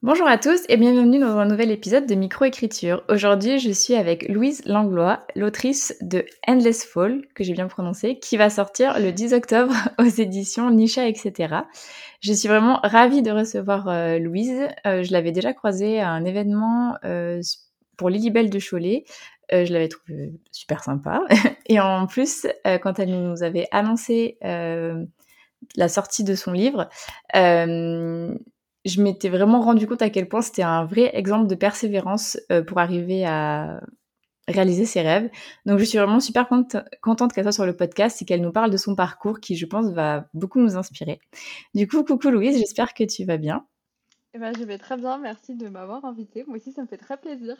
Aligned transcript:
Bonjour 0.00 0.28
à 0.28 0.38
tous 0.38 0.60
et 0.68 0.76
bienvenue 0.76 1.18
dans 1.18 1.38
un 1.38 1.44
nouvel 1.44 1.72
épisode 1.72 2.06
de 2.06 2.14
Microécriture. 2.14 3.02
Aujourd'hui, 3.08 3.58
je 3.58 3.72
suis 3.72 3.96
avec 3.96 4.28
Louise 4.28 4.64
Langlois, 4.64 5.26
l'autrice 5.34 5.92
de 6.00 6.24
Endless 6.46 6.84
Fall, 6.84 7.22
que 7.34 7.42
j'ai 7.42 7.52
bien 7.52 7.66
prononcé, 7.66 8.20
qui 8.20 8.36
va 8.36 8.48
sortir 8.48 9.00
le 9.00 9.10
10 9.10 9.34
octobre 9.34 9.74
aux 9.98 10.04
éditions 10.04 10.70
Nisha, 10.70 11.08
etc. 11.08 11.62
Je 12.20 12.32
suis 12.32 12.46
vraiment 12.46 12.78
ravie 12.84 13.22
de 13.22 13.32
recevoir 13.32 13.88
euh, 13.88 14.20
Louise. 14.20 14.68
Euh, 14.86 15.02
je 15.02 15.10
l'avais 15.10 15.32
déjà 15.32 15.52
croisée 15.52 15.98
à 15.98 16.10
un 16.10 16.24
événement 16.24 16.94
euh, 17.04 17.40
pour 17.96 18.08
Lilibelle 18.08 18.50
de 18.50 18.60
Cholet. 18.60 19.04
je 19.50 19.72
l'avais 19.72 19.88
trouvée 19.88 20.32
super 20.52 20.84
sympa. 20.84 21.22
et 21.66 21.80
en 21.80 22.06
plus, 22.06 22.46
quand 22.82 23.00
elle 23.00 23.10
nous 23.10 23.42
avait 23.42 23.66
annoncé 23.72 24.38
la 24.42 25.88
sortie 25.88 26.22
de 26.22 26.36
son 26.36 26.52
livre, 26.52 26.88
je 28.88 29.02
m'étais 29.02 29.28
vraiment 29.28 29.60
rendu 29.60 29.86
compte 29.86 30.02
à 30.02 30.10
quel 30.10 30.28
point 30.28 30.42
c'était 30.42 30.62
un 30.62 30.84
vrai 30.84 31.10
exemple 31.14 31.46
de 31.46 31.54
persévérance 31.54 32.38
euh, 32.50 32.62
pour 32.62 32.78
arriver 32.78 33.24
à 33.24 33.80
réaliser 34.48 34.86
ses 34.86 35.02
rêves. 35.02 35.30
Donc 35.66 35.78
je 35.78 35.84
suis 35.84 35.98
vraiment 35.98 36.20
super 36.20 36.48
contente 36.48 37.32
qu'elle 37.32 37.44
soit 37.44 37.52
sur 37.52 37.66
le 37.66 37.76
podcast 37.76 38.20
et 38.22 38.24
qu'elle 38.24 38.40
nous 38.40 38.52
parle 38.52 38.70
de 38.70 38.76
son 38.76 38.94
parcours 38.94 39.40
qui, 39.40 39.56
je 39.56 39.66
pense, 39.66 39.92
va 39.92 40.26
beaucoup 40.34 40.60
nous 40.60 40.76
inspirer. 40.76 41.20
Du 41.74 41.86
coup, 41.86 42.02
coucou 42.02 42.30
Louise, 42.30 42.58
j'espère 42.58 42.94
que 42.94 43.04
tu 43.04 43.24
vas 43.24 43.36
bien. 43.36 43.66
Eh 44.34 44.38
ben, 44.38 44.52
je 44.58 44.64
vais 44.64 44.78
très 44.78 44.96
bien, 44.96 45.18
merci 45.18 45.54
de 45.54 45.68
m'avoir 45.68 46.04
invitée. 46.04 46.44
Moi 46.46 46.56
aussi, 46.56 46.72
ça 46.72 46.82
me 46.82 46.86
fait 46.86 46.96
très 46.96 47.16
plaisir. 47.16 47.56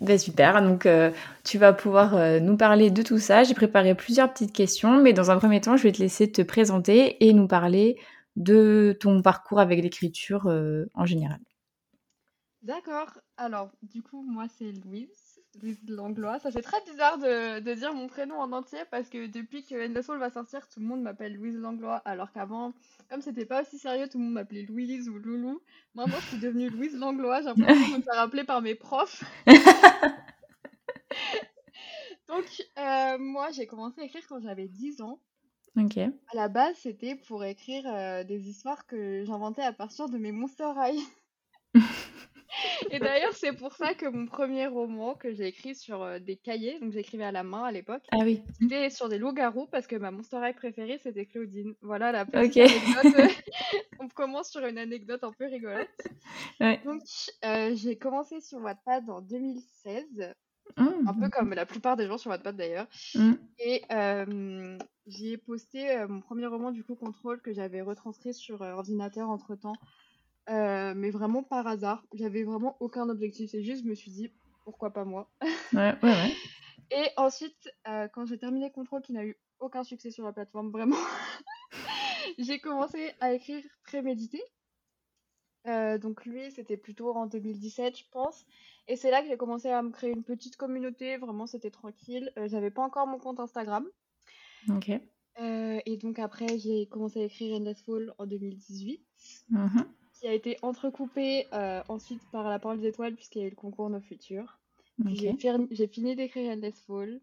Ben 0.00 0.16
super, 0.16 0.62
donc 0.62 0.86
euh, 0.86 1.10
tu 1.42 1.58
vas 1.58 1.72
pouvoir 1.72 2.14
euh, 2.14 2.38
nous 2.38 2.56
parler 2.56 2.90
de 2.90 3.02
tout 3.02 3.18
ça. 3.18 3.42
J'ai 3.42 3.54
préparé 3.54 3.96
plusieurs 3.96 4.32
petites 4.32 4.52
questions, 4.52 5.02
mais 5.02 5.12
dans 5.12 5.32
un 5.32 5.38
premier 5.38 5.60
temps, 5.60 5.76
je 5.76 5.82
vais 5.82 5.92
te 5.92 5.98
laisser 5.98 6.30
te 6.30 6.40
présenter 6.40 7.16
et 7.26 7.32
nous 7.32 7.48
parler 7.48 7.96
de 8.38 8.96
ton 8.98 9.20
parcours 9.20 9.60
avec 9.60 9.82
l'écriture 9.82 10.46
euh, 10.46 10.86
en 10.94 11.04
général. 11.04 11.40
D'accord. 12.62 13.18
Alors, 13.36 13.70
du 13.82 14.02
coup, 14.02 14.22
moi, 14.22 14.46
c'est 14.58 14.72
Louise, 14.72 15.40
Louise 15.60 15.78
Langlois. 15.88 16.38
Ça 16.38 16.50
fait 16.50 16.62
très 16.62 16.82
bizarre 16.84 17.18
de, 17.18 17.74
dire 17.74 17.94
mon 17.94 18.08
prénom 18.08 18.36
en 18.36 18.52
entier 18.52 18.80
parce 18.90 19.08
que 19.08 19.26
depuis 19.26 19.64
que 19.64 19.74
End 19.74 20.02
Soul 20.02 20.18
va 20.18 20.30
sortir, 20.30 20.68
tout 20.68 20.80
le 20.80 20.86
monde 20.86 21.02
m'appelle 21.02 21.34
Louise 21.34 21.56
Langlois. 21.56 22.02
Alors 22.04 22.32
qu'avant, 22.32 22.72
comme 23.10 23.22
c'était 23.22 23.46
pas 23.46 23.62
aussi 23.62 23.78
sérieux, 23.78 24.08
tout 24.08 24.18
le 24.18 24.24
monde 24.24 24.34
m'appelait 24.34 24.62
Louise 24.62 25.08
ou 25.08 25.18
Loulou. 25.18 25.60
Maintenant, 25.94 26.18
je 26.20 26.26
suis 26.26 26.38
devenue 26.38 26.70
Louise 26.70 26.96
Langlois. 26.96 27.40
J'ai 27.40 27.48
l'impression 27.48 27.92
de 27.92 27.98
me 27.98 28.02
faire 28.02 28.20
appeler 28.20 28.44
par 28.44 28.60
mes 28.60 28.74
profs. 28.74 29.24
Donc, 32.28 32.44
euh, 32.78 33.18
moi, 33.18 33.50
j'ai 33.50 33.66
commencé 33.66 34.00
à 34.00 34.04
écrire 34.04 34.26
quand 34.28 34.40
j'avais 34.40 34.68
10 34.68 35.00
ans. 35.00 35.20
OK. 35.78 35.96
À 35.98 36.34
la 36.34 36.48
base, 36.48 36.76
c'était 36.76 37.14
pour 37.14 37.44
écrire, 37.44 37.84
euh, 37.86 38.24
des 38.24 38.48
histoires 38.48 38.86
que 38.86 39.24
j'inventais 39.24 39.62
à 39.62 39.72
partir 39.72 40.08
de 40.08 40.18
mes 40.18 40.32
Monster 40.32 40.72
High. 40.76 41.00
Et 42.90 42.98
d'ailleurs, 42.98 43.34
c'est 43.34 43.52
pour 43.52 43.74
ça 43.74 43.94
que 43.94 44.06
mon 44.06 44.26
premier 44.26 44.66
roman 44.66 45.14
que 45.14 45.32
j'ai 45.32 45.46
écrit 45.46 45.74
sur, 45.74 46.02
euh, 46.02 46.18
des 46.18 46.36
cahiers, 46.36 46.80
donc 46.80 46.92
j'écrivais 46.92 47.24
à 47.24 47.32
la 47.32 47.42
main 47.42 47.64
à 47.64 47.70
l'époque, 47.70 48.02
Ah 48.10 48.20
oui. 48.22 48.42
c'était 48.58 48.90
sur 48.90 49.08
des 49.08 49.18
loups-garous 49.18 49.66
parce 49.66 49.86
que 49.86 49.96
ma 49.96 50.10
Monster 50.10 50.38
High 50.42 50.54
préférée, 50.56 50.98
c'était 50.98 51.26
Claudine. 51.26 51.74
Voilà 51.82 52.10
la 52.10 52.24
petite 52.24 52.56
anecdote, 52.56 53.30
on 54.00 54.08
commence 54.08 54.50
sur 54.50 54.64
une 54.64 54.78
anecdote 54.78 55.22
un 55.24 55.32
peu 55.32 55.46
rigolote. 55.46 55.88
Donc, 56.84 57.02
euh, 57.44 57.74
j'ai 57.74 57.96
commencé 57.96 58.40
sur 58.40 58.58
Wattpad 58.60 59.08
en 59.10 59.20
2016. 59.20 60.34
Un 60.76 61.14
peu 61.14 61.26
mmh. 61.26 61.30
comme 61.30 61.54
la 61.54 61.66
plupart 61.66 61.96
des 61.96 62.06
gens 62.06 62.18
sur 62.18 62.30
Wattpad 62.30 62.56
d'ailleurs. 62.56 62.86
Mmh. 63.14 63.32
Et 63.58 63.82
j'y 65.06 65.32
ai 65.32 65.36
posté 65.38 66.04
mon 66.08 66.20
premier 66.20 66.46
roman 66.46 66.70
du 66.70 66.84
coup 66.84 66.94
Contrôle 66.94 67.40
que 67.40 67.52
j'avais 67.52 67.80
retranscrit 67.80 68.34
sur 68.34 68.60
ordinateur 68.60 69.30
entre 69.30 69.54
temps. 69.56 69.76
mais 70.48 71.10
vraiment 71.10 71.42
par 71.42 71.66
hasard. 71.66 72.04
J'avais 72.14 72.44
vraiment 72.44 72.76
aucun 72.80 73.08
objectif. 73.08 73.50
C'est 73.50 73.62
juste, 73.62 73.84
je 73.84 73.88
me 73.88 73.94
suis 73.94 74.10
dit, 74.10 74.30
pourquoi 74.64 74.92
pas 74.92 75.04
moi? 75.04 75.30
Ouais, 75.72 75.94
ouais, 76.02 76.10
ouais. 76.10 76.32
Et 76.90 77.10
ensuite, 77.16 77.70
quand 77.84 78.26
j'ai 78.26 78.38
terminé 78.38 78.70
Contrôle, 78.70 79.02
qui 79.02 79.12
n'a 79.12 79.24
eu 79.24 79.36
aucun 79.60 79.84
succès 79.84 80.10
sur 80.10 80.24
la 80.24 80.32
plateforme, 80.32 80.70
vraiment, 80.70 80.96
j'ai 82.38 82.58
commencé 82.60 83.12
à 83.20 83.32
écrire 83.32 83.62
prémédité. 83.84 84.42
Euh, 85.66 85.98
donc 85.98 86.24
lui, 86.24 86.50
c'était 86.50 86.76
plutôt 86.76 87.14
en 87.14 87.26
2017, 87.26 87.98
je 87.98 88.04
pense. 88.10 88.46
Et 88.86 88.96
c'est 88.96 89.10
là 89.10 89.22
que 89.22 89.28
j'ai 89.28 89.36
commencé 89.36 89.68
à 89.68 89.82
me 89.82 89.90
créer 89.90 90.10
une 90.10 90.22
petite 90.22 90.56
communauté. 90.56 91.16
Vraiment, 91.16 91.46
c'était 91.46 91.70
tranquille. 91.70 92.32
Euh, 92.38 92.48
j'avais 92.48 92.70
pas 92.70 92.82
encore 92.82 93.06
mon 93.06 93.18
compte 93.18 93.40
Instagram. 93.40 93.86
Ok. 94.70 94.90
Euh, 95.40 95.78
et 95.84 95.96
donc 95.96 96.18
après, 96.18 96.58
j'ai 96.58 96.86
commencé 96.86 97.20
à 97.20 97.24
écrire 97.24 97.56
Endless 97.56 97.82
Fall 97.82 98.12
en 98.18 98.26
2018, 98.26 99.00
mm-hmm. 99.52 99.84
qui 100.14 100.26
a 100.26 100.32
été 100.32 100.56
entrecoupé 100.62 101.46
ensuite 101.88 102.22
par 102.32 102.48
La 102.48 102.58
Parole 102.58 102.80
des 102.80 102.88
Étoiles, 102.88 103.14
puisqu'il 103.14 103.42
y 103.42 103.44
a 103.44 103.46
eu 103.46 103.50
le 103.50 103.56
concours 103.56 103.88
Nos 103.88 104.00
Futurs. 104.00 104.58
J'ai 105.06 105.86
fini 105.86 106.16
d'écrire 106.16 106.50
Endless 106.52 106.80
Fall. 106.80 107.20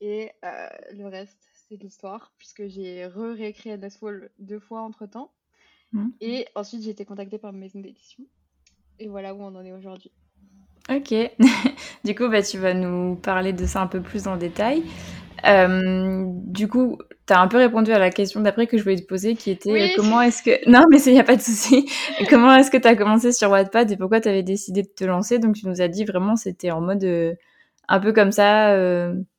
Et 0.00 0.32
le 0.42 1.06
reste, 1.06 1.48
c'est 1.52 1.76
l'histoire, 1.76 2.32
puisque 2.38 2.66
j'ai 2.66 3.06
re-réécrit 3.06 3.72
Endless 3.72 3.98
Fall 3.98 4.30
deux 4.38 4.58
fois 4.58 4.80
entre 4.80 5.06
temps. 5.06 5.30
Mmh. 5.92 6.08
Et 6.20 6.46
ensuite, 6.54 6.82
j'ai 6.82 6.90
été 6.90 7.04
contactée 7.04 7.38
par 7.38 7.52
une 7.52 7.58
maison 7.58 7.80
d'édition. 7.80 8.24
Et 8.98 9.08
voilà 9.08 9.34
où 9.34 9.42
on 9.42 9.54
en 9.54 9.64
est 9.64 9.72
aujourd'hui. 9.72 10.10
Ok. 10.90 11.14
du 12.04 12.14
coup, 12.14 12.28
bah, 12.28 12.42
tu 12.42 12.58
vas 12.58 12.74
nous 12.74 13.16
parler 13.16 13.52
de 13.52 13.66
ça 13.66 13.80
un 13.82 13.86
peu 13.86 14.00
plus 14.00 14.26
en 14.26 14.36
détail. 14.36 14.82
Euh, 15.46 16.24
du 16.26 16.66
coup, 16.66 16.98
tu 17.26 17.32
as 17.32 17.40
un 17.40 17.46
peu 17.46 17.58
répondu 17.58 17.92
à 17.92 17.98
la 17.98 18.10
question 18.10 18.40
d'après 18.40 18.66
que 18.66 18.76
je 18.76 18.82
voulais 18.82 18.96
te 18.96 19.06
poser 19.06 19.36
qui 19.36 19.50
était 19.50 19.70
euh, 19.70 19.86
comment 19.96 20.20
est-ce 20.20 20.42
que. 20.42 20.50
Non, 20.70 20.84
mais 20.90 21.00
il 21.02 21.12
n'y 21.12 21.20
a 21.20 21.24
pas 21.24 21.36
de 21.36 21.42
souci. 21.42 21.88
comment 22.30 22.54
est-ce 22.54 22.70
que 22.70 22.76
tu 22.76 22.88
as 22.88 22.96
commencé 22.96 23.32
sur 23.32 23.50
Wattpad 23.50 23.90
et 23.90 23.96
pourquoi 23.96 24.20
tu 24.20 24.28
avais 24.28 24.42
décidé 24.42 24.82
de 24.82 24.88
te 24.88 25.04
lancer? 25.04 25.38
Donc, 25.38 25.54
tu 25.54 25.68
nous 25.68 25.80
as 25.80 25.88
dit 25.88 26.04
vraiment 26.04 26.36
c'était 26.36 26.70
en 26.70 26.80
mode 26.80 27.04
euh, 27.04 27.34
un 27.88 28.00
peu 28.00 28.12
comme 28.12 28.32
ça. 28.32 28.76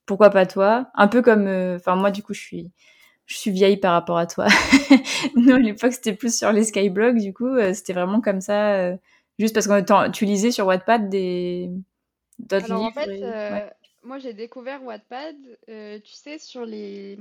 pourquoi 0.05 0.29
pas 0.29 0.45
toi? 0.45 0.87
Un 0.95 1.07
peu 1.07 1.21
comme. 1.21 1.47
Enfin, 1.75 1.95
moi, 1.95 2.11
du 2.11 2.23
coup, 2.23 2.33
je 2.33 2.41
suis 2.41 2.71
je 3.29 3.37
suis 3.37 3.51
vieille 3.51 3.77
par 3.77 3.93
rapport 3.93 4.17
à 4.17 4.25
toi. 4.25 4.47
Nous, 5.35 5.53
à 5.53 5.59
l'époque, 5.59 5.93
c'était 5.93 6.15
plus 6.15 6.35
sur 6.35 6.51
les 6.51 6.63
skyblogs, 6.63 7.19
du 7.19 7.31
coup, 7.31 7.45
euh, 7.45 7.73
c'était 7.73 7.93
vraiment 7.93 8.21
comme 8.21 8.41
ça, 8.41 8.73
euh, 8.73 8.97
juste 9.37 9.53
parce 9.53 9.67
que 9.67 10.09
tu 10.09 10.25
lisais 10.25 10.49
sur 10.49 10.65
Wattpad 10.65 11.09
des 11.09 11.69
d'autres 12.39 12.65
livres. 12.65 12.85
en 12.85 12.91
fait, 12.91 13.21
euh, 13.21 13.59
moi, 14.01 14.17
j'ai 14.17 14.33
découvert 14.33 14.83
Wattpad, 14.83 15.35
tu 15.67 16.13
sais, 16.13 16.39
sur 16.39 16.65
les 16.65 17.19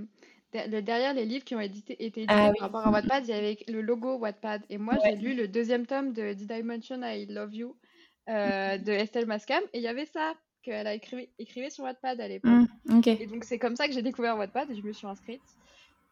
derrière 0.55 1.13
les 1.13 1.27
livres 1.27 1.45
qui 1.45 1.55
ont 1.55 1.61
été 1.61 2.03
édités 2.03 2.25
ah 2.27 2.53
par 2.59 2.71
rapport 2.71 2.87
à 2.87 2.91
Wattpad, 2.91 3.27
il 3.27 3.31
y 3.31 3.35
avait 3.35 3.59
le 3.69 3.83
logo 3.83 4.17
Wattpad. 4.17 4.63
Et 4.71 4.79
moi, 4.79 4.95
j'ai 5.05 5.15
lu 5.15 5.35
le 5.35 5.47
deuxième 5.47 5.85
tome 5.85 6.15
de 6.15 6.33
Did 6.33 6.51
I 6.51 6.63
Mention 6.63 7.03
I 7.03 7.27
Love 7.27 7.55
You 7.55 7.77
de 8.27 8.91
Estelle 8.93 9.27
Mascam, 9.27 9.63
et 9.75 9.79
il 9.79 9.83
y 9.83 9.89
avait 9.89 10.07
ça 10.07 10.33
qu'elle 10.63 10.87
a 10.87 10.95
écrit, 10.95 11.29
écrivait 11.39 11.69
sur 11.69 11.85
Wattpad 11.85 12.19
à 12.19 12.29
l'époque. 12.29 12.51
Mmh, 12.87 13.01
et 13.05 13.27
donc, 13.27 13.45
c'est 13.45 13.59
comme 13.59 13.77
ça 13.77 13.87
que 13.87 13.93
j'ai 13.93 14.01
découvert 14.01 14.39
Wattpad 14.39 14.71
et 14.71 14.75
je 14.75 14.83
me 14.83 14.93
suis 14.95 15.07
inscrite. 15.07 15.43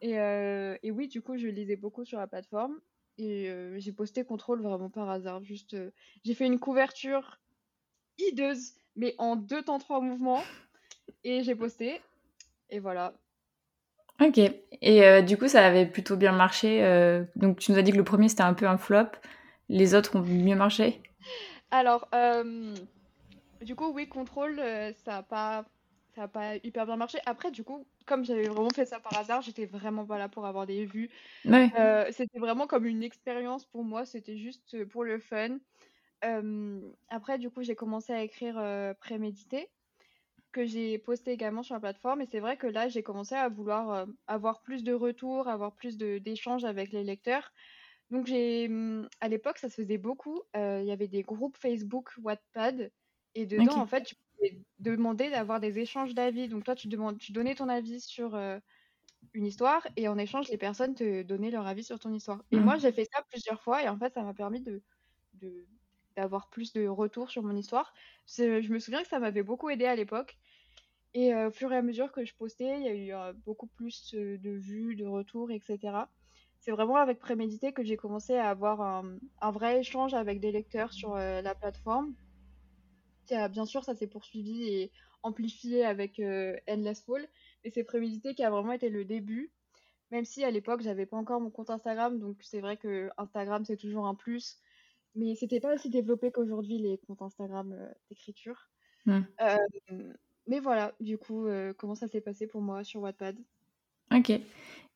Et, 0.00 0.18
euh, 0.18 0.76
et, 0.82 0.90
oui, 0.90 1.08
du 1.08 1.22
coup, 1.22 1.36
je 1.36 1.48
lisais 1.48 1.76
beaucoup 1.76 2.04
sur 2.04 2.18
la 2.18 2.26
plateforme. 2.26 2.78
Et 3.18 3.48
euh, 3.48 3.78
j'ai 3.78 3.92
posté 3.92 4.24
contrôle 4.24 4.60
vraiment 4.62 4.90
par 4.90 5.08
hasard. 5.08 5.42
Juste, 5.42 5.74
euh, 5.74 5.90
j'ai 6.24 6.34
fait 6.34 6.46
une 6.46 6.58
couverture 6.58 7.38
hideuse, 8.18 8.74
mais 8.94 9.14
en 9.18 9.36
deux 9.36 9.62
temps 9.62 9.78
trois 9.78 10.00
mouvements. 10.00 10.42
Et 11.24 11.42
j'ai 11.42 11.54
posté. 11.54 12.00
Et 12.68 12.78
voilà. 12.78 13.14
Ok. 14.20 14.38
Et 14.82 15.22
du 15.22 15.36
coup, 15.36 15.48
ça 15.48 15.64
avait 15.64 15.86
plutôt 15.86 16.16
bien 16.16 16.32
marché. 16.32 16.80
donc, 17.36 17.58
tu 17.58 17.70
nous 17.70 17.78
as 17.78 17.82
dit 17.82 17.92
que 17.92 17.96
le 17.96 18.04
premier 18.04 18.28
c'était 18.28 18.42
un 18.42 18.54
peu 18.54 18.66
un 18.66 18.78
flop. 18.78 19.08
Les 19.68 19.94
autres 19.94 20.16
ont 20.16 20.22
mieux 20.22 20.56
marché? 20.56 21.00
Alors, 21.70 22.08
du 23.60 23.74
coup, 23.76 23.92
oui, 23.92 24.08
contrôle, 24.08 24.56
ça 25.04 25.12
n'a 25.12 25.22
pas 25.22 25.64
ça 26.16 26.22
n'a 26.22 26.28
pas 26.28 26.56
hyper 26.64 26.86
bien 26.86 26.96
marché. 26.96 27.18
Après, 27.26 27.50
du 27.50 27.62
coup, 27.62 27.86
comme 28.06 28.24
j'avais 28.24 28.48
vraiment 28.48 28.70
fait 28.70 28.86
ça 28.86 28.98
par 28.98 29.18
hasard, 29.18 29.42
j'étais 29.42 29.66
vraiment 29.66 30.06
pas 30.06 30.16
là 30.16 30.30
pour 30.30 30.46
avoir 30.46 30.66
des 30.66 30.86
vues. 30.86 31.10
Euh, 31.46 32.06
c'était 32.10 32.38
vraiment 32.38 32.66
comme 32.66 32.86
une 32.86 33.02
expérience 33.02 33.66
pour 33.66 33.84
moi, 33.84 34.06
c'était 34.06 34.38
juste 34.38 34.82
pour 34.86 35.04
le 35.04 35.18
fun. 35.18 35.58
après, 37.10 37.38
du 37.38 37.50
coup, 37.50 37.62
j'ai 37.62 37.74
commencé 37.74 38.14
à 38.14 38.22
écrire 38.22 38.56
euh, 38.58 38.94
prémédité, 38.94 39.68
que 40.52 40.64
j'ai 40.64 40.96
posté 40.96 41.32
également 41.32 41.62
sur 41.62 41.74
la 41.74 41.80
plateforme. 41.80 42.22
Et 42.22 42.26
c'est 42.26 42.40
vrai 42.40 42.56
que 42.56 42.66
là, 42.66 42.88
j'ai 42.88 43.02
commencé 43.02 43.34
à 43.34 43.50
vouloir 43.50 43.90
euh, 43.90 44.06
avoir 44.26 44.62
plus 44.62 44.84
de 44.84 44.94
retours, 44.94 45.48
avoir 45.48 45.74
plus 45.74 45.98
d'échanges 45.98 46.64
avec 46.64 46.92
les 46.92 47.04
lecteurs. 47.04 47.52
Donc, 48.10 48.26
j'ai, 48.26 48.68
mmh, 48.68 49.06
à 49.20 49.28
l'époque, 49.28 49.58
ça 49.58 49.68
se 49.68 49.82
faisait 49.82 49.98
beaucoup. 49.98 50.40
Il 50.54 50.84
y 50.84 50.92
avait 50.92 51.08
des 51.08 51.22
groupes 51.22 51.58
Facebook, 51.58 52.14
Wattpad. 52.22 52.90
Et 53.34 53.44
dedans, 53.44 53.76
en 53.76 53.86
fait, 53.86 54.04
tu 54.04 54.14
demander 54.78 55.30
d'avoir 55.30 55.60
des 55.60 55.78
échanges 55.78 56.14
d'avis. 56.14 56.48
Donc 56.48 56.64
toi, 56.64 56.74
tu, 56.74 56.88
demandes, 56.88 57.18
tu 57.18 57.32
donnais 57.32 57.54
ton 57.54 57.68
avis 57.68 58.00
sur, 58.00 58.34
euh, 58.34 58.58
une 59.34 59.46
histoire 59.46 59.86
et 59.96 60.08
en 60.08 60.18
échange, 60.18 60.48
les 60.48 60.58
personnes 60.58 60.94
te 60.94 61.22
donnaient 61.22 61.50
leur 61.50 61.66
avis 61.66 61.84
sur 61.84 61.98
ton 61.98 62.12
histoire. 62.12 62.42
Et 62.52 62.56
mmh. 62.56 62.64
moi, 62.64 62.76
j'ai 62.78 62.92
fait 62.92 63.06
ça 63.12 63.22
plusieurs 63.30 63.60
fois 63.62 63.82
et 63.82 63.88
en 63.88 63.98
fait, 63.98 64.14
ça 64.14 64.22
m'a 64.22 64.34
permis 64.34 64.62
de, 64.62 64.82
d'avoir 66.16 66.48
plus 66.48 66.72
de 66.72 66.86
retours 66.86 67.30
sur 67.30 67.42
mon 67.42 67.56
histoire. 67.56 67.92
Je 68.26 68.72
me 68.72 68.78
souviens 68.78 69.02
que 69.02 69.08
ça 69.08 69.18
m'avait 69.18 69.42
beaucoup 69.42 69.68
aidé 69.70 69.84
à 69.84 69.96
l'époque. 69.96 70.38
Et 71.14 71.34
au 71.34 71.50
fur 71.50 71.72
et 71.72 71.76
à 71.76 71.82
mesure 71.82 72.12
que 72.12 72.24
je 72.26 72.34
postais, 72.34 72.78
il 72.78 72.82
y 72.82 73.12
a 73.12 73.30
eu 73.30 73.34
beaucoup 73.46 73.68
plus 73.68 74.14
de 74.14 74.50
vues, 74.50 74.96
de 74.96 75.06
retours, 75.06 75.50
etc. 75.50 75.78
C'est 76.60 76.72
vraiment 76.72 76.96
avec 76.96 77.20
Prémédité 77.20 77.72
que 77.72 77.82
j'ai 77.82 77.96
commencé 77.96 78.36
à 78.36 78.50
avoir 78.50 78.82
un, 78.82 79.50
vrai 79.50 79.80
échange 79.80 80.12
avec 80.12 80.40
des 80.40 80.52
lecteurs 80.52 80.92
sur 80.92 81.14
la 81.14 81.54
plateforme. 81.54 82.14
Bien 83.50 83.64
sûr, 83.64 83.84
ça 83.84 83.94
s'est 83.94 84.06
poursuivi 84.06 84.68
et 84.68 84.90
amplifié 85.22 85.84
avec 85.84 86.20
Endless 86.68 87.02
Fall. 87.02 87.26
Et 87.64 87.70
c'est 87.70 87.84
Prémédité 87.84 88.34
qui 88.34 88.44
a 88.44 88.50
vraiment 88.50 88.72
été 88.72 88.88
le 88.88 89.04
début. 89.04 89.52
Même 90.12 90.24
si 90.24 90.44
à 90.44 90.50
l'époque, 90.50 90.82
j'avais 90.82 91.06
pas 91.06 91.16
encore 91.16 91.40
mon 91.40 91.50
compte 91.50 91.70
Instagram, 91.70 92.20
donc 92.20 92.36
c'est 92.40 92.60
vrai 92.60 92.76
que 92.76 93.10
Instagram, 93.18 93.64
c'est 93.64 93.76
toujours 93.76 94.06
un 94.06 94.14
plus. 94.14 94.58
Mais 95.16 95.34
c'était 95.34 95.60
pas 95.60 95.74
aussi 95.74 95.90
développé 95.90 96.30
qu'aujourd'hui, 96.30 96.78
les 96.78 96.98
comptes 96.98 97.22
Instagram 97.22 97.76
d'écriture. 98.08 98.68
Mmh. 99.06 99.22
Mais 100.46 100.60
voilà, 100.60 100.92
du 101.00 101.18
coup, 101.18 101.46
euh, 101.46 101.72
comment 101.76 101.94
ça 101.94 102.06
s'est 102.06 102.20
passé 102.20 102.46
pour 102.46 102.60
moi 102.60 102.84
sur 102.84 103.00
Wattpad? 103.00 103.36
Ok. 104.14 104.30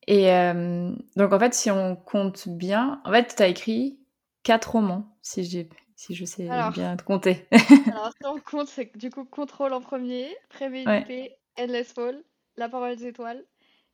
Et 0.07 0.33
euh, 0.33 0.93
donc, 1.17 1.33
en 1.33 1.39
fait, 1.39 1.55
si 1.55 1.71
on 1.71 1.97
compte 1.97 2.49
bien, 2.49 3.01
en 3.05 3.11
fait, 3.11 3.35
tu 3.37 3.43
as 3.43 3.49
écrit 3.49 3.99
quatre 4.43 4.73
romans, 4.73 5.17
si, 5.23 5.45
j'ai, 5.45 5.69
si 6.01 6.15
je 6.15 6.25
sais 6.25 6.49
bien 6.73 6.97
te 6.97 7.03
compter. 7.03 7.47
alors, 7.93 8.13
si 8.19 8.27
on 8.27 8.39
compte, 8.39 8.69
c'est 8.69 8.97
du 8.97 9.11
coup 9.11 9.25
Contrôle 9.25 9.75
en 9.75 9.83
premier, 9.83 10.35
Prémédité, 10.49 11.37
Endless 11.59 11.93
Fall, 11.93 12.23
La 12.57 12.71
parole 12.71 12.97
des 12.97 13.07
étoiles. 13.07 13.45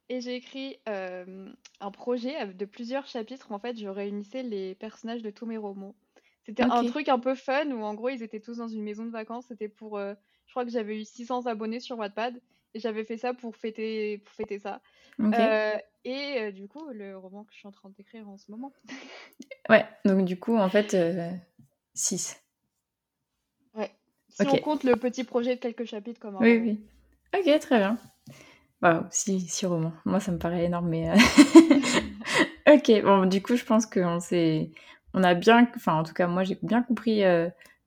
Et 0.08 0.20
j'ai 0.20 0.36
écrit 0.36 0.76
euh, 0.88 1.50
un 1.80 1.90
projet 1.90 2.46
de 2.46 2.64
plusieurs 2.64 3.08
chapitres. 3.08 3.50
En 3.50 3.58
fait, 3.58 3.76
je 3.76 3.88
réunissais 3.88 4.44
les 4.44 4.76
personnages 4.76 5.22
de 5.22 5.30
tous 5.30 5.46
mes 5.46 5.56
romans. 5.56 5.96
C'était 6.44 6.62
un 6.62 6.84
truc 6.84 7.08
un 7.08 7.18
peu 7.18 7.34
fun 7.34 7.66
où, 7.72 7.82
en 7.82 7.94
gros, 7.94 8.10
ils 8.10 8.22
étaient 8.22 8.38
tous 8.38 8.58
dans 8.58 8.68
une 8.68 8.84
maison 8.84 9.04
de 9.04 9.10
vacances. 9.10 9.46
C'était 9.48 9.68
pour 9.68 9.98
je 10.46 10.52
crois 10.52 10.64
que 10.64 10.70
j'avais 10.70 11.00
eu 11.00 11.04
600 11.04 11.46
abonnés 11.46 11.80
sur 11.80 11.98
Wattpad 11.98 12.40
et 12.74 12.78
j'avais 12.78 13.04
fait 13.04 13.16
ça 13.16 13.34
pour 13.34 13.56
fêter, 13.56 14.18
pour 14.18 14.34
fêter 14.34 14.58
ça. 14.58 14.80
Euh, 15.20 15.76
et 16.04 16.38
euh, 16.38 16.52
du 16.52 16.68
coup, 16.68 16.88
le 16.92 17.16
roman 17.16 17.44
que 17.44 17.52
je 17.52 17.58
suis 17.58 17.66
en 17.66 17.72
train 17.72 17.90
d'écrire 17.90 18.28
en 18.28 18.38
ce 18.38 18.50
moment. 18.50 18.72
ouais, 19.68 19.84
donc 20.04 20.24
du 20.24 20.38
coup, 20.38 20.56
en 20.56 20.68
fait, 20.68 20.96
6. 21.96 22.36
Euh, 23.74 23.80
ouais. 23.80 23.90
Si 24.28 24.46
on 24.46 24.56
compte 24.58 24.84
le 24.84 24.94
petit 24.96 25.24
projet 25.24 25.56
de 25.56 25.60
quelques 25.60 25.84
chapitres 25.84 26.20
comme 26.20 26.36
un 26.36 26.40
Oui, 26.40 26.58
oui. 26.58 26.80
Ok, 27.36 27.58
très 27.60 27.78
bien. 27.78 27.98
Waouh, 28.82 29.04
6 29.10 29.64
romans. 29.66 29.92
Moi, 30.04 30.20
ça 30.20 30.30
me 30.30 30.38
paraît 30.38 30.64
énorme, 30.64 30.88
mais. 30.88 31.10
ok, 32.72 33.02
bon, 33.02 33.26
du 33.26 33.42
coup, 33.42 33.56
je 33.56 33.64
pense 33.64 33.86
qu'on 33.86 34.20
s'est. 34.20 34.70
On 35.14 35.24
a 35.24 35.34
bien. 35.34 35.68
Enfin, 35.74 35.94
en 35.94 36.02
tout 36.04 36.14
cas, 36.14 36.28
moi, 36.28 36.44
j'ai 36.44 36.58
bien 36.62 36.82
compris 36.82 37.24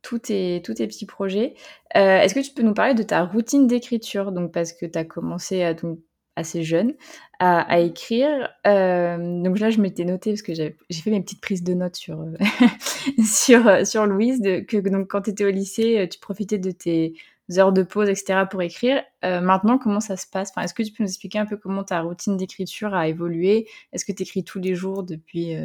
tous 0.01 0.19
tes, 0.19 0.61
tous 0.63 0.75
tes 0.75 0.87
petits 0.87 1.05
projets. 1.05 1.55
Euh, 1.95 2.19
est-ce 2.19 2.33
que 2.33 2.39
tu 2.39 2.51
peux 2.53 2.63
nous 2.63 2.73
parler 2.73 2.93
de 2.93 3.03
ta 3.03 3.23
routine 3.25 3.67
d'écriture? 3.67 4.31
Donc, 4.31 4.51
parce 4.51 4.73
que 4.73 4.85
tu 4.85 4.97
as 4.97 5.05
commencé 5.05 5.63
à, 5.63 5.73
donc, 5.73 5.99
assez 6.39 6.63
jeune 6.63 6.93
à, 7.39 7.79
écrire. 7.79 8.49
Euh, 8.67 9.41
donc 9.43 9.59
là, 9.59 9.69
je 9.69 9.79
m'étais 9.79 10.03
notée 10.03 10.31
parce 10.31 10.41
que 10.41 10.53
j'ai 10.53 10.75
fait 10.91 11.11
mes 11.11 11.21
petites 11.21 11.41
prises 11.41 11.63
de 11.63 11.73
notes 11.73 11.95
sur, 11.95 12.21
euh, 12.21 12.33
sur, 13.23 13.87
sur 13.87 14.05
Louise, 14.05 14.41
de, 14.41 14.59
que 14.59 14.77
donc, 14.77 15.07
quand 15.07 15.21
tu 15.21 15.29
étais 15.29 15.45
au 15.45 15.49
lycée, 15.49 16.07
tu 16.11 16.19
profitais 16.19 16.57
de 16.57 16.71
tes 16.71 17.13
heures 17.57 17.71
de 17.71 17.83
pause, 17.83 18.09
etc. 18.09 18.43
pour 18.49 18.61
écrire. 18.61 19.03
maintenant, 19.23 19.77
comment 19.77 20.01
ça 20.01 20.17
se 20.17 20.27
passe? 20.27 20.49
Enfin, 20.51 20.63
Est-ce 20.63 20.73
que 20.73 20.83
tu 20.83 20.91
peux 20.91 21.03
nous 21.03 21.09
expliquer 21.09 21.39
un 21.39 21.45
peu 21.45 21.57
comment 21.57 21.83
ta 21.83 22.01
routine 22.01 22.37
d'écriture 22.37 22.93
a 22.93 23.07
évolué? 23.07 23.67
Est-ce 23.93 24.05
que 24.05 24.11
tu 24.11 24.23
écris 24.23 24.43
tous 24.43 24.59
les 24.59 24.75
jours 24.75 25.03
depuis 25.03 25.55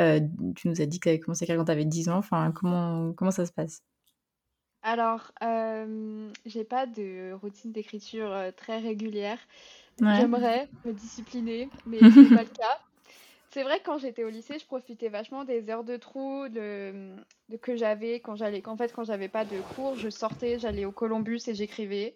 euh, 0.00 0.20
tu 0.56 0.68
nous 0.68 0.80
as 0.80 0.86
dit 0.86 0.98
que 1.00 1.04
tu 1.04 1.08
avais 1.08 1.20
commencé 1.20 1.44
à 1.44 1.46
écrire 1.46 1.58
quand 1.58 1.64
tu 1.66 1.72
avais 1.72 1.84
10 1.84 2.08
ans? 2.08 2.18
Enfin, 2.18 2.52
comment, 2.52 3.12
comment 3.14 3.30
ça 3.30 3.46
se 3.46 3.52
passe? 3.52 3.82
Alors, 4.86 5.32
euh, 5.42 6.30
j'ai 6.44 6.62
pas 6.62 6.86
de 6.86 7.32
routine 7.32 7.72
d'écriture 7.72 8.30
euh, 8.30 8.52
très 8.56 8.78
régulière. 8.78 9.40
J'aimerais 10.00 10.68
me 10.84 10.92
discipliner, 10.92 11.68
mais 11.86 11.98
c'est 12.14 12.34
pas 12.34 12.44
le 12.44 12.56
cas. 12.56 12.78
C'est 13.50 13.64
vrai 13.64 13.80
que 13.80 13.84
quand 13.84 13.98
j'étais 13.98 14.22
au 14.22 14.28
lycée, 14.28 14.60
je 14.60 14.64
profitais 14.64 15.08
vachement 15.08 15.42
des 15.42 15.70
heures 15.70 15.82
de 15.82 15.96
trou 15.96 16.48
de, 16.48 17.16
que 17.62 17.74
j'avais 17.74 18.20
quand 18.20 18.36
j'allais. 18.36 18.64
En 18.68 18.76
fait, 18.76 18.92
quand 18.92 19.02
j'avais 19.02 19.28
pas 19.28 19.44
de 19.44 19.60
cours, 19.74 19.96
je 19.96 20.08
sortais, 20.08 20.60
j'allais 20.60 20.84
au 20.84 20.92
Columbus 20.92 21.40
et 21.48 21.54
j'écrivais. 21.54 22.14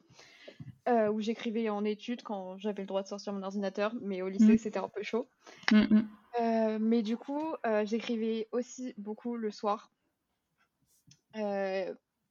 Euh, 0.88 1.10
où 1.10 1.20
j'écrivais 1.20 1.68
en 1.70 1.84
études 1.84 2.22
quand 2.22 2.56
j'avais 2.56 2.82
le 2.82 2.86
droit 2.86 3.02
de 3.02 3.08
sortir 3.08 3.32
mon 3.32 3.42
ordinateur, 3.42 3.94
mais 4.00 4.22
au 4.22 4.28
lycée, 4.28 4.54
mmh. 4.54 4.58
c'était 4.58 4.78
un 4.78 4.88
peu 4.88 5.02
chaud. 5.02 5.28
Mmh, 5.72 5.78
mmh. 5.78 6.08
Euh, 6.40 6.78
mais 6.80 7.02
du 7.02 7.16
coup, 7.16 7.54
euh, 7.66 7.84
j'écrivais 7.84 8.46
aussi 8.52 8.94
beaucoup 8.96 9.36
le 9.36 9.50
soir. 9.50 9.90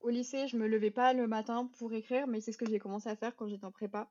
Au 0.01 0.09
lycée, 0.09 0.47
je 0.47 0.57
me 0.57 0.67
levais 0.67 0.91
pas 0.91 1.13
le 1.13 1.27
matin 1.27 1.69
pour 1.77 1.93
écrire, 1.93 2.27
mais 2.27 2.41
c'est 2.41 2.51
ce 2.51 2.57
que 2.57 2.69
j'ai 2.69 2.79
commencé 2.79 3.09
à 3.09 3.15
faire 3.15 3.35
quand 3.35 3.47
j'étais 3.47 3.65
en 3.65 3.71
prépa 3.71 4.09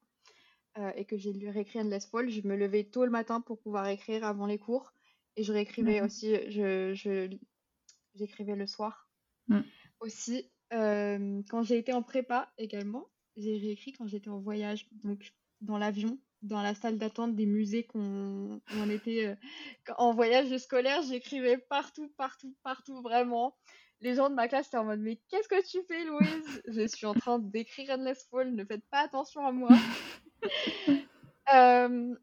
et 0.95 1.05
que 1.05 1.17
j'ai 1.17 1.33
réécrit 1.51 1.81
Endless 1.81 2.07
Fall. 2.07 2.31
Je 2.31 2.47
me 2.47 2.55
levais 2.55 2.85
tôt 2.85 3.05
le 3.05 3.11
matin 3.11 3.41
pour 3.41 3.59
pouvoir 3.59 3.89
écrire 3.89 4.25
avant 4.25 4.47
les 4.47 4.59
cours 4.59 4.93
et 5.37 5.43
je 5.43 5.53
réécrivais 5.53 6.01
aussi, 6.01 6.37
je, 6.51 7.37
j'écrivais 8.15 8.55
le 8.55 8.67
soir 8.67 9.09
aussi. 10.01 10.51
quand 10.71 11.63
j'ai 11.63 11.79
été 11.79 11.93
en 11.93 12.03
prépa 12.03 12.53
également, 12.59 13.09
j'ai 13.37 13.57
réécrit 13.57 13.93
quand 13.93 14.07
j'étais 14.07 14.31
en 14.31 14.39
voyage, 14.39 14.89
donc 15.03 15.33
dans 15.61 15.79
l'avion, 15.79 16.19
dans 16.43 16.63
la 16.63 16.75
salle 16.75 16.99
d'attente 16.99 17.35
des 17.35 17.47
musées 17.47 17.85
qu'on 17.85 18.61
on 18.77 18.91
était 18.91 19.27
euh, 19.27 19.93
en 19.97 20.13
voyage 20.13 20.57
scolaire, 20.59 21.03
j'écrivais 21.03 21.59
partout, 21.59 22.09
partout, 22.17 22.55
partout, 22.63 23.01
vraiment. 23.03 23.57
Les 24.01 24.15
gens 24.15 24.31
de 24.31 24.35
ma 24.35 24.49
classe 24.49 24.69
étaient 24.69 24.77
en 24.77 24.85
mode 24.85 25.01
Mais 25.01 25.17
qu'est-ce 25.29 25.49
que 25.49 25.67
tu 25.67 25.83
fais, 25.87 26.05
Louise? 26.05 26.63
Je 26.69 26.87
suis 26.87 27.07
en 27.07 27.15
train 27.15 27.39
d'écrire 27.39 27.91
Endless 27.91 28.27
Fall, 28.31 28.55
ne 28.55 28.65
faites 28.65 28.85
pas 28.91 29.01
attention 29.01 29.47
à 29.47 29.53
moi. 29.53 29.71
Euh, 31.55 32.15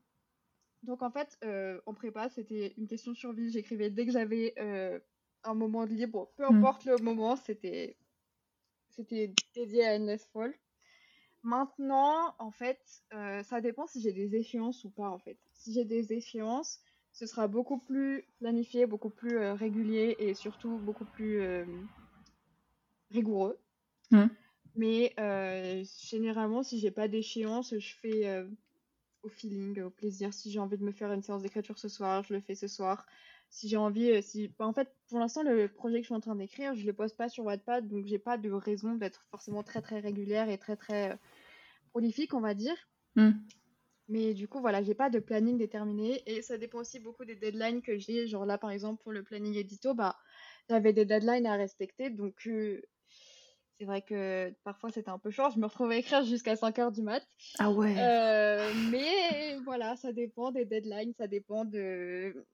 donc 0.84 1.02
en 1.02 1.10
fait, 1.10 1.36
euh, 1.44 1.82
en 1.88 1.96
prépa, 1.96 2.30
c'était 2.30 2.76
une 2.78 2.86
question 2.86 3.12
de 3.12 3.18
survie. 3.18 3.52
J'écrivais 3.52 3.90
dès 3.90 4.06
que 4.06 4.12
j'avais 4.12 4.54
un 5.44 5.56
moment 5.56 5.88
de 5.88 5.94
libre, 5.94 6.32
peu 6.38 6.44
hmm. 6.44 6.58
importe 6.58 6.86
le 6.86 6.98
moment, 6.98 7.36
c'était 7.36 7.98
c'était 8.96 9.34
dédié 9.56 9.86
à 9.86 9.96
Endless 9.96 10.26
Fall. 10.32 10.54
Maintenant, 11.44 12.34
en 12.40 12.50
fait, 12.50 13.04
euh, 13.14 13.44
ça 13.44 13.62
dépend 13.62 13.86
si 13.86 14.02
j'ai 14.02 14.14
des 14.14 14.36
échéances 14.36 14.84
ou 14.84 14.90
pas, 14.90 15.10
en 15.10 15.20
fait. 15.20 15.38
Si 15.52 15.74
j'ai 15.74 15.86
des 15.86 16.14
échéances, 16.14 16.82
ce 17.16 17.26
sera 17.26 17.48
beaucoup 17.48 17.78
plus 17.78 18.26
planifié, 18.40 18.86
beaucoup 18.86 19.10
plus 19.10 19.38
euh, 19.38 19.54
régulier 19.54 20.18
et 20.20 20.34
surtout 20.34 20.78
beaucoup 20.78 21.06
plus 21.06 21.40
euh, 21.40 21.66
rigoureux. 23.10 23.58
Mmh. 24.12 24.26
Mais 24.76 25.16
généralement, 26.10 26.62
si 26.62 26.80
j'ai 26.80 26.92
pas 26.92 27.08
d'échéance, 27.08 27.74
je 27.80 27.96
fais 28.02 28.46
au 29.24 29.30
feeling, 29.30 29.80
au 29.80 29.90
plaisir. 29.90 30.34
Si 30.34 30.52
j'ai 30.52 30.60
envie 30.60 30.78
de 30.78 30.84
me 30.84 30.92
faire 30.92 31.14
une 31.14 31.22
séance 31.22 31.42
d'écriture 31.42 31.80
ce 31.80 31.88
soir, 31.88 32.24
je 32.24 32.34
le 32.34 32.42
fais 32.42 32.56
ce 32.56 32.68
soir. 32.68 33.06
Si 33.50 33.70
j'ai 33.70 33.78
envie, 33.78 34.22
si... 34.22 34.50
Bah, 34.60 34.68
en 34.68 34.74
fait, 34.74 34.94
pour 35.08 35.20
l'instant, 35.20 35.44
le 35.44 35.70
projet 35.70 36.00
que 36.00 36.02
je 36.02 36.08
suis 36.08 36.14
en 36.14 36.20
train 36.20 36.36
d'écrire, 36.36 36.76
je 36.76 36.86
le 36.86 36.92
poste 36.92 37.16
pas 37.16 37.30
sur 37.30 37.46
Wattpad, 37.46 37.88
donc 37.88 38.06
j'ai 38.06 38.20
pas 38.20 38.38
de 38.38 38.52
raison 38.52 38.96
d'être 38.96 39.26
forcément 39.32 39.64
très 39.64 39.82
très 39.82 40.02
régulière 40.02 40.50
et 40.50 40.58
très 40.58 40.76
très 40.76 41.18
prolifique, 41.92 42.34
on 42.34 42.42
va 42.42 42.54
dire. 42.54 42.76
Hmm. 43.16 43.32
Mais 44.08 44.34
du 44.34 44.48
coup, 44.48 44.60
voilà, 44.62 44.84
j'ai 44.84 44.94
pas 44.94 45.10
de 45.10 45.20
planning 45.20 45.58
déterminé 45.58 46.22
et 46.28 46.42
ça 46.42 46.58
dépend 46.58 46.80
aussi 46.80 47.00
beaucoup 47.00 47.26
des 47.26 47.36
deadlines 47.36 47.82
que 47.82 47.98
j'ai. 47.98 48.28
Genre 48.28 48.46
là, 48.46 48.58
par 48.58 48.70
exemple, 48.70 49.02
pour 49.02 49.12
le 49.12 49.24
planning 49.24 49.56
édito, 49.56 49.94
bah, 49.96 50.16
j'avais 50.70 50.94
des 50.94 51.06
deadlines 51.06 51.48
à 51.48 51.56
respecter. 51.56 52.12
Donc, 52.12 52.48
euh, 52.48 52.82
c'est 53.80 53.86
vrai 53.86 54.02
que 54.02 54.54
parfois 54.64 54.92
c'était 54.92 55.10
un 55.10 55.20
peu 55.20 55.32
short. 55.32 55.54
Je 55.56 55.60
me 55.60 55.66
retrouvais 55.66 55.96
à 55.96 55.98
écrire 56.00 56.24
jusqu'à 56.24 56.56
5 56.56 56.80
heures 56.80 56.92
du 56.92 57.02
mat. 57.02 57.24
Ah 57.60 57.72
ouais. 57.72 57.96
Euh, 57.98 58.72
mais 58.92 59.58
voilà, 59.66 59.96
ça 59.96 60.14
dépend 60.14 60.52
des 60.52 60.66
deadlines, 60.66 61.14
ça 61.18 61.28
dépend 61.28 61.66
de 61.66 62.46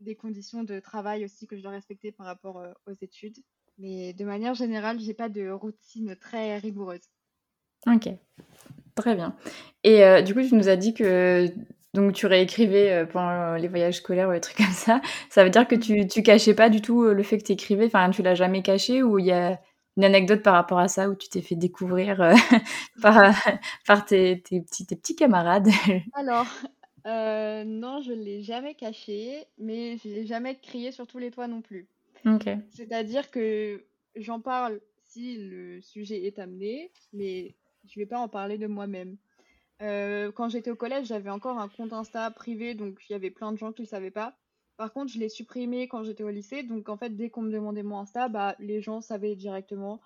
des 0.00 0.16
conditions 0.16 0.64
de 0.64 0.80
travail 0.80 1.24
aussi 1.24 1.46
que 1.46 1.56
je 1.56 1.62
dois 1.62 1.72
respecter 1.72 2.12
par 2.12 2.26
rapport 2.26 2.58
euh, 2.58 2.72
aux 2.86 2.92
études. 2.92 3.38
Mais 3.78 4.12
de 4.12 4.24
manière 4.24 4.54
générale, 4.54 4.98
j'ai 4.98 5.14
pas 5.14 5.28
de 5.28 5.50
routine 5.50 6.16
très 6.16 6.58
rigoureuse. 6.58 7.08
Ok, 7.86 8.08
très 8.94 9.14
bien. 9.14 9.34
Et 9.84 10.04
euh, 10.04 10.22
du 10.22 10.34
coup, 10.34 10.42
tu 10.42 10.54
nous 10.54 10.68
as 10.68 10.76
dit 10.76 10.94
que 10.94 11.46
donc 11.94 12.12
tu 12.12 12.26
réécrivais 12.26 12.92
euh, 12.92 13.06
pendant 13.06 13.54
les 13.54 13.68
voyages 13.68 13.96
scolaires 13.96 14.28
ou 14.28 14.32
des 14.32 14.40
trucs 14.40 14.56
comme 14.58 14.66
ça. 14.66 15.00
Ça 15.30 15.44
veut 15.44 15.50
dire 15.50 15.66
que 15.66 15.74
tu, 15.74 16.06
tu 16.06 16.22
cachais 16.22 16.54
pas 16.54 16.68
du 16.68 16.80
tout 16.80 17.04
euh, 17.04 17.14
le 17.14 17.22
fait 17.22 17.38
que 17.38 17.44
tu 17.44 17.52
écrivais, 17.52 17.86
enfin 17.86 18.10
tu 18.10 18.22
l'as 18.22 18.34
jamais 18.34 18.62
caché 18.62 19.02
ou 19.02 19.18
il 19.18 19.26
y 19.26 19.32
a 19.32 19.60
une 19.96 20.04
anecdote 20.04 20.42
par 20.42 20.54
rapport 20.54 20.78
à 20.78 20.86
ça 20.88 21.08
où 21.08 21.14
tu 21.14 21.28
t'es 21.28 21.42
fait 21.42 21.56
découvrir 21.56 22.18
par, 23.02 23.34
par 23.86 24.04
tes, 24.04 24.40
tes, 24.42 24.60
petits, 24.60 24.86
tes 24.86 24.94
petits 24.96 25.16
camarades? 25.16 25.68
Alors, 26.14 26.46
non, 27.04 28.00
je 28.00 28.12
ne 28.12 28.22
l'ai 28.22 28.42
jamais 28.42 28.74
caché, 28.74 29.44
mais 29.58 29.96
je 29.96 30.08
l'ai 30.08 30.26
jamais 30.26 30.56
crié 30.56 30.92
sur 30.92 31.06
tous 31.06 31.18
les 31.18 31.30
toits 31.30 31.48
non 31.48 31.62
plus. 31.62 31.88
Ok. 32.26 32.48
C'est-à-dire 32.70 33.30
que 33.30 33.84
j'en 34.14 34.40
parle 34.40 34.80
si 35.08 35.38
le 35.38 35.80
sujet 35.80 36.26
est 36.26 36.38
amené, 36.38 36.92
mais 37.12 37.54
je 37.88 37.98
vais 37.98 38.06
pas 38.06 38.18
en 38.18 38.28
parler 38.28 38.58
de 38.58 38.66
moi-même. 38.66 39.16
quand 39.80 40.48
j'étais 40.48 40.70
au 40.70 40.76
collège, 40.76 41.06
j'avais 41.06 41.30
encore 41.30 41.58
un 41.58 41.68
compte 41.68 41.92
Insta 41.92 42.30
privé, 42.30 42.74
donc 42.74 42.98
il 43.08 43.12
y 43.12 43.16
avait 43.16 43.30
plein 43.30 43.52
de 43.52 43.58
gens 43.58 43.72
qui 43.72 43.82
ne 43.82 43.86
le 43.86 43.90
savaient 43.90 44.10
pas. 44.10 44.36
Par 44.76 44.92
contre, 44.92 45.12
je 45.12 45.18
l'ai 45.18 45.28
supprimé 45.28 45.88
quand 45.88 46.04
j'étais 46.04 46.22
au 46.22 46.30
lycée, 46.30 46.62
donc 46.62 46.88
en 46.88 46.96
fait, 46.96 47.10
dès 47.10 47.30
qu'on 47.30 47.42
me 47.42 47.50
demandait 47.50 47.82
mon 47.82 47.98
Insta, 47.98 48.28
bah, 48.28 48.54
les 48.58 48.80
gens 48.80 49.00
savaient 49.00 49.34
directement. 49.34 50.00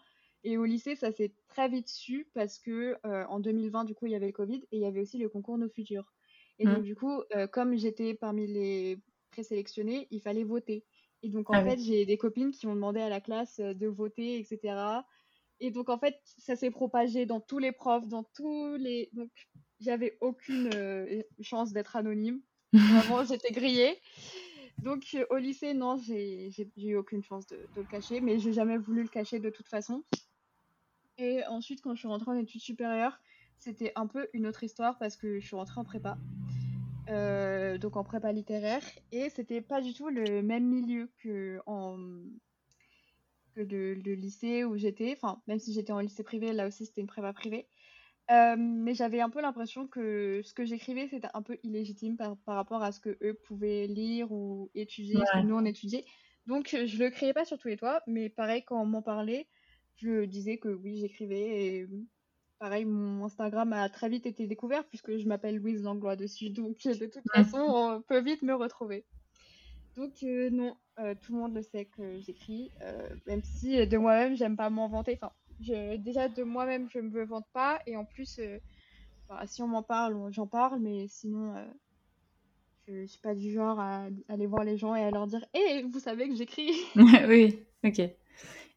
Et 0.44 0.56
au 0.56 0.64
lycée, 0.64 0.96
ça 0.96 1.12
s'est 1.12 1.32
très 1.48 1.68
vite 1.68 1.88
su 1.88 2.26
parce 2.34 2.58
que 2.58 2.96
en 3.04 3.38
2020, 3.38 3.84
du 3.84 3.94
coup, 3.94 4.06
il 4.06 4.12
y 4.12 4.16
avait 4.16 4.26
le 4.26 4.32
Covid 4.32 4.62
et 4.72 4.76
il 4.76 4.80
y 4.80 4.86
avait 4.86 5.00
aussi 5.00 5.18
le 5.18 5.28
concours 5.28 5.58
Nos 5.58 5.68
Futurs. 5.68 6.12
Et 6.58 6.64
donc, 6.64 6.78
mmh. 6.78 6.82
du 6.82 6.96
coup, 6.96 7.22
comme 7.52 7.76
j'étais 7.76 8.14
parmi 8.14 8.46
les 8.46 8.98
présélectionnés, 9.30 10.08
il 10.10 10.20
fallait 10.20 10.44
voter. 10.44 10.84
Et 11.22 11.28
donc, 11.28 11.50
en 11.50 11.54
ah 11.54 11.64
fait, 11.64 11.78
j'ai 11.78 12.04
des 12.04 12.16
copines 12.16 12.50
qui 12.50 12.66
ont 12.66 12.74
demandé 12.74 13.00
à 13.00 13.08
la 13.08 13.20
classe 13.20 13.60
de 13.60 13.86
voter, 13.86 14.38
etc. 14.38 14.74
Et 15.64 15.70
donc, 15.70 15.88
en 15.88 15.98
fait, 15.98 16.20
ça 16.38 16.56
s'est 16.56 16.72
propagé 16.72 17.24
dans 17.24 17.40
tous 17.40 17.58
les 17.58 17.70
profs, 17.70 18.08
dans 18.08 18.24
tous 18.24 18.74
les. 18.74 19.08
Donc, 19.12 19.30
j'avais 19.80 20.18
aucune 20.20 20.68
chance 21.40 21.72
d'être 21.72 21.94
anonyme. 21.96 22.40
Vraiment, 22.72 23.24
j'étais 23.24 23.52
grillée. 23.52 23.96
Donc, 24.78 25.16
au 25.30 25.36
lycée, 25.36 25.72
non, 25.72 25.96
j'ai 25.96 26.50
eu 26.76 26.96
aucune 26.96 27.22
chance 27.22 27.46
de, 27.46 27.56
de 27.76 27.80
le 27.80 27.86
cacher, 27.86 28.20
mais 28.20 28.40
j'ai 28.40 28.52
jamais 28.52 28.76
voulu 28.76 29.02
le 29.02 29.08
cacher 29.08 29.38
de 29.38 29.50
toute 29.50 29.68
façon. 29.68 30.02
Et 31.16 31.44
ensuite, 31.46 31.80
quand 31.80 31.94
je 31.94 32.00
suis 32.00 32.08
rentrée 32.08 32.32
en 32.32 32.38
études 32.38 32.60
supérieures, 32.60 33.20
c'était 33.58 33.92
un 33.94 34.08
peu 34.08 34.28
une 34.32 34.48
autre 34.48 34.64
histoire 34.64 34.98
parce 34.98 35.16
que 35.16 35.38
je 35.38 35.46
suis 35.46 35.54
rentrée 35.54 35.80
en 35.80 35.84
prépa. 35.84 36.18
Euh, 37.08 37.78
donc 37.78 37.96
en 37.96 38.04
prépa 38.04 38.32
littéraire. 38.32 38.82
Et 39.12 39.30
c'était 39.30 39.60
pas 39.60 39.80
du 39.80 39.94
tout 39.94 40.08
le 40.08 40.42
même 40.42 40.66
milieu 40.66 41.08
que, 41.18 41.60
en, 41.66 41.98
que 43.54 43.60
le, 43.60 43.94
lycée 44.14 44.64
où 44.64 44.76
j'étais. 44.76 45.16
Enfin, 45.16 45.40
même 45.46 45.58
si 45.58 45.72
j'étais 45.72 45.92
en 45.92 46.00
lycée 46.00 46.22
privé, 46.22 46.52
là 46.52 46.66
aussi 46.66 46.86
c'était 46.86 47.00
une 47.00 47.06
prépa 47.06 47.32
privée. 47.32 47.66
Euh, 48.30 48.56
mais 48.56 48.94
j'avais 48.94 49.20
un 49.20 49.30
peu 49.30 49.40
l'impression 49.40 49.86
que 49.86 50.40
ce 50.44 50.54
que 50.54 50.64
j'écrivais 50.64 51.08
c'était 51.08 51.28
un 51.34 51.42
peu 51.42 51.58
illégitime 51.64 52.16
par, 52.16 52.36
par, 52.38 52.54
rapport 52.54 52.82
à 52.82 52.92
ce 52.92 53.00
que 53.00 53.18
eux 53.22 53.34
pouvaient 53.34 53.86
lire 53.88 54.30
ou 54.30 54.70
étudier, 54.74 55.16
ce 55.16 55.40
que 55.40 55.44
nous 55.44 55.56
on 55.56 55.64
étudiait. 55.64 56.04
Donc 56.46 56.68
je 56.68 56.98
le 56.98 57.10
créais 57.10 57.32
pas 57.32 57.44
sur 57.44 57.58
tous 57.58 57.68
les 57.68 57.76
toits, 57.76 58.02
mais 58.06 58.28
pareil 58.28 58.62
quand 58.64 58.80
on 58.80 58.86
m'en 58.86 59.02
parlait, 59.02 59.48
je 59.96 60.24
disais 60.24 60.58
que 60.58 60.68
oui, 60.68 60.98
j'écrivais 60.98 61.66
et 61.66 61.88
pareil, 62.58 62.84
mon 62.84 63.24
Instagram 63.24 63.72
a 63.72 63.88
très 63.88 64.08
vite 64.08 64.24
été 64.24 64.46
découvert 64.46 64.86
puisque 64.86 65.16
je 65.16 65.26
m'appelle 65.26 65.56
Louise 65.56 65.82
Langlois 65.82 66.14
dessus. 66.14 66.50
Donc 66.50 66.78
de 66.84 67.06
toute 67.06 67.28
façon, 67.34 67.58
on 67.58 68.02
peut 68.02 68.20
vite 68.20 68.42
me 68.42 68.54
retrouver. 68.54 69.04
Donc 69.96 70.12
euh, 70.22 70.48
non, 70.50 70.74
euh, 71.00 71.14
tout 71.20 71.32
le 71.32 71.38
monde 71.38 71.54
le 71.54 71.62
sait 71.62 71.84
que 71.84 72.18
j'écris, 72.20 72.70
euh, 72.82 73.08
même 73.26 73.42
si 73.42 73.86
de 73.86 73.98
moi-même, 73.98 74.36
j'aime 74.36 74.56
pas 74.56 74.70
m'en 74.70 74.88
vanter. 74.88 75.18
Enfin, 75.20 75.32
je, 75.60 75.96
déjà 75.96 76.28
de 76.28 76.42
moi-même, 76.42 76.88
je 76.90 76.98
me 76.98 77.24
vante 77.24 77.46
pas. 77.52 77.80
Et 77.86 77.96
en 77.96 78.04
plus, 78.04 78.40
bah, 79.28 79.42
si 79.46 79.62
on 79.62 79.68
m'en 79.68 79.82
parle, 79.82 80.16
j'en 80.30 80.46
parle, 80.46 80.80
mais 80.80 81.06
sinon, 81.08 81.54
je, 82.88 83.04
suis 83.06 83.20
pas 83.20 83.34
du 83.34 83.52
genre 83.52 83.78
à, 83.78 84.06
aller 84.28 84.46
voir 84.46 84.64
les 84.64 84.76
gens 84.76 84.94
et 84.94 85.02
à 85.02 85.10
leur 85.10 85.26
dire 85.26 85.44
Hé, 85.54 85.60
«Eh, 85.70 85.82
vous 85.82 86.00
savez 86.00 86.28
que 86.28 86.34
j'écris 86.34 86.72
Oui, 87.28 87.60
ok. 87.84 88.00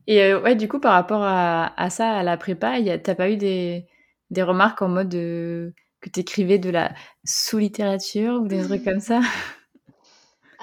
Et 0.08 0.36
ouais, 0.36 0.56
du 0.56 0.68
coup, 0.68 0.80
par 0.80 0.94
rapport 0.94 1.24
à, 1.24 1.80
à, 1.82 1.90
ça, 1.90 2.12
à 2.12 2.24
la 2.24 2.38
prépa, 2.38 2.78
t'as 3.00 3.16
pas 3.16 3.32
eu 3.32 3.38
des, 3.38 3.88
des 4.30 4.44
remarques 4.44 4.82
en 4.82 4.90
mode 4.90 5.14
que 5.14 6.10
tu 6.14 6.20
écrivais 6.20 6.60
de 6.60 6.70
la 6.70 6.94
sous-littérature 7.24 8.42
ou 8.42 8.48
des 8.48 8.62
trucs 8.68 8.84
comme 8.84 9.00
ça? 9.00 9.22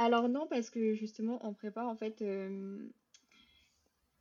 Alors 0.04 0.28
non, 0.28 0.47
parce 0.49 0.71
que 0.71 0.94
justement, 0.94 1.44
en 1.44 1.52
prépa, 1.52 1.85
en 1.85 1.97
fait, 1.97 2.25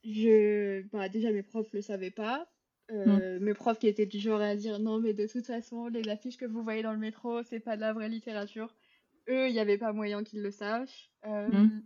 je... 0.04 0.82
Bah, 0.92 1.10
déjà, 1.10 1.32
mes 1.32 1.44
profs 1.44 1.72
le 1.74 1.82
savaient 1.82 2.12
pas. 2.12 2.48
Euh, 2.92 3.40
mmh. 3.40 3.44
Mes 3.44 3.54
profs 3.54 3.80
qui 3.80 3.88
étaient 3.88 4.06
du 4.06 4.20
genre 4.20 4.42
à 4.42 4.56
dire 4.56 4.80
non, 4.80 5.00
mais 5.00 5.14
de 5.14 5.26
toute 5.26 5.48
façon, 5.48 5.88
les 5.88 6.08
affiches 6.10 6.38
que 6.38 6.46
vous 6.46 6.62
voyez 6.62 6.84
dans 6.84 6.92
le 6.92 7.00
métro, 7.00 7.42
c'est 7.44 7.60
pas 7.60 7.76
de 7.76 7.82
la 7.82 7.94
vraie 7.94 8.10
littérature. 8.10 8.76
Eux, 9.30 9.48
il 9.48 9.54
n'y 9.54 9.60
avait 9.60 9.78
pas 9.78 9.94
moyen 9.94 10.24
qu'ils 10.24 10.42
le 10.42 10.52
sachent. 10.52 11.10
Mmh. 11.26 11.82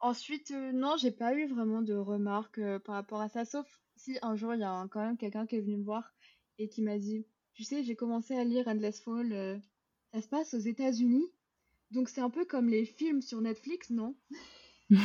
Ensuite, 0.00 0.50
euh, 0.50 0.72
non, 0.72 0.96
j'ai 0.98 1.10
pas 1.10 1.34
eu 1.34 1.46
vraiment 1.46 1.82
de 1.82 1.94
remarques 1.94 2.58
euh, 2.58 2.78
par 2.78 2.96
rapport 2.96 3.20
à 3.20 3.28
ça, 3.28 3.44
sauf 3.44 3.66
si 3.96 4.18
un 4.22 4.36
jour 4.36 4.54
il 4.54 4.60
y 4.60 4.64
a 4.64 4.86
quand 4.90 5.00
même 5.00 5.16
quelqu'un 5.16 5.46
qui 5.46 5.56
est 5.56 5.60
venu 5.60 5.78
me 5.78 5.84
voir 5.84 6.14
et 6.58 6.68
qui 6.68 6.82
m'a 6.82 6.98
dit, 6.98 7.26
tu 7.54 7.64
sais, 7.64 7.82
j'ai 7.82 7.96
commencé 7.96 8.36
à 8.36 8.44
lire 8.44 8.68
Endless 8.68 9.00
Fall, 9.00 9.32
euh, 9.32 9.58
ça 10.12 10.20
se 10.20 10.28
passe 10.28 10.54
aux 10.54 10.58
États-Unis, 10.58 11.26
donc 11.90 12.08
c'est 12.08 12.20
un 12.20 12.30
peu 12.30 12.44
comme 12.44 12.68
les 12.68 12.84
films 12.84 13.22
sur 13.22 13.40
Netflix, 13.40 13.90
non? 13.90 14.14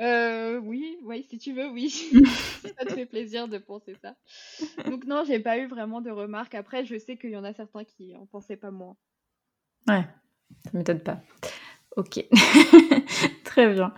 Euh, 0.00 0.58
oui, 0.58 0.96
oui, 1.02 1.26
si 1.28 1.38
tu 1.38 1.52
veux, 1.52 1.68
oui. 1.68 1.90
ça 2.78 2.84
te 2.84 2.92
fait 2.92 3.06
plaisir 3.06 3.48
de 3.48 3.58
penser 3.58 3.96
ça. 4.00 4.14
Donc 4.88 5.04
non, 5.06 5.24
j'ai 5.26 5.40
pas 5.40 5.58
eu 5.58 5.66
vraiment 5.66 6.00
de 6.00 6.10
remarques. 6.10 6.54
Après, 6.54 6.84
je 6.84 6.96
sais 6.98 7.16
qu'il 7.16 7.30
y 7.30 7.36
en 7.36 7.42
a 7.42 7.52
certains 7.52 7.82
qui 7.82 8.14
en 8.14 8.26
pensaient 8.26 8.56
pas 8.56 8.70
moins. 8.70 8.96
Ouais, 9.88 10.06
ça 10.64 10.70
m'étonne 10.72 11.00
pas. 11.00 11.20
Ok, 11.96 12.24
très 13.44 13.72
bien. 13.72 13.92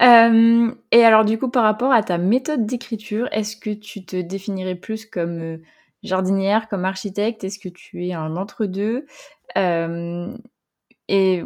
Euh, 0.00 0.74
et 0.90 1.04
alors 1.04 1.24
du 1.26 1.38
coup, 1.38 1.50
par 1.50 1.64
rapport 1.64 1.92
à 1.92 2.02
ta 2.02 2.16
méthode 2.16 2.64
d'écriture, 2.64 3.28
est-ce 3.32 3.56
que 3.56 3.70
tu 3.70 4.06
te 4.06 4.16
définirais 4.16 4.74
plus 4.74 5.04
comme 5.04 5.40
euh, 5.40 5.58
jardinière, 6.02 6.68
comme 6.68 6.86
architecte? 6.86 7.44
Est-ce 7.44 7.58
que 7.58 7.68
tu 7.68 8.06
es 8.06 8.14
un 8.14 8.36
entre-deux? 8.36 9.06
Et 9.54 11.42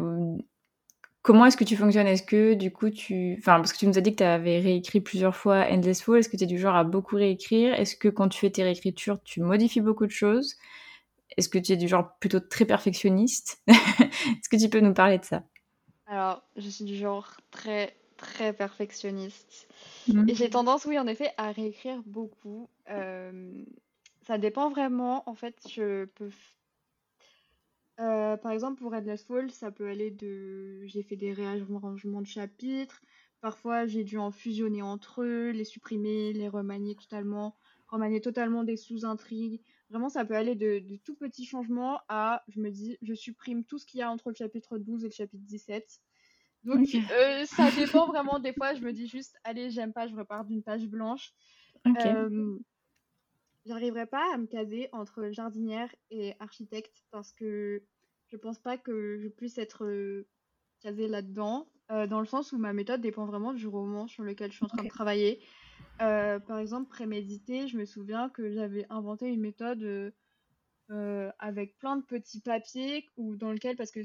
comment 1.21 1.45
est-ce 1.45 1.57
que 1.57 1.63
tu 1.63 1.75
fonctionnes? 1.75 2.07
Est-ce 2.07 2.23
que 2.23 2.53
du 2.53 2.71
coup 2.71 2.89
tu... 2.89 3.35
Enfin, 3.37 3.57
parce 3.57 3.73
que 3.73 3.77
tu 3.77 3.87
nous 3.87 3.97
as 3.97 4.01
dit 4.01 4.11
que 4.11 4.17
tu 4.17 4.23
avais 4.23 4.59
réécrit 4.59 5.01
plusieurs 5.01 5.35
fois 5.35 5.65
Endless 5.69 6.01
Fall, 6.01 6.17
est-ce 6.17 6.29
que 6.29 6.37
tu 6.37 6.43
es 6.43 6.47
du 6.47 6.59
genre 6.59 6.75
à 6.75 6.83
beaucoup 6.83 7.15
réécrire? 7.15 7.73
Est-ce 7.73 7.95
que 7.95 8.07
quand 8.07 8.29
tu 8.29 8.39
fais 8.39 8.49
tes 8.49 8.63
réécritures, 8.63 9.21
tu 9.23 9.41
modifies 9.41 9.81
beaucoup 9.81 10.05
de 10.05 10.11
choses? 10.11 10.55
Est-ce 11.37 11.49
que 11.49 11.59
tu 11.59 11.71
es 11.73 11.77
du 11.77 11.87
genre 11.87 12.17
plutôt 12.19 12.39
très 12.39 12.65
perfectionniste? 12.65 13.61
Est-ce 13.67 14.49
que 14.49 14.57
tu 14.57 14.69
peux 14.69 14.81
nous 14.81 14.93
parler 14.93 15.17
de 15.17 15.25
ça? 15.25 15.43
Alors, 16.07 16.43
je 16.57 16.67
suis 16.67 16.83
du 16.83 16.97
genre 16.97 17.37
très, 17.51 17.95
très 18.17 18.51
perfectionniste. 18.51 19.69
Mmh. 20.09 20.27
Et 20.27 20.35
j'ai 20.35 20.49
tendance, 20.49 20.83
oui, 20.83 20.99
en 20.99 21.07
effet, 21.07 21.31
à 21.37 21.51
réécrire 21.53 22.01
beaucoup. 22.05 22.69
Euh, 22.89 23.63
ça 24.27 24.37
dépend 24.37 24.69
vraiment. 24.69 25.23
En 25.29 25.35
fait, 25.35 25.55
je 25.69 26.05
peux. 26.05 26.29
Euh, 28.01 28.35
par 28.37 28.51
exemple, 28.51 28.81
pour 28.81 28.93
Endless 28.93 29.23
Fall, 29.23 29.51
ça 29.51 29.71
peut 29.71 29.87
aller 29.87 30.11
de. 30.11 30.85
J'ai 30.85 31.03
fait 31.03 31.15
des 31.15 31.33
réarrangements 31.33 32.21
de 32.21 32.27
chapitres. 32.27 33.01
Parfois, 33.41 33.85
j'ai 33.85 34.03
dû 34.03 34.17
en 34.17 34.31
fusionner 34.31 34.81
entre 34.81 35.23
eux, 35.23 35.49
les 35.49 35.65
supprimer, 35.65 36.33
les 36.33 36.47
remanier 36.47 36.95
totalement, 36.95 37.55
remanier 37.87 38.21
totalement 38.21 38.63
des 38.63 38.77
sous-intrigues. 38.77 39.61
Vraiment, 39.89 40.09
ça 40.09 40.25
peut 40.25 40.35
aller 40.35 40.55
de, 40.55 40.81
tout 41.03 41.15
petits 41.15 41.45
changements 41.45 41.99
à, 42.07 42.43
je 42.47 42.59
me 42.59 42.69
dis, 42.69 42.97
je 43.01 43.13
supprime 43.13 43.63
tout 43.63 43.77
ce 43.77 43.85
qu'il 43.85 43.99
y 43.99 44.03
a 44.03 44.11
entre 44.11 44.29
le 44.29 44.35
chapitre 44.35 44.77
12 44.77 45.03
et 45.03 45.07
le 45.07 45.13
chapitre 45.13 45.43
17. 45.43 45.99
Donc, 46.63 46.87
euh, 47.11 47.45
ça 47.45 47.71
dépend 47.71 48.07
vraiment. 48.07 48.39
Des 48.39 48.53
fois, 48.53 48.73
je 48.73 48.81
me 48.81 48.93
dis 48.93 49.07
juste, 49.07 49.35
allez, 49.43 49.71
j'aime 49.71 49.93
pas, 49.93 50.07
je 50.07 50.15
repars 50.15 50.45
d'une 50.45 50.63
page 50.63 50.87
blanche. 50.87 51.33
Euh, 51.87 52.57
j'arriverai 53.65 54.05
pas 54.05 54.33
à 54.33 54.37
me 54.37 54.47
caser 54.47 54.89
entre 54.91 55.29
jardinière 55.31 55.93
et 56.09 56.33
architecte 56.39 57.03
parce 57.11 57.33
que 57.33 57.83
je 58.27 58.37
pense 58.37 58.59
pas 58.59 58.77
que 58.77 59.19
je 59.19 59.27
puisse 59.27 59.57
être 59.57 59.85
euh, 59.85 60.27
casée 60.81 61.07
là-dedans, 61.07 61.67
dans 61.89 62.21
le 62.21 62.25
sens 62.25 62.53
où 62.53 62.57
ma 62.57 62.71
méthode 62.71 63.01
dépend 63.01 63.25
vraiment 63.25 63.53
du 63.53 63.67
roman 63.67 64.07
sur 64.07 64.23
lequel 64.23 64.49
je 64.51 64.55
suis 64.55 64.65
en 64.65 64.69
train 64.69 64.83
de 64.83 64.87
travailler. 64.87 65.41
Euh, 66.01 66.39
par 66.39 66.57
exemple, 66.59 66.89
préméditer, 66.89 67.67
je 67.67 67.77
me 67.77 67.85
souviens 67.85 68.29
que 68.29 68.51
j'avais 68.51 68.85
inventé 68.89 69.27
une 69.27 69.41
méthode 69.41 69.83
euh, 69.83 70.11
euh, 70.89 71.31
avec 71.37 71.77
plein 71.77 71.97
de 71.97 72.03
petits 72.03 72.41
papiers 72.41 73.07
ou 73.17 73.35
dans 73.35 73.51
lequel, 73.51 73.75
parce 73.75 73.91
que 73.91 73.99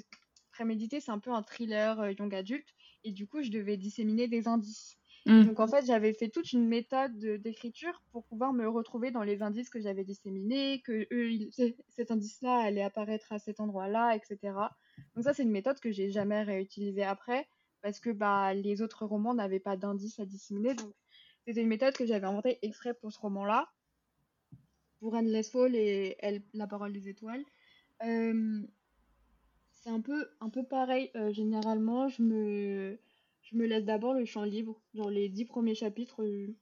préméditer, 0.52 1.00
c'est 1.00 1.10
un 1.10 1.18
peu 1.18 1.32
un 1.32 1.42
thriller 1.42 2.10
young 2.18 2.34
adulte, 2.34 2.68
et 3.04 3.12
du 3.12 3.26
coup, 3.26 3.42
je 3.42 3.50
devais 3.50 3.76
disséminer 3.76 4.28
des 4.28 4.46
indices. 4.46 4.98
Mmh. 5.26 5.44
Donc 5.44 5.60
en 5.60 5.66
fait, 5.66 5.84
j'avais 5.84 6.14
fait 6.14 6.28
toute 6.28 6.52
une 6.52 6.68
méthode 6.68 7.18
d'écriture 7.18 8.00
pour 8.12 8.24
pouvoir 8.24 8.52
me 8.52 8.68
retrouver 8.68 9.10
dans 9.10 9.24
les 9.24 9.42
indices 9.42 9.68
que 9.68 9.80
j'avais 9.80 10.04
disséminés, 10.04 10.80
que 10.82 11.06
cet 11.88 12.12
indice-là 12.12 12.58
allait 12.58 12.82
apparaître 12.82 13.32
à 13.32 13.40
cet 13.40 13.58
endroit-là, 13.58 14.14
etc. 14.14 14.54
Donc 15.14 15.24
ça, 15.24 15.34
c'est 15.34 15.42
une 15.42 15.50
méthode 15.50 15.80
que 15.80 15.90
j'ai 15.90 16.10
jamais 16.10 16.44
réutilisée 16.44 17.02
après 17.02 17.48
parce 17.82 17.98
que 17.98 18.10
bah, 18.10 18.54
les 18.54 18.82
autres 18.82 19.04
romans 19.04 19.34
n'avaient 19.34 19.60
pas 19.60 19.76
d'indices 19.76 20.20
à 20.20 20.26
disséminer. 20.26 20.74
Donc 20.74 20.94
c'était 21.44 21.62
une 21.62 21.68
méthode 21.68 21.94
que 21.94 22.06
j'avais 22.06 22.26
inventée 22.26 22.58
exprès 22.62 22.94
pour 22.94 23.12
ce 23.12 23.18
roman-là, 23.18 23.68
pour 25.00 25.14
Endless 25.14 25.50
Fall 25.50 25.74
et 25.74 26.16
La 26.54 26.68
parole 26.68 26.92
des 26.92 27.08
étoiles. 27.08 27.44
Euh, 28.04 28.62
c'est 29.72 29.90
un 29.90 30.00
peu, 30.00 30.28
un 30.40 30.50
peu 30.50 30.64
pareil. 30.64 31.10
Euh, 31.16 31.32
généralement, 31.32 32.08
je 32.08 32.22
me, 32.22 32.98
je 33.50 33.56
me 33.56 33.66
laisse 33.66 33.84
d'abord 33.84 34.14
le 34.14 34.24
champ 34.24 34.44
libre. 34.44 34.80
Genre 34.94 35.10
les 35.10 35.28
dix 35.28 35.44
premiers 35.44 35.74
chapitres. 35.74 36.22
Euh, 36.22 36.54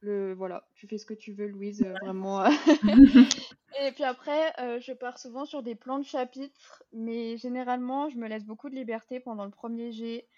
le, 0.00 0.32
voilà, 0.34 0.68
tu 0.74 0.86
fais 0.86 0.98
ce 0.98 1.06
que 1.06 1.14
tu 1.14 1.32
veux, 1.32 1.48
Louise, 1.48 1.82
vraiment. 2.02 2.44
et 3.80 3.92
puis 3.92 4.04
après, 4.04 4.52
je 4.80 4.92
pars 4.92 5.18
souvent 5.18 5.44
sur 5.44 5.64
des 5.64 5.74
plans 5.74 5.98
de 5.98 6.04
chapitres, 6.04 6.84
mais 6.92 7.36
généralement, 7.36 8.08
je 8.08 8.16
me 8.16 8.28
laisse 8.28 8.44
beaucoup 8.44 8.70
de 8.70 8.76
liberté 8.76 9.18
pendant 9.18 9.44
le 9.44 9.50
premier 9.50 9.90
jet. 9.90 10.28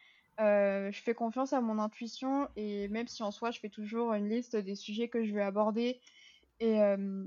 Euh, 0.40 0.90
je 0.90 1.02
fais 1.02 1.12
confiance 1.12 1.52
à 1.52 1.60
mon 1.60 1.78
intuition 1.78 2.48
et 2.56 2.88
même 2.88 3.08
si 3.08 3.22
en 3.22 3.30
soi 3.30 3.50
je 3.50 3.60
fais 3.60 3.68
toujours 3.68 4.14
une 4.14 4.28
liste 4.28 4.56
des 4.56 4.74
sujets 4.74 5.08
que 5.08 5.22
je 5.22 5.34
veux 5.34 5.42
aborder 5.42 6.00
et, 6.60 6.80
euh, 6.80 7.24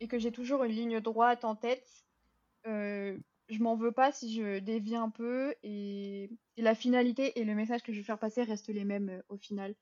et 0.00 0.08
que 0.08 0.18
j'ai 0.18 0.32
toujours 0.32 0.64
une 0.64 0.72
ligne 0.72 1.00
droite 1.00 1.44
en 1.44 1.54
tête, 1.54 2.06
euh, 2.66 3.18
je 3.48 3.62
m'en 3.62 3.76
veux 3.76 3.92
pas 3.92 4.12
si 4.12 4.34
je 4.34 4.58
dévie 4.58 4.96
un 4.96 5.10
peu 5.10 5.54
et, 5.62 6.30
la 6.56 6.74
finalité 6.74 7.38
et 7.40 7.44
le 7.44 7.54
message 7.54 7.82
que 7.82 7.92
je 7.92 7.98
veux 7.98 8.04
faire 8.04 8.18
passer 8.18 8.42
restent 8.42 8.68
les 8.68 8.84
mêmes 8.84 9.10
euh, 9.10 9.22
au 9.28 9.36
final. 9.36 9.74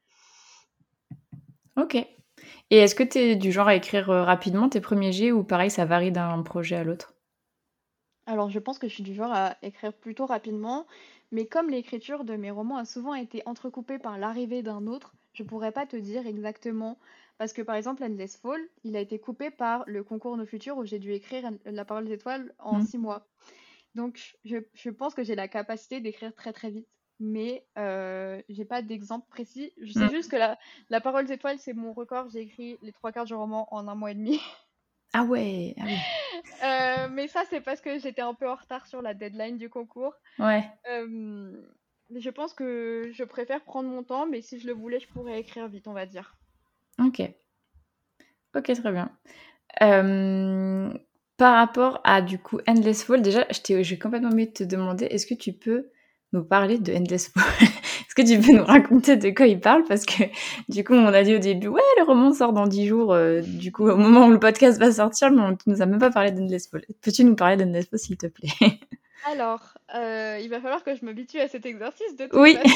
Ok. 1.76 1.94
Et 1.94 2.76
est-ce 2.76 2.94
que 2.94 3.02
tu 3.02 3.18
es 3.18 3.36
du 3.36 3.50
genre 3.50 3.68
à 3.68 3.74
écrire 3.74 4.10
euh, 4.10 4.24
rapidement 4.24 4.68
tes 4.68 4.80
premiers 4.80 5.12
jets 5.12 5.32
ou 5.32 5.42
pareil, 5.42 5.70
ça 5.70 5.84
varie 5.84 6.12
d'un 6.12 6.42
projet 6.42 6.76
à 6.76 6.84
l'autre? 6.84 7.14
Alors, 8.26 8.50
je 8.50 8.58
pense 8.58 8.78
que 8.78 8.88
je 8.88 8.94
suis 8.94 9.02
du 9.02 9.14
genre 9.14 9.32
à 9.32 9.56
écrire 9.62 9.92
plutôt 9.92 10.26
rapidement, 10.26 10.86
mais 11.30 11.46
comme 11.46 11.70
l'écriture 11.70 12.24
de 12.24 12.36
mes 12.36 12.50
romans 12.50 12.76
a 12.76 12.84
souvent 12.84 13.14
été 13.14 13.42
entrecoupée 13.46 13.98
par 13.98 14.18
l'arrivée 14.18 14.62
d'un 14.62 14.86
autre, 14.86 15.14
je 15.32 15.44
pourrais 15.44 15.72
pas 15.72 15.86
te 15.86 15.96
dire 15.96 16.26
exactement. 16.26 16.98
Parce 17.38 17.52
que 17.52 17.62
par 17.62 17.76
exemple, 17.76 18.02
Endless 18.02 18.36
Fall, 18.36 18.60
il 18.84 18.96
a 18.96 19.00
été 19.00 19.18
coupé 19.18 19.50
par 19.50 19.84
le 19.86 20.02
concours 20.02 20.36
Nos 20.36 20.46
Futurs 20.46 20.78
où 20.78 20.84
j'ai 20.84 20.98
dû 20.98 21.12
écrire 21.12 21.50
La 21.64 21.84
parole 21.84 22.06
des 22.06 22.14
étoiles 22.14 22.52
en 22.58 22.78
mmh. 22.78 22.86
six 22.86 22.98
mois. 22.98 23.26
Donc, 23.94 24.36
je, 24.44 24.90
pense 24.90 25.14
que 25.14 25.22
j'ai 25.22 25.34
la 25.34 25.48
capacité 25.48 26.00
d'écrire 26.00 26.34
très 26.34 26.52
très 26.52 26.70
vite. 26.70 26.88
Mais 27.18 27.66
euh, 27.78 28.42
j'ai 28.50 28.66
pas 28.66 28.82
d'exemple 28.82 29.26
précis. 29.30 29.72
Je 29.80 29.92
sais 29.92 30.06
mmh. 30.06 30.10
juste 30.10 30.30
que 30.30 30.36
la, 30.36 30.58
la 30.90 31.00
parole 31.00 31.26
des 31.26 31.32
étoiles, 31.32 31.58
c'est 31.58 31.72
mon 31.72 31.94
record. 31.94 32.28
J'ai 32.28 32.40
écrit 32.40 32.76
les 32.82 32.92
trois 32.92 33.10
quarts 33.10 33.24
du 33.24 33.34
roman 33.34 33.66
en 33.72 33.88
un 33.88 33.94
mois 33.94 34.10
et 34.10 34.14
demi. 34.14 34.38
Ah 35.12 35.24
ouais, 35.24 35.74
ah 35.78 35.84
euh, 37.06 37.08
mais 37.10 37.28
ça, 37.28 37.44
c'est 37.48 37.60
parce 37.60 37.80
que 37.80 37.98
j'étais 37.98 38.20
un 38.20 38.34
peu 38.34 38.48
en 38.48 38.54
retard 38.54 38.86
sur 38.86 39.00
la 39.00 39.14
deadline 39.14 39.56
du 39.56 39.70
concours. 39.70 40.14
Ouais. 40.38 40.62
Euh, 40.90 41.52
je 42.14 42.30
pense 42.30 42.52
que 42.52 43.10
je 43.12 43.24
préfère 43.24 43.62
prendre 43.62 43.88
mon 43.88 44.02
temps, 44.02 44.26
mais 44.26 44.42
si 44.42 44.58
je 44.58 44.66
le 44.66 44.74
voulais, 44.74 45.00
je 45.00 45.08
pourrais 45.08 45.40
écrire 45.40 45.68
vite, 45.68 45.88
on 45.88 45.94
va 45.94 46.04
dire. 46.04 46.36
Ok. 46.98 47.22
Ok, 48.54 48.72
très 48.72 48.92
bien. 48.92 49.10
Euh, 49.82 50.90
par 51.36 51.54
rapport 51.54 52.00
à 52.04 52.22
du 52.22 52.38
coup 52.38 52.58
Endless 52.66 53.04
Fall, 53.04 53.22
déjà, 53.22 53.46
j'ai 53.50 53.98
complètement 53.98 54.30
oublié 54.30 54.48
de 54.48 54.52
te 54.52 54.64
demander, 54.64 55.04
est-ce 55.06 55.26
que 55.26 55.34
tu 55.34 55.52
peux 55.52 55.90
nous 56.32 56.44
parler 56.44 56.78
de 56.78 56.94
Endless 56.94 57.28
Fall? 57.28 57.44
Est-ce 58.06 58.14
que 58.14 58.34
tu 58.34 58.40
peux 58.40 58.56
nous 58.56 58.64
raconter 58.64 59.16
de 59.16 59.28
quoi 59.30 59.46
il 59.46 59.60
parle? 59.60 59.84
Parce 59.86 60.06
que 60.06 60.24
du 60.70 60.84
coup, 60.84 60.94
on 60.94 61.06
a 61.06 61.22
dit 61.22 61.34
au 61.34 61.38
début, 61.38 61.68
ouais, 61.68 61.82
le 61.98 62.04
roman 62.04 62.32
sort 62.32 62.54
dans 62.54 62.66
10 62.66 62.86
jours, 62.86 63.12
euh, 63.12 63.42
du 63.42 63.72
coup, 63.72 63.86
au 63.86 63.96
moment 63.96 64.26
où 64.26 64.30
le 64.30 64.38
podcast 64.38 64.78
va 64.78 64.90
sortir, 64.90 65.30
mais 65.30 65.42
on 65.42 65.50
ne 65.50 65.56
nous 65.66 65.82
a 65.82 65.86
même 65.86 65.98
pas 65.98 66.10
parlé 66.10 66.30
d'Endless 66.30 66.68
Fall. 66.68 66.86
Peux-tu 67.02 67.24
nous 67.24 67.36
parler 67.36 67.56
d'Endless 67.56 67.88
Fall, 67.88 67.98
s'il 67.98 68.16
te 68.16 68.26
plaît? 68.26 68.48
Alors, 69.30 69.74
euh, 69.94 70.38
il 70.40 70.48
va 70.48 70.60
falloir 70.60 70.84
que 70.84 70.94
je 70.94 71.04
m'habitue 71.04 71.40
à 71.40 71.48
cet 71.48 71.66
exercice 71.66 72.16
de 72.16 72.24
toute 72.24 72.40
Oui 72.40 72.56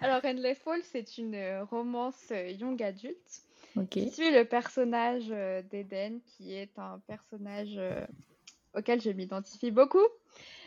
Alors, 0.00 0.24
Endless 0.24 0.58
Fall, 0.58 0.80
c'est 0.82 1.18
une 1.18 1.34
euh, 1.34 1.64
romance 1.64 2.32
young 2.58 2.82
adulte 2.82 3.42
qui 3.90 4.10
suit 4.10 4.30
le 4.30 4.44
personnage 4.44 5.28
d'Eden, 5.70 6.20
qui 6.26 6.54
est 6.54 6.76
un 6.78 7.00
personnage 7.06 7.78
auquel 8.74 9.00
je 9.00 9.10
m'identifie 9.10 9.70
beaucoup. 9.70 10.06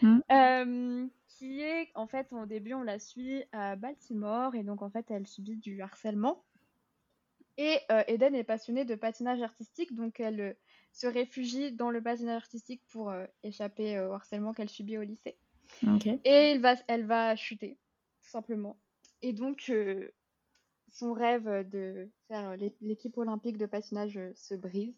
Mmh. 0.02 1.08
qui 1.28 1.62
est, 1.62 1.90
en 1.96 2.08
fait, 2.08 2.28
au 2.32 2.46
début, 2.46 2.74
on 2.74 2.84
la 2.84 3.00
suit 3.00 3.44
à 3.52 3.76
Baltimore, 3.76 4.56
et 4.56 4.64
donc, 4.64 4.82
en 4.82 4.90
fait, 4.90 5.06
elle 5.10 5.28
subit 5.28 5.58
du 5.58 5.82
harcèlement. 5.82 6.44
Et 7.58 7.78
Eden 8.08 8.36
est 8.36 8.46
passionnée 8.46 8.86
de 8.86 8.96
patinage 8.96 9.42
artistique, 9.42 9.94
donc 9.94 10.22
elle 10.22 10.56
se 10.94 11.08
réfugie 11.08 11.74
dans 11.74 11.92
le 11.92 12.02
patinage 12.02 12.38
artistique 12.38 12.82
pour 12.88 13.14
échapper 13.44 14.00
au 14.00 14.14
harcèlement 14.14 14.54
qu'elle 14.54 14.70
subit 14.70 14.98
au 14.98 15.04
lycée. 15.04 15.36
Et 16.24 16.58
va, 16.60 16.76
elle 16.88 17.06
va 17.06 17.36
chuter, 17.36 17.78
tout 18.22 18.30
simplement. 18.30 18.78
Et 19.24 19.34
donc, 19.34 19.72
son 20.90 21.14
rêve 21.14 21.68
de 21.70 22.08
faire 22.28 22.56
l'équipe 22.82 23.18
olympique 23.18 23.58
de 23.58 23.66
patinage 23.66 24.20
se 24.36 24.54
brise. 24.54 24.94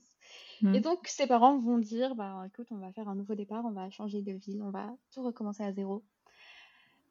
Et 0.62 0.66
mmh. 0.66 0.80
donc, 0.80 1.08
ses 1.08 1.28
parents 1.28 1.58
vont 1.60 1.78
dire 1.78 2.16
bah, 2.16 2.44
écoute, 2.48 2.68
on 2.72 2.78
va 2.78 2.92
faire 2.92 3.08
un 3.08 3.16
nouveau 3.16 3.36
départ, 3.36 3.64
on 3.66 3.72
va 3.72 3.90
changer 3.90 4.22
de 4.22 4.34
ville, 4.34 4.62
on 4.64 4.72
va 4.72 4.94
tout 5.12 5.24
recommencer 5.24 5.64
à 5.64 5.72
zéro. 5.72 6.04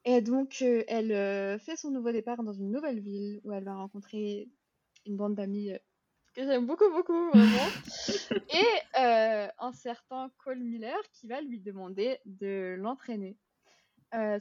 Et 0.05 0.21
donc, 0.21 0.59
euh, 0.63 0.85
elle 0.87 1.13
euh, 1.13 1.59
fait 1.59 1.77
son 1.77 1.91
nouveau 1.91 2.13
départ 2.13 2.43
dans 2.43 2.53
une 2.53 2.71
nouvelle 2.71 3.01
ville 3.01 3.41
où 3.45 3.53
elle 3.53 3.65
va 3.65 3.75
rencontrer 3.75 4.49
une 5.07 5.17
bande 5.17 5.35
d'amis 5.35 5.73
euh, 5.73 5.79
que 6.35 6.43
j'aime 6.43 6.67
beaucoup, 6.67 6.91
beaucoup, 6.91 7.31
vraiment. 7.31 7.69
et 8.53 9.53
un 9.59 9.73
certain 9.73 10.31
Cole 10.39 10.59
Miller 10.59 10.99
qui 11.13 11.29
va 11.29 11.41
lui 11.41 11.61
demander 11.61 12.19
de 12.27 12.75
l'entraîner. 12.77 13.37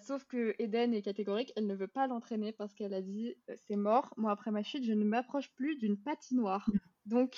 Sauf 0.02 0.26
que 0.26 0.56
Eden 0.60 0.94
est 0.94 1.02
catégorique, 1.02 1.52
elle 1.56 1.68
ne 1.68 1.76
veut 1.76 1.88
pas 1.88 2.08
l'entraîner 2.08 2.52
parce 2.52 2.74
qu'elle 2.74 2.94
a 2.94 3.02
dit 3.02 3.36
c'est 3.56 3.76
mort, 3.76 4.14
moi 4.18 4.32
après 4.32 4.52
ma 4.52 4.64
chute, 4.64 4.84
je 4.84 4.94
ne 4.94 5.04
m'approche 5.04 5.52
plus 5.54 5.76
d'une 5.78 5.98
patinoire. 5.98 6.70
Donc, 7.06 7.36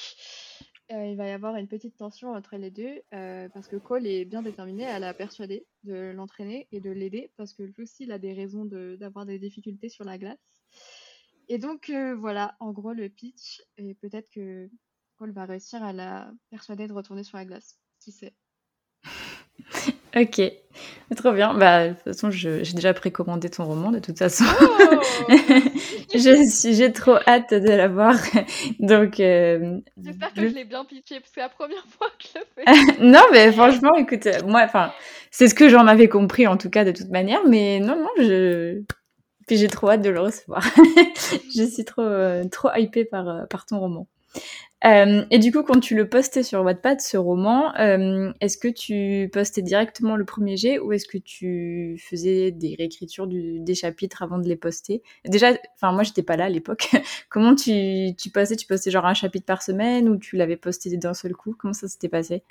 euh, 0.92 1.06
il 1.08 1.18
va 1.18 1.28
y 1.28 1.32
avoir 1.32 1.56
une 1.56 1.68
petite 1.68 1.98
tension 1.98 2.32
entre 2.34 2.58
les 2.58 2.70
deux 2.70 3.02
euh, 3.14 3.50
parce 3.50 3.68
que 3.68 3.76
Cole 3.76 4.06
est 4.06 4.24
bien 4.24 4.44
déterminé, 4.44 4.84
elle 4.84 5.04
a 5.04 5.16
persuadé 5.16 5.66
de 5.84 6.12
l'entraîner 6.12 6.68
et 6.72 6.80
de 6.80 6.92
l'aider 6.92 7.32
parce 7.38 7.54
que 7.54 7.64
lui 7.64 7.74
aussi 7.80 8.04
il 8.04 8.12
a 8.12 8.20
des 8.20 8.34
raisons 8.34 8.66
d'avoir 8.66 9.26
des 9.26 9.40
difficultés 9.40 9.90
sur 9.90 10.04
la 10.04 10.20
glace. 10.20 10.38
Et 11.48 11.58
donc 11.58 11.90
euh, 11.90 12.16
voilà, 12.16 12.56
en 12.60 12.72
gros 12.72 12.94
le 12.94 13.10
pitch 13.10 13.64
et 13.78 13.96
peut-être 13.96 14.30
que 14.30 14.70
Cole 15.18 15.32
va 15.32 15.46
réussir 15.46 15.82
à 15.82 15.92
la 15.92 16.32
persuader 16.52 16.88
de 16.88 16.94
retourner 16.94 17.24
sur 17.24 17.38
la 17.38 17.46
glace. 17.46 17.80
Qui 18.00 18.12
sait? 18.12 18.36
Ok, 20.16 20.42
trop 21.16 21.32
bien. 21.34 21.54
Bah, 21.54 21.90
de 21.90 21.94
toute 21.94 22.04
façon, 22.04 22.32
j'ai 22.32 22.62
déjà 22.74 22.94
précommandé 22.94 23.50
ton 23.50 23.66
roman, 23.66 23.92
de 23.92 24.00
toute 24.00 24.18
façon. 24.18 24.46
Oh 24.62 25.34
j'ai 26.16 26.94
trop 26.94 27.18
hâte 27.28 27.54
de 27.54 27.70
l'avoir. 27.70 28.16
Donc, 28.80 29.20
euh, 29.20 29.80
j'espère 29.98 30.34
que 30.34 30.42
je, 30.42 30.56
l'ai 30.56 30.66
bien 30.66 30.86
pitché 30.86 31.20
parce 31.20 31.30
que 31.30 31.36
c'est 31.36 31.42
la 31.42 31.50
première 31.50 31.86
fois 31.88 32.08
que 32.18 32.28
je 32.34 32.40
le 32.40 32.46
fais. 32.56 33.04
non, 33.04 33.24
mais 33.32 33.52
franchement, 33.52 33.94
écoute, 33.98 34.28
moi, 34.46 34.62
enfin, 34.64 34.92
c'est 35.32 35.48
ce 35.48 35.56
que 35.56 35.70
j'en 35.70 35.88
avais 35.88 36.08
compris 36.08 36.48
en 36.48 36.58
tout 36.58 36.70
cas 36.70 36.86
de 36.86 36.92
toute 36.92 37.10
manière. 37.10 37.42
Mais 37.46 37.80
non, 37.80 37.96
non, 37.98 38.10
je 38.18 38.82
puis 39.48 39.58
j'ai 39.58 39.68
trop 39.68 39.90
hâte 39.90 40.02
de 40.02 40.10
le 40.10 40.20
recevoir. 40.20 40.64
je 41.56 41.64
suis 41.64 41.86
trop, 41.86 42.02
euh, 42.02 42.44
trop 42.46 42.70
hypée 42.76 43.06
par, 43.06 43.30
euh, 43.30 43.46
par 43.46 43.66
ton 43.66 43.80
roman. 43.80 44.08
Euh, 44.84 45.26
et 45.32 45.40
du 45.40 45.52
coup, 45.52 45.64
quand 45.64 45.80
tu 45.80 45.96
le 45.96 46.08
postais 46.10 46.44
sur 46.44 46.62
Wattpad, 46.62 47.02
ce 47.02 47.18
roman, 47.18 47.74
euh, 47.80 48.32
est-ce 48.42 48.58
que 48.58 48.68
tu 48.68 49.30
postais 49.32 49.62
directement 49.64 50.16
le 50.16 50.26
premier 50.26 50.58
jet 50.58 50.80
ou 50.80 50.92
est-ce 50.92 51.08
que 51.08 51.18
tu 51.18 51.98
faisais 52.08 52.52
des 52.52 52.76
réécritures 52.78 53.26
des 53.28 53.74
chapitres 53.74 54.22
avant 54.22 54.38
de 54.38 54.48
les 54.48 54.58
poster? 54.58 55.02
Déjà, 55.26 55.54
enfin 55.76 55.92
moi 55.92 56.04
j'étais 56.04 56.24
pas 56.24 56.36
là 56.36 56.46
à 56.46 56.50
l'époque. 56.50 56.90
Comment 57.30 57.56
tu, 57.56 58.16
tu 58.18 58.30
postais? 58.30 58.58
Tu 58.58 58.68
postais 58.68 58.92
genre 58.92 59.06
un 59.06 59.14
chapitre 59.16 59.46
par 59.46 59.64
semaine 59.64 60.08
ou 60.10 60.18
tu 60.18 60.36
l'avais 60.36 60.58
posté 60.58 60.96
d'un 60.98 61.14
seul 61.16 61.34
coup? 61.34 61.56
Comment 61.58 61.74
ça 61.74 61.88
s'était 61.88 62.10
passé? 62.10 62.44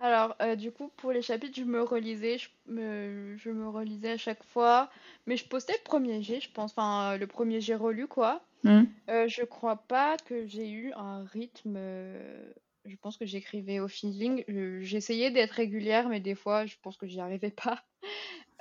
Alors, 0.00 0.34
euh, 0.40 0.56
du 0.56 0.72
coup, 0.72 0.90
pour 0.96 1.12
les 1.12 1.20
chapitres, 1.20 1.58
je 1.58 1.64
me 1.64 1.82
relisais, 1.82 2.38
je 2.38 2.48
me, 2.66 3.36
je 3.36 3.50
me 3.50 3.68
relisais 3.68 4.12
à 4.12 4.16
chaque 4.16 4.42
fois, 4.44 4.90
mais 5.26 5.36
je 5.36 5.46
postais 5.46 5.74
le 5.74 5.84
premier 5.84 6.22
jet, 6.22 6.40
je 6.40 6.50
pense, 6.50 6.72
enfin, 6.72 7.18
le 7.18 7.26
premier 7.26 7.60
jet 7.60 7.74
relu, 7.74 8.06
quoi. 8.06 8.42
Mmh. 8.64 8.84
Euh, 9.10 9.28
je 9.28 9.42
crois 9.42 9.76
pas 9.76 10.16
que 10.16 10.46
j'ai 10.46 10.70
eu 10.70 10.92
un 10.94 11.24
rythme. 11.24 11.74
Euh, 11.76 12.52
je 12.86 12.96
pense 12.96 13.18
que 13.18 13.26
j'écrivais 13.26 13.78
au 13.78 13.88
feeling. 13.88 14.42
J'essayais 14.80 15.30
d'être 15.30 15.52
régulière, 15.52 16.08
mais 16.08 16.20
des 16.20 16.34
fois, 16.34 16.64
je 16.64 16.76
pense 16.82 16.96
que 16.96 17.06
j'y 17.06 17.20
arrivais 17.20 17.50
pas. 17.50 17.82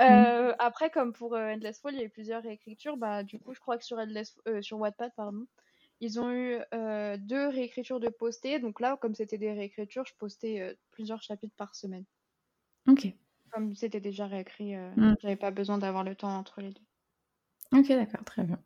Mmh. 0.01 0.55
après, 0.59 0.89
comme 0.89 1.11
pour 1.11 1.33
Endless 1.33 1.81
Fall, 1.81 1.93
il 1.93 1.99
y 1.99 2.01
a 2.01 2.05
eu 2.05 2.09
plusieurs 2.09 2.41
réécritures. 2.41 2.95
Bah, 2.95 3.23
du 3.23 3.37
coup, 3.37 3.53
je 3.53 3.59
crois 3.59 3.77
que 3.77 3.83
sur 3.83 3.97
Endless, 3.97 4.33
sur 4.61 4.79
Wattpad, 4.79 5.11
pardon, 5.13 5.45
ils 6.01 6.19
ont 6.19 6.31
eu 6.31 6.57
euh, 6.73 7.17
deux 7.17 7.47
réécritures 7.49 7.99
de 7.99 8.09
poster. 8.09 8.59
Donc 8.59 8.79
là, 8.79 8.97
comme 9.01 9.15
c'était 9.15 9.37
des 9.37 9.51
réécritures, 9.51 10.05
je 10.05 10.13
postais 10.17 10.61
euh, 10.61 10.73
plusieurs 10.91 11.21
chapitres 11.21 11.55
par 11.57 11.75
semaine. 11.75 12.05
Ok. 12.87 13.07
Comme 13.51 13.75
c'était 13.75 13.99
déjà 13.99 14.27
réécrit, 14.27 14.75
euh, 14.75 14.89
mm. 14.95 15.15
j'avais 15.21 15.35
pas 15.35 15.51
besoin 15.51 15.77
d'avoir 15.77 16.03
le 16.03 16.15
temps 16.15 16.35
entre 16.37 16.61
les 16.61 16.69
deux. 16.69 17.77
Ok, 17.77 17.89
d'accord, 17.89 18.23
très 18.23 18.43
bien. 18.43 18.59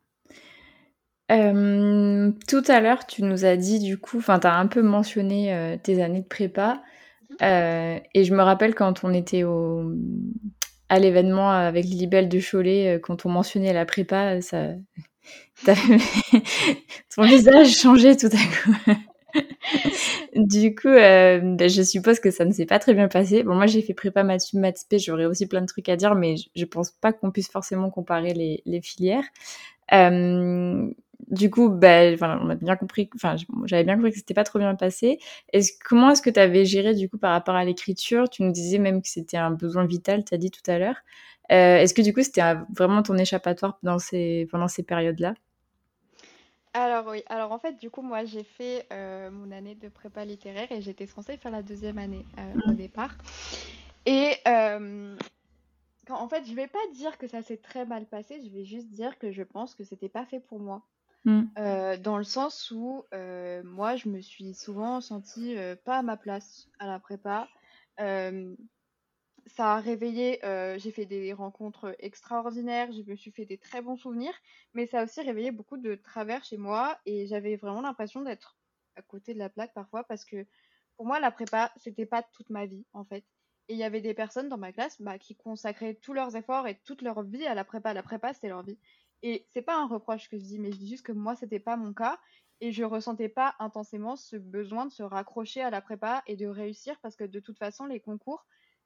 tout 1.28 2.64
à 2.68 2.80
l'heure, 2.80 3.06
tu 3.06 3.22
nous 3.22 3.44
as 3.44 3.56
dit 3.56 3.80
du 3.80 3.98
coup, 3.98 4.18
enfin, 4.18 4.38
tu 4.38 4.46
as 4.46 4.56
un 4.56 4.66
peu 4.66 4.82
mentionné 4.82 5.78
tes 5.82 6.02
années 6.02 6.22
de 6.22 6.26
prépa. 6.26 6.82
Mhm. 7.40 8.00
et 8.14 8.24
je 8.24 8.34
me 8.34 8.42
rappelle 8.42 8.74
quand 8.74 9.04
on 9.04 9.12
était 9.12 9.42
au, 9.42 9.92
à 10.88 10.98
l'événement 10.98 11.50
avec 11.50 11.84
Libelle 11.84 12.28
de 12.28 12.40
Cholet, 12.40 13.00
quand 13.02 13.26
on 13.26 13.30
mentionnait 13.30 13.72
la 13.74 13.84
prépa, 13.84 14.40
ça, 14.40 14.68
ton 17.16 17.22
visage 17.22 17.70
changeait 17.76 18.16
tout 18.16 18.26
à 18.26 18.30
coup. 18.30 19.00
du 20.36 20.74
coup, 20.74 20.88
euh, 20.88 21.40
ben, 21.42 21.68
je 21.68 21.82
suppose 21.82 22.20
que 22.20 22.30
ça 22.30 22.44
ne 22.44 22.52
s'est 22.52 22.66
pas 22.66 22.78
très 22.78 22.94
bien 22.94 23.08
passé. 23.08 23.42
Bon, 23.42 23.54
moi, 23.54 23.66
j'ai 23.66 23.82
fait 23.82 23.94
prépa 23.94 24.22
maths, 24.22 24.52
maths 24.54 24.84
j'aurais 24.98 25.26
aussi 25.26 25.46
plein 25.46 25.60
de 25.60 25.66
trucs 25.66 25.88
à 25.88 25.96
dire, 25.96 26.14
mais 26.14 26.36
je, 26.54 26.64
pense 26.64 26.90
pas 26.90 27.12
qu'on 27.12 27.30
puisse 27.30 27.50
forcément 27.50 27.90
comparer 27.90 28.34
les, 28.34 28.62
les 28.66 28.80
filières. 28.80 29.24
Euh, 29.92 30.90
du 31.28 31.50
coup, 31.50 31.68
ben, 31.68 32.16
on 32.20 32.50
a 32.50 32.54
bien 32.54 32.76
compris, 32.76 33.08
enfin, 33.14 33.36
j'avais 33.64 33.84
bien 33.84 33.96
compris 33.96 34.10
que 34.10 34.16
c'était 34.18 34.34
pas 34.34 34.44
trop 34.44 34.58
bien 34.58 34.74
passé. 34.74 35.18
Est-ce, 35.52 35.72
comment 35.84 36.10
est-ce 36.10 36.22
que 36.22 36.30
tu 36.30 36.40
avais 36.40 36.64
géré 36.64 36.94
du 36.94 37.08
coup 37.08 37.18
par 37.18 37.32
rapport 37.32 37.54
à 37.54 37.64
l'écriture? 37.64 38.28
Tu 38.28 38.42
nous 38.42 38.52
disais 38.52 38.78
même 38.78 39.02
que 39.02 39.08
c'était 39.08 39.36
un 39.36 39.50
besoin 39.50 39.86
vital, 39.86 40.24
tu 40.24 40.34
as 40.34 40.38
dit 40.38 40.50
tout 40.50 40.68
à 40.70 40.78
l'heure. 40.78 40.96
Euh, 41.52 41.76
est-ce 41.78 41.92
que 41.92 42.02
du 42.02 42.14
coup 42.14 42.22
c'était 42.22 42.42
vraiment 42.74 43.02
ton 43.02 43.16
échappatoire 43.16 43.78
pendant 43.78 43.98
ces, 43.98 44.48
pendant 44.50 44.68
ces 44.68 44.82
périodes-là? 44.82 45.34
Alors 46.72 47.06
oui, 47.06 47.22
alors 47.28 47.52
en 47.52 47.58
fait, 47.58 47.78
du 47.78 47.88
coup, 47.88 48.02
moi, 48.02 48.24
j'ai 48.24 48.42
fait 48.42 48.86
mon 49.30 49.52
année 49.52 49.76
de 49.76 49.88
prépa 49.88 50.24
littéraire 50.24 50.72
et 50.72 50.82
j'étais 50.82 51.06
censée 51.06 51.36
faire 51.36 51.52
la 51.52 51.62
deuxième 51.62 51.98
année 51.98 52.24
au 52.66 52.70
mmh. 52.70 52.76
départ. 52.76 53.14
Et 54.06 54.32
en 56.10 56.28
fait, 56.28 56.44
je 56.46 56.54
vais 56.54 56.66
pas 56.66 56.86
dire 56.94 57.16
que 57.16 57.28
ça 57.28 57.42
s'est 57.42 57.56
très 57.56 57.86
mal 57.86 58.06
passé, 58.06 58.40
je 58.44 58.50
vais 58.50 58.64
juste 58.64 58.88
dire 58.88 59.18
que 59.18 59.32
je 59.32 59.42
pense 59.42 59.74
que 59.74 59.84
c'était 59.84 60.08
pas 60.08 60.26
fait 60.26 60.40
pour 60.40 60.58
moi. 60.58 60.82
Mmh. 61.24 61.44
dans 62.02 62.18
le 62.18 62.24
sens 62.24 62.70
où 62.70 63.04
moi, 63.12 63.96
je 63.96 64.08
me 64.08 64.20
suis 64.20 64.54
souvent 64.54 65.00
sentie 65.00 65.56
pas 65.84 65.98
à 65.98 66.02
ma 66.02 66.16
place 66.16 66.68
à 66.78 66.86
la 66.86 66.98
prépa. 67.00 67.48
ça 69.46 69.74
a 69.74 69.80
réveillé, 69.80 70.40
j'ai 70.78 70.90
fait 70.90 71.06
des 71.06 71.32
rencontres 71.32 71.94
extraordinaires, 71.98 72.90
je 72.92 73.02
me 73.02 73.16
suis 73.16 73.30
fait 73.30 73.46
des 73.46 73.58
très 73.58 73.82
bons 73.82 73.96
souvenirs, 73.96 74.34
mais 74.74 74.86
ça 74.86 75.00
a 75.00 75.04
aussi 75.04 75.20
réveillé 75.20 75.50
beaucoup 75.50 75.76
de 75.76 75.94
travers 75.94 76.44
chez 76.44 76.56
moi 76.56 76.98
et 77.06 77.26
j'avais 77.26 77.56
vraiment 77.56 77.82
l'impression 77.82 78.22
d'être 78.22 78.56
à 78.96 79.02
côté 79.02 79.34
de 79.34 79.38
la 79.38 79.48
plaque 79.50 79.74
parfois 79.74 80.04
parce 80.04 80.24
que 80.24 80.46
pour 80.96 81.06
moi, 81.06 81.20
la 81.20 81.30
prépa, 81.32 81.72
c'était 81.76 82.06
pas 82.06 82.22
toute 82.22 82.50
ma 82.50 82.66
vie 82.66 82.86
en 82.92 83.04
fait. 83.04 83.24
Et 83.68 83.74
il 83.74 83.78
y 83.78 83.84
avait 83.84 84.00
des 84.00 84.14
personnes 84.14 84.48
dans 84.48 84.58
ma 84.58 84.72
classe 84.72 85.00
bah, 85.00 85.18
qui 85.18 85.36
consacraient 85.36 85.94
tous 85.94 86.12
leurs 86.12 86.36
efforts 86.36 86.68
et 86.68 86.78
toute 86.84 87.02
leur 87.02 87.22
vie 87.22 87.46
à 87.46 87.54
la 87.54 87.64
prépa. 87.64 87.94
La 87.94 88.02
prépa, 88.02 88.32
c'est 88.34 88.48
leur 88.48 88.62
vie. 88.62 88.78
Et 89.26 89.46
c'est 89.48 89.62
pas 89.62 89.80
un 89.80 89.86
reproche 89.86 90.28
que 90.28 90.36
je 90.36 90.44
dis, 90.44 90.58
mais 90.58 90.70
je 90.70 90.76
dis 90.76 90.86
juste 90.86 91.06
que 91.06 91.10
moi, 91.10 91.34
c'était 91.34 91.58
pas 91.58 91.78
mon 91.78 91.94
cas. 91.94 92.20
Et 92.60 92.72
je 92.72 92.84
ressentais 92.84 93.30
pas 93.30 93.54
intensément 93.58 94.16
ce 94.16 94.36
besoin 94.36 94.84
de 94.84 94.92
se 94.92 95.02
raccrocher 95.02 95.62
à 95.62 95.70
la 95.70 95.80
prépa 95.80 96.22
et 96.26 96.36
de 96.36 96.46
réussir 96.46 97.00
parce 97.00 97.16
que 97.16 97.24
de 97.24 97.40
toute 97.40 97.56
façon, 97.56 97.86
les 97.86 98.00
concours, 98.00 98.44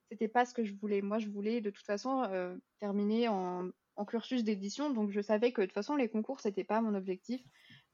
c'était 0.09 0.29
pas 0.29 0.44
ce 0.44 0.55
que 0.55 0.62
je 0.62 0.74
voulais. 0.74 1.03
Moi, 1.03 1.18
je 1.18 1.29
voulais 1.29 1.61
de 1.61 1.70
toute 1.70 1.85
façon 1.85 2.22
euh, 2.22 2.57
terminer 2.79 3.27
en, 3.27 3.72
cursus 4.07 4.44
d'édition. 4.44 4.90
Donc, 4.90 5.11
je 5.11 5.20
savais 5.20 5.51
que 5.51 5.61
de 5.61 5.66
toute 5.66 5.74
façon, 5.74 5.96
les 5.96 6.09
concours, 6.09 6.38
c'était 6.38 6.62
pas 6.62 6.81
mon 6.81 6.94
objectif. 6.94 7.42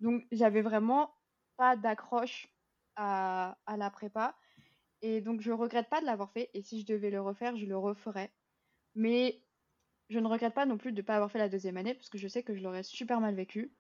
Donc, 0.01 0.23
j'avais 0.31 0.61
vraiment 0.61 1.15
pas 1.57 1.77
d'accroche 1.77 2.47
à, 2.97 3.57
à 3.65 3.79
la 3.79 3.89
prépa. 3.89 4.37
Et 5.01 5.23
donc, 5.23 5.41
je 5.41 5.51
regrette 5.51 5.89
pas 5.89 6.03
de 6.03 6.07
l'avoir 6.07 6.31
fait. 6.33 6.51
Et 6.53 6.61
si 6.61 6.83
je 6.83 6.87
devais 6.87 7.09
le 7.09 7.23
refaire, 7.23 7.57
je 7.57 7.65
le 7.65 7.79
referais. 7.79 8.35
Mais 8.95 9.43
je 10.09 10.19
ne 10.19 10.27
regrette 10.29 10.55
pas 10.55 10.67
non 10.67 10.77
plus 10.79 10.93
de 10.93 11.01
ne 11.01 11.07
pas 11.07 11.17
avoir 11.17 11.31
fait 11.31 11.39
la 11.39 11.49
deuxième 11.49 11.77
année, 11.77 11.95
parce 11.95 12.09
que 12.09 12.19
je 12.19 12.29
sais 12.29 12.43
que 12.43 12.55
je 12.55 12.63
l'aurais 12.63 12.83
super 12.83 13.21
mal 13.21 13.35
vécu. 13.35 13.73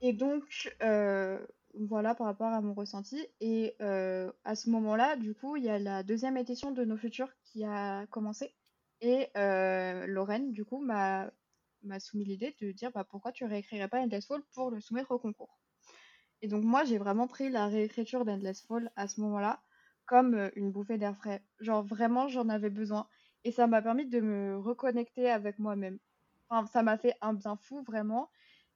Et 0.00 0.12
donc, 0.12 0.76
euh, 0.82 1.38
voilà 1.72 2.14
par 2.14 2.26
rapport 2.26 2.52
à 2.52 2.60
mon 2.60 2.74
ressenti. 2.74 3.26
Et 3.40 3.74
euh, 3.80 4.30
à 4.44 4.54
ce 4.54 4.68
moment-là, 4.70 5.16
du 5.16 5.34
coup, 5.34 5.56
il 5.56 5.64
y 5.64 5.70
a 5.70 5.78
la 5.78 6.02
deuxième 6.02 6.36
édition 6.36 6.72
de 6.72 6.84
Nos 6.84 6.96
Futurs 6.96 7.32
qui 7.42 7.64
a 7.64 8.06
commencé. 8.08 8.54
Et 9.00 9.28
euh, 9.36 10.06
Lorraine, 10.06 10.52
du 10.52 10.64
coup, 10.64 10.78
m'a 10.78 11.30
soumis 11.98 12.24
l'idée 12.24 12.54
de 12.60 12.70
dire 12.72 12.90
bah, 12.92 13.04
pourquoi 13.04 13.32
tu 13.32 13.44
réécrirais 13.44 13.88
pas 13.88 14.00
Endless 14.00 14.26
Fall 14.26 14.42
pour 14.52 14.70
le 14.70 14.80
soumettre 14.80 15.10
au 15.10 15.18
concours? 15.18 15.58
Et 16.42 16.48
donc, 16.48 16.64
moi, 16.64 16.84
j'ai 16.84 16.98
vraiment 16.98 17.26
pris 17.26 17.48
la 17.48 17.66
réécriture 17.68 18.24
d'Endless 18.26 18.62
Fall 18.66 18.92
à 18.96 19.08
ce 19.08 19.20
moment-là 19.22 19.62
comme 20.06 20.50
une 20.54 20.70
bouffée 20.70 20.98
d'air 20.98 21.16
frais. 21.16 21.42
Genre, 21.60 21.82
vraiment, 21.82 22.28
j'en 22.28 22.50
avais 22.50 22.68
besoin. 22.68 23.08
Et 23.44 23.52
ça 23.52 23.66
m'a 23.66 23.82
permis 23.82 24.06
de 24.06 24.20
me 24.20 24.58
reconnecter 24.58 25.30
avec 25.30 25.58
moi-même. 25.58 25.98
Enfin, 26.48 26.66
ça 26.66 26.82
m'a 26.82 26.98
fait 26.98 27.14
un 27.20 27.34
bien 27.34 27.56
fou, 27.56 27.82
vraiment. 27.82 28.30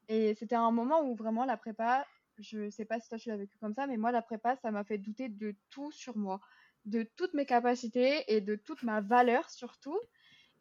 Et 0.08 0.34
c'était 0.34 0.54
un 0.54 0.70
moment 0.70 1.02
où 1.02 1.14
vraiment 1.14 1.44
la 1.44 1.56
prépa, 1.56 2.06
je 2.38 2.70
sais 2.70 2.84
pas 2.84 2.98
si 3.00 3.08
toi 3.08 3.18
tu 3.18 3.28
l'as 3.28 3.36
vécu 3.36 3.58
comme 3.58 3.74
ça, 3.74 3.86
mais 3.86 3.96
moi 3.96 4.10
la 4.10 4.22
prépa, 4.22 4.56
ça 4.56 4.70
m'a 4.70 4.84
fait 4.84 4.98
douter 4.98 5.28
de 5.28 5.54
tout 5.70 5.92
sur 5.92 6.16
moi, 6.16 6.40
de 6.86 7.02
toutes 7.16 7.34
mes 7.34 7.44
capacités 7.46 8.24
et 8.34 8.40
de 8.40 8.56
toute 8.56 8.82
ma 8.82 9.00
valeur 9.00 9.50
surtout. 9.50 9.98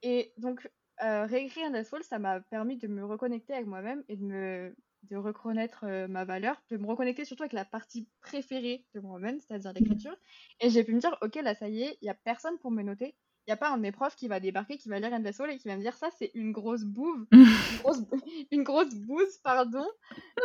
Et 0.02 0.34
donc 0.38 0.70
euh, 1.04 1.26
réécrire 1.26 1.72
Fall, 1.86 2.04
ça 2.04 2.20
m'a 2.20 2.42
permis 2.42 2.78
de 2.78 2.88
me 2.88 3.06
reconnecter 3.06 3.54
avec 3.54 3.68
moi-même 3.68 4.04
et 4.10 4.18
de 4.18 4.24
me 4.24 4.76
de 5.04 5.16
reconnaître 5.16 5.86
euh, 5.86 6.08
ma 6.08 6.26
valeur, 6.26 6.62
de 6.70 6.78
me 6.78 6.88
reconnecter 6.88 7.24
surtout 7.24 7.44
avec 7.44 7.54
la 7.54 7.64
partie 7.64 8.10
préférée 8.20 8.86
de 8.94 9.00
moi-même, 9.00 9.40
c'est-à-dire 9.40 9.72
l'écriture. 9.72 10.16
Et 10.60 10.70
j'ai 10.70 10.84
pu 10.84 10.94
me 10.94 11.00
dire, 11.00 11.18
ok, 11.22 11.36
là 11.36 11.56
ça 11.56 11.70
y 11.70 11.84
est, 11.84 11.98
il 12.02 12.06
y 12.06 12.10
a 12.10 12.16
personne 12.16 12.58
pour 12.58 12.72
me 12.72 12.82
noter 12.84 13.16
n'y 13.48 13.54
a 13.54 13.58
pas 13.58 13.70
un 13.70 13.78
de 13.78 13.82
mes 13.82 13.92
profs 13.92 14.16
qui 14.16 14.28
va 14.28 14.40
débarquer, 14.40 14.78
qui 14.78 14.90
va 14.90 15.00
lire 15.00 15.14
Endless 15.14 15.38
Soul 15.38 15.52
et 15.52 15.58
qui 15.58 15.68
va 15.68 15.78
me 15.78 15.82
dire 15.82 15.96
ça, 15.96 16.10
c'est 16.18 16.32
une 16.34 16.52
grosse 16.52 16.84
bouve, 16.84 17.26
une, 18.52 18.64
grosse, 18.64 18.94
bouse, 18.94 19.38
pardon. 19.44 19.86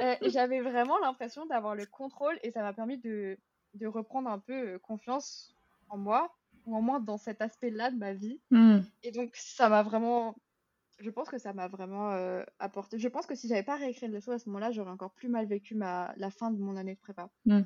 Euh, 0.02 0.14
j'avais 0.22 0.60
vraiment 0.60 0.98
l'impression 1.00 1.46
d'avoir 1.46 1.74
le 1.74 1.86
contrôle 1.86 2.38
et 2.42 2.50
ça 2.50 2.62
m'a 2.62 2.72
permis 2.72 2.98
de, 2.98 3.38
reprendre 3.84 4.30
un 4.30 4.38
peu 4.38 4.74
euh, 4.74 4.78
confiance 4.78 5.54
en 5.88 5.98
moi, 5.98 6.32
ou 6.66 6.76
au 6.76 6.80
moins 6.80 7.00
dans 7.00 7.18
cet 7.18 7.42
aspect-là 7.42 7.90
de 7.90 7.96
ma 7.96 8.12
vie. 8.12 8.40
Hmm. 8.50 8.80
Et 9.02 9.10
donc, 9.10 9.32
ça 9.34 9.68
m'a 9.68 9.82
vraiment. 9.82 10.36
Je 11.00 11.10
pense 11.10 11.28
que 11.28 11.38
ça 11.38 11.52
m'a 11.52 11.66
vraiment 11.66 12.12
euh, 12.12 12.44
apporté. 12.60 12.98
Je 12.98 13.08
pense 13.08 13.26
que 13.26 13.34
si 13.34 13.48
j'avais 13.48 13.64
pas 13.64 13.76
réécrit 13.76 14.06
Endless 14.06 14.24
Soul 14.24 14.34
à 14.34 14.38
ce 14.38 14.48
moment-là, 14.48 14.70
j'aurais 14.70 14.92
encore 14.92 15.12
plus 15.12 15.28
mal 15.28 15.46
vécu 15.46 15.74
ma... 15.74 16.14
la 16.16 16.30
fin 16.30 16.52
de 16.52 16.58
mon 16.58 16.76
année 16.76 16.94
de 16.94 17.00
prépa. 17.00 17.30
Hmm. 17.46 17.62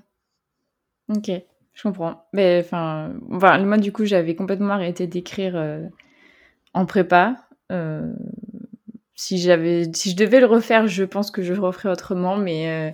Ok. 1.08 1.30
Je 1.76 1.82
comprends. 1.82 2.26
Mais 2.32 2.62
enfin, 2.64 3.12
moi, 3.28 3.76
du 3.76 3.92
coup, 3.92 4.06
j'avais 4.06 4.34
complètement 4.34 4.72
arrêté 4.72 5.06
d'écrire 5.06 5.56
euh, 5.56 5.82
en 6.72 6.86
prépa. 6.86 7.36
Euh, 7.70 8.14
si 9.14 9.36
j'avais, 9.36 9.84
si 9.94 10.10
je 10.10 10.16
devais 10.16 10.40
le 10.40 10.46
refaire, 10.46 10.86
je 10.86 11.04
pense 11.04 11.30
que 11.30 11.42
je 11.42 11.52
le 11.52 11.60
referais 11.60 11.90
autrement. 11.90 12.38
Mais 12.38 12.70
euh, 12.70 12.90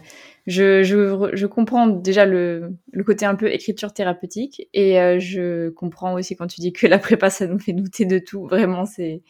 je, 0.49 0.83
je, 0.83 1.31
je, 1.33 1.47
comprends 1.47 1.87
déjà 1.87 2.27
le, 2.27 2.77
le, 2.93 3.05
côté 3.05 3.25
un 3.25 3.37
peu 3.37 3.53
écriture 3.53 3.95
thérapeutique. 3.95 4.69
Et 4.75 4.95
je 5.21 5.69
comprends 5.71 6.15
aussi 6.15 6.35
quand 6.35 6.49
tu 6.49 6.61
dis 6.61 6.73
que 6.73 6.89
la 6.89 6.99
prépa, 6.99 7.31
ça 7.31 7.47
nous 7.47 7.61
fait 7.61 7.73
douter 7.73 8.05
de 8.05 8.19
tout. 8.19 8.49
Vraiment, 8.49 8.85
c'est 8.85 9.23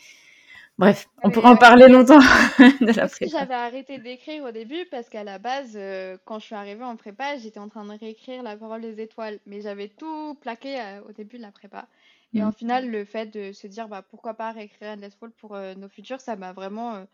Bref, 0.79 1.09
on 1.23 1.31
pourrait 1.31 1.51
en 1.51 1.57
parler 1.57 1.89
longtemps 1.89 2.19
de 2.81 2.97
la 2.97 3.09
prépa. 3.09 3.31
J'avais 3.31 3.55
arrêté 3.55 3.99
d'écrire 3.99 4.45
au 4.45 4.51
début 4.51 4.87
parce 4.91 5.09
qu'à 5.09 5.25
la 5.25 5.39
base, 5.39 5.75
euh, 5.77 6.17
quand 6.25 6.39
je 6.39 6.47
suis 6.47 6.55
arrivée 6.55 6.85
en 6.85 6.97
prépa, 6.97 7.37
j'étais 7.37 7.61
en 7.61 7.69
train 7.69 7.85
de 7.85 7.91
réécrire 7.91 8.43
La 8.43 8.57
parole 8.57 8.81
des 8.81 9.01
étoiles, 9.01 9.39
mais 9.47 9.61
j'avais 9.61 9.89
tout 9.89 10.35
plaqué 10.41 10.81
euh, 10.81 11.03
au 11.09 11.13
début 11.13 11.37
de 11.37 11.43
la 11.43 11.53
prépa. 11.53 11.89
Et 12.35 12.43
en 12.43 12.49
mm. 12.49 12.55
final, 12.55 12.91
le 12.91 13.05
fait 13.05 13.27
de 13.27 13.53
se 13.53 13.67
dire 13.67 13.89
bah, 13.89 14.03
pourquoi 14.03 14.35
pas 14.35 14.53
réécrire 14.53 14.91
Endless 14.93 15.15
Fall 15.15 15.31
pour 15.33 15.55
euh, 15.55 15.75
nos 15.75 15.89
futurs, 15.89 16.21
ça 16.21 16.37
m'a 16.37 16.53
vraiment 16.53 17.05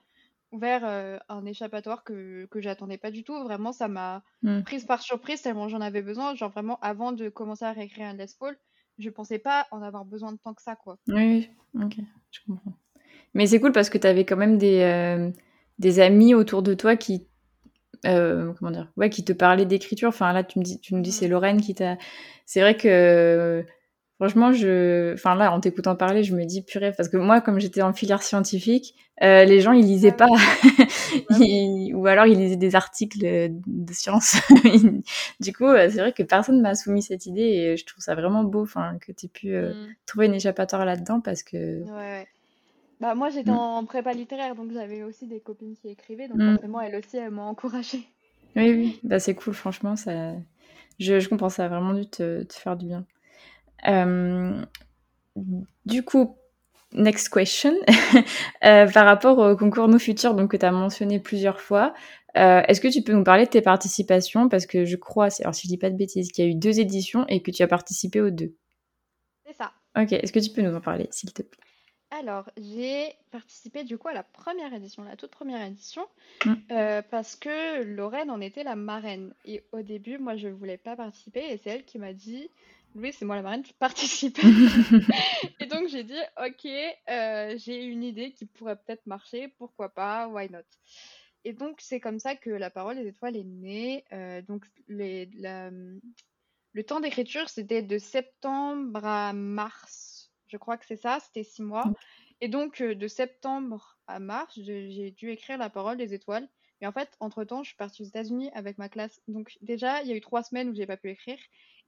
ouvert 0.51 1.21
un 1.29 1.45
échappatoire 1.45 2.05
que, 2.05 2.47
que 2.47 2.61
j'attendais 2.61 2.97
pas 2.97 3.11
du 3.11 3.23
tout. 3.23 3.43
Vraiment, 3.43 3.73
ça 3.73 3.89
m'a 3.89 4.23
mm. 4.43 4.63
prise 4.63 4.85
par 4.85 5.03
surprise 5.03 5.43
tellement 5.43 5.69
j'en 5.69 5.81
avais 5.81 6.03
besoin. 6.03 6.35
Genre 6.37 6.51
vraiment, 6.51 6.79
avant 6.81 7.13
de 7.13 7.29
commencer 7.29 7.65
à 7.65 7.73
réécrire 7.73 8.07
Endless 8.07 8.37
Fall, 8.39 8.57
je 8.99 9.11
pensais 9.11 9.39
pas 9.39 9.67
en 9.73 9.83
avoir 9.83 10.05
besoin 10.05 10.33
de 10.33 10.39
tant 10.39 10.55
que 10.55 10.63
ça, 10.63 10.77
quoi. 10.77 10.99
Oui, 11.09 11.51
ok, 11.75 11.97
je 12.31 12.41
comprends. 12.47 12.75
Mais 13.35 13.47
c'est 13.47 13.61
cool 13.61 13.73
parce 13.73 13.91
que 13.91 13.99
tu 13.99 14.07
avais 14.07 14.25
quand 14.25 14.37
même 14.37 14.59
des, 14.59 14.81
euh, 14.81 15.31
des 15.79 16.01
amis 16.01 16.35
autour 16.35 16.63
de 16.63 16.75
toi 16.75 16.97
qui, 16.97 17.27
euh, 18.07 18.53
comment 18.59 18.71
dire, 18.71 18.91
ouais, 18.97 19.11
qui 19.11 19.25
te 19.25 19.33
parlaient 19.33 19.67
d'écriture. 19.67 20.09
Enfin, 20.09 20.33
là, 20.33 20.45
tu 20.45 20.59
me 20.59 20.65
dis, 20.65 20.81
tu 20.81 20.95
nous 20.95 21.03
dis, 21.03 21.13
c'est 21.13 21.29
Lorraine 21.29 21.61
qui 21.61 21.75
t'a. 21.75 21.97
C'est 22.47 22.61
vrai 22.61 22.77
que, 22.77 23.65
franchement, 24.17 24.53
je, 24.53 25.13
enfin 25.15 25.35
là, 25.35 25.53
en 25.53 25.61
t'écoutant 25.61 25.95
parler, 25.95 26.23
je 26.23 26.35
me 26.35 26.45
dis 26.45 26.63
purée, 26.63 26.93
parce 26.97 27.09
que 27.09 27.17
moi, 27.17 27.41
comme 27.41 27.61
j'étais 27.61 27.83
en 27.83 27.93
filière 27.93 28.23
scientifique, 28.23 28.95
euh, 29.23 29.45
les 29.45 29.61
gens 29.61 29.73
ils 29.73 29.85
lisaient 29.85 30.13
pas, 30.13 30.29
ou 31.31 32.07
alors 32.07 32.27
ils 32.27 32.39
lisaient 32.39 32.57
des 32.57 32.77
articles 32.77 33.19
de 33.21 33.93
science. 33.93 34.37
du 35.41 35.53
coup, 35.53 35.67
c'est 35.75 35.99
vrai 35.99 36.13
que 36.13 36.23
personne 36.23 36.61
m'a 36.61 36.75
soumis 36.75 37.03
cette 37.03 37.27
idée 37.27 37.43
et 37.43 37.77
je 37.77 37.85
trouve 37.85 38.03
ça 38.03 38.15
vraiment 38.15 38.45
beau, 38.45 38.65
que 38.65 39.13
tu 39.13 39.27
aies 39.27 39.29
pu 39.29 39.57
mmh. 39.57 39.75
trouver 40.07 40.27
une 40.27 40.35
échappatoire 40.35 40.85
là-dedans 40.85 41.21
parce 41.21 41.43
que. 41.43 41.83
Ouais, 41.83 41.93
ouais. 41.93 42.29
Bah, 43.01 43.15
moi, 43.15 43.31
j'étais 43.31 43.51
mm. 43.51 43.59
en 43.59 43.85
prépa 43.85 44.13
littéraire, 44.13 44.55
donc 44.55 44.73
j'avais 44.73 45.03
aussi 45.03 45.27
des 45.27 45.41
copines 45.41 45.77
qui 45.77 45.89
écrivaient, 45.89 46.29
donc 46.29 46.39
mm. 46.39 46.55
forcément, 46.55 46.81
elles 46.81 46.97
aussi, 46.97 47.17
elles 47.17 47.31
m'ont 47.31 47.43
encouragée. 47.43 48.09
Oui, 48.57 48.73
oui, 48.73 49.01
bah, 49.05 49.21
c'est 49.21 49.35
cool, 49.35 49.55
franchement, 49.55 49.95
ça... 49.97 50.33
je, 50.99 51.21
je 51.21 51.29
comprends, 51.29 51.49
ça 51.49 51.67
a 51.67 51.69
vraiment 51.69 51.95
dû 51.95 52.09
te, 52.09 52.43
te 52.43 52.55
faire 52.55 52.77
du 52.77 52.87
bien. 52.87 53.07
Euh, 53.87 54.65
du 55.87 56.03
coup, 56.03 56.37
next 56.93 57.29
question. 57.29 57.75
euh, 58.65 58.91
par 58.91 59.07
rapport 59.07 59.39
au 59.39 59.57
concours 59.57 59.89
Nos 59.89 59.99
Futurs, 59.99 60.35
donc, 60.35 60.51
que 60.51 60.57
tu 60.57 60.67
as 60.67 60.73
mentionné 60.73 61.21
plusieurs 61.21 61.61
fois, 61.61 61.95
euh, 62.37 62.63
est-ce 62.67 62.81
que 62.81 62.89
tu 62.89 63.03
peux 63.03 63.13
nous 63.13 63.25
parler 63.25 63.45
de 63.45 63.51
tes 63.51 63.63
participations? 63.63 64.49
Parce 64.49 64.67
que 64.67 64.85
je 64.85 64.97
crois, 64.97 65.29
alors 65.41 65.55
si 65.55 65.67
je 65.67 65.73
dis 65.73 65.79
pas 65.79 65.91
de 65.91 65.97
bêtises, 65.97 66.33
qu'il 66.33 66.45
y 66.45 66.49
a 66.49 66.51
eu 66.51 66.55
deux 66.55 66.81
éditions 66.81 67.27
et 67.29 67.43
que 67.43 67.51
tu 67.51 67.63
as 67.63 67.69
participé 67.69 68.21
aux 68.21 68.31
deux. 68.31 68.55
C'est 69.47 69.57
ça. 69.57 69.73
Ok, 69.99 70.13
est-ce 70.13 70.33
que 70.33 70.39
tu 70.41 70.51
peux 70.51 70.63
nous 70.63 70.75
en 70.75 70.81
parler, 70.81 71.09
s'il 71.11 71.33
te 71.33 71.43
plaît? 71.43 71.68
Alors, 72.11 72.51
j'ai 72.57 73.13
participé 73.31 73.85
du 73.85 73.99
coup 73.99 74.09
à 74.09 74.15
la 74.15 74.23
première 74.23 74.73
édition, 74.73 75.03
la 75.03 75.17
toute 75.17 75.31
première 75.31 75.65
édition, 75.67 76.07
mm. 76.45 76.55
euh, 76.71 77.03
parce 77.03 77.37
que 77.37 77.83
Lorraine 77.83 78.31
en 78.31 78.41
était 78.41 78.65
la 78.65 78.77
marraine. 78.77 79.35
Et 79.45 79.65
au 79.73 79.83
début, 79.83 80.19
moi, 80.19 80.37
je 80.37 80.49
voulais 80.49 80.79
pas 80.79 80.97
participer, 80.97 81.53
et 81.53 81.59
c'est 81.59 81.71
elle 81.71 81.85
qui 81.85 81.99
m'a 81.99 82.15
dit, 82.15 82.51
Louis, 82.95 83.13
c'est 83.13 83.25
moi 83.25 83.37
la 83.37 83.43
marraine, 83.43 83.63
tu 83.63 83.75
participes. 83.75 84.39
et 85.61 85.67
donc 85.67 85.89
j'ai 85.89 86.05
dit, 86.05 86.19
ok, 86.43 86.67
euh, 87.11 87.55
j'ai 87.59 87.85
une 87.85 88.03
idée 88.03 88.33
qui 88.33 88.47
pourrait 88.47 88.77
peut-être 88.77 89.07
marcher, 89.07 89.49
pourquoi 89.59 89.91
pas, 89.91 90.29
why 90.29 90.51
not? 90.51 90.61
Et 91.45 91.53
donc 91.53 91.77
c'est 91.81 92.01
comme 92.01 92.19
ça 92.19 92.35
que 92.35 92.51
la 92.51 92.71
parole 92.71 92.97
des 92.97 93.07
étoiles 93.07 93.37
est 93.37 93.45
née. 93.45 94.05
Euh, 94.13 94.43
donc 94.43 94.65
les, 94.89 95.31
le 96.73 96.83
temps 96.85 97.01
d'écriture, 97.01 97.49
c'était 97.49 97.83
de 97.83 97.99
septembre 97.99 99.05
à 99.05 99.33
mars 99.33 100.18
je 100.49 100.57
crois 100.57 100.77
que 100.77 100.87
c'est 100.87 100.97
ça, 100.97 101.19
c'était 101.21 101.45
six 101.45 101.63
mois. 101.63 101.87
Mmh. 101.87 101.95
Et 102.41 102.49
donc, 102.49 102.83
de 102.83 103.09
septembre 103.09 103.99
à 104.07 104.21
mars, 104.21 104.59
j'ai 104.61 105.11
dû 105.11 105.31
écrire 105.31 105.59
La 105.59 105.71
parole 105.71 105.97
des 105.97 106.15
étoiles. 106.15 106.49
Mais 106.81 106.87
en 106.87 106.93
fait, 106.93 107.17
entre-temps, 107.19 107.65
je 107.65 107.69
suis 107.69 107.77
partie 107.77 108.03
aux 108.03 108.07
États-Unis 108.07 108.51
avec 108.55 108.79
ma 108.79 108.89
classe. 108.89 109.21
Donc 109.27 109.59
déjà, 109.63 110.03
il 110.03 110.09
y 110.09 110.13
a 110.13 110.17
eu 110.17 110.21
trois 110.21 110.45
semaines 110.45 110.69
où 110.69 110.75
j'ai 110.75 110.87
pas 110.87 110.97
pu 110.97 111.11
écrire. 111.11 111.39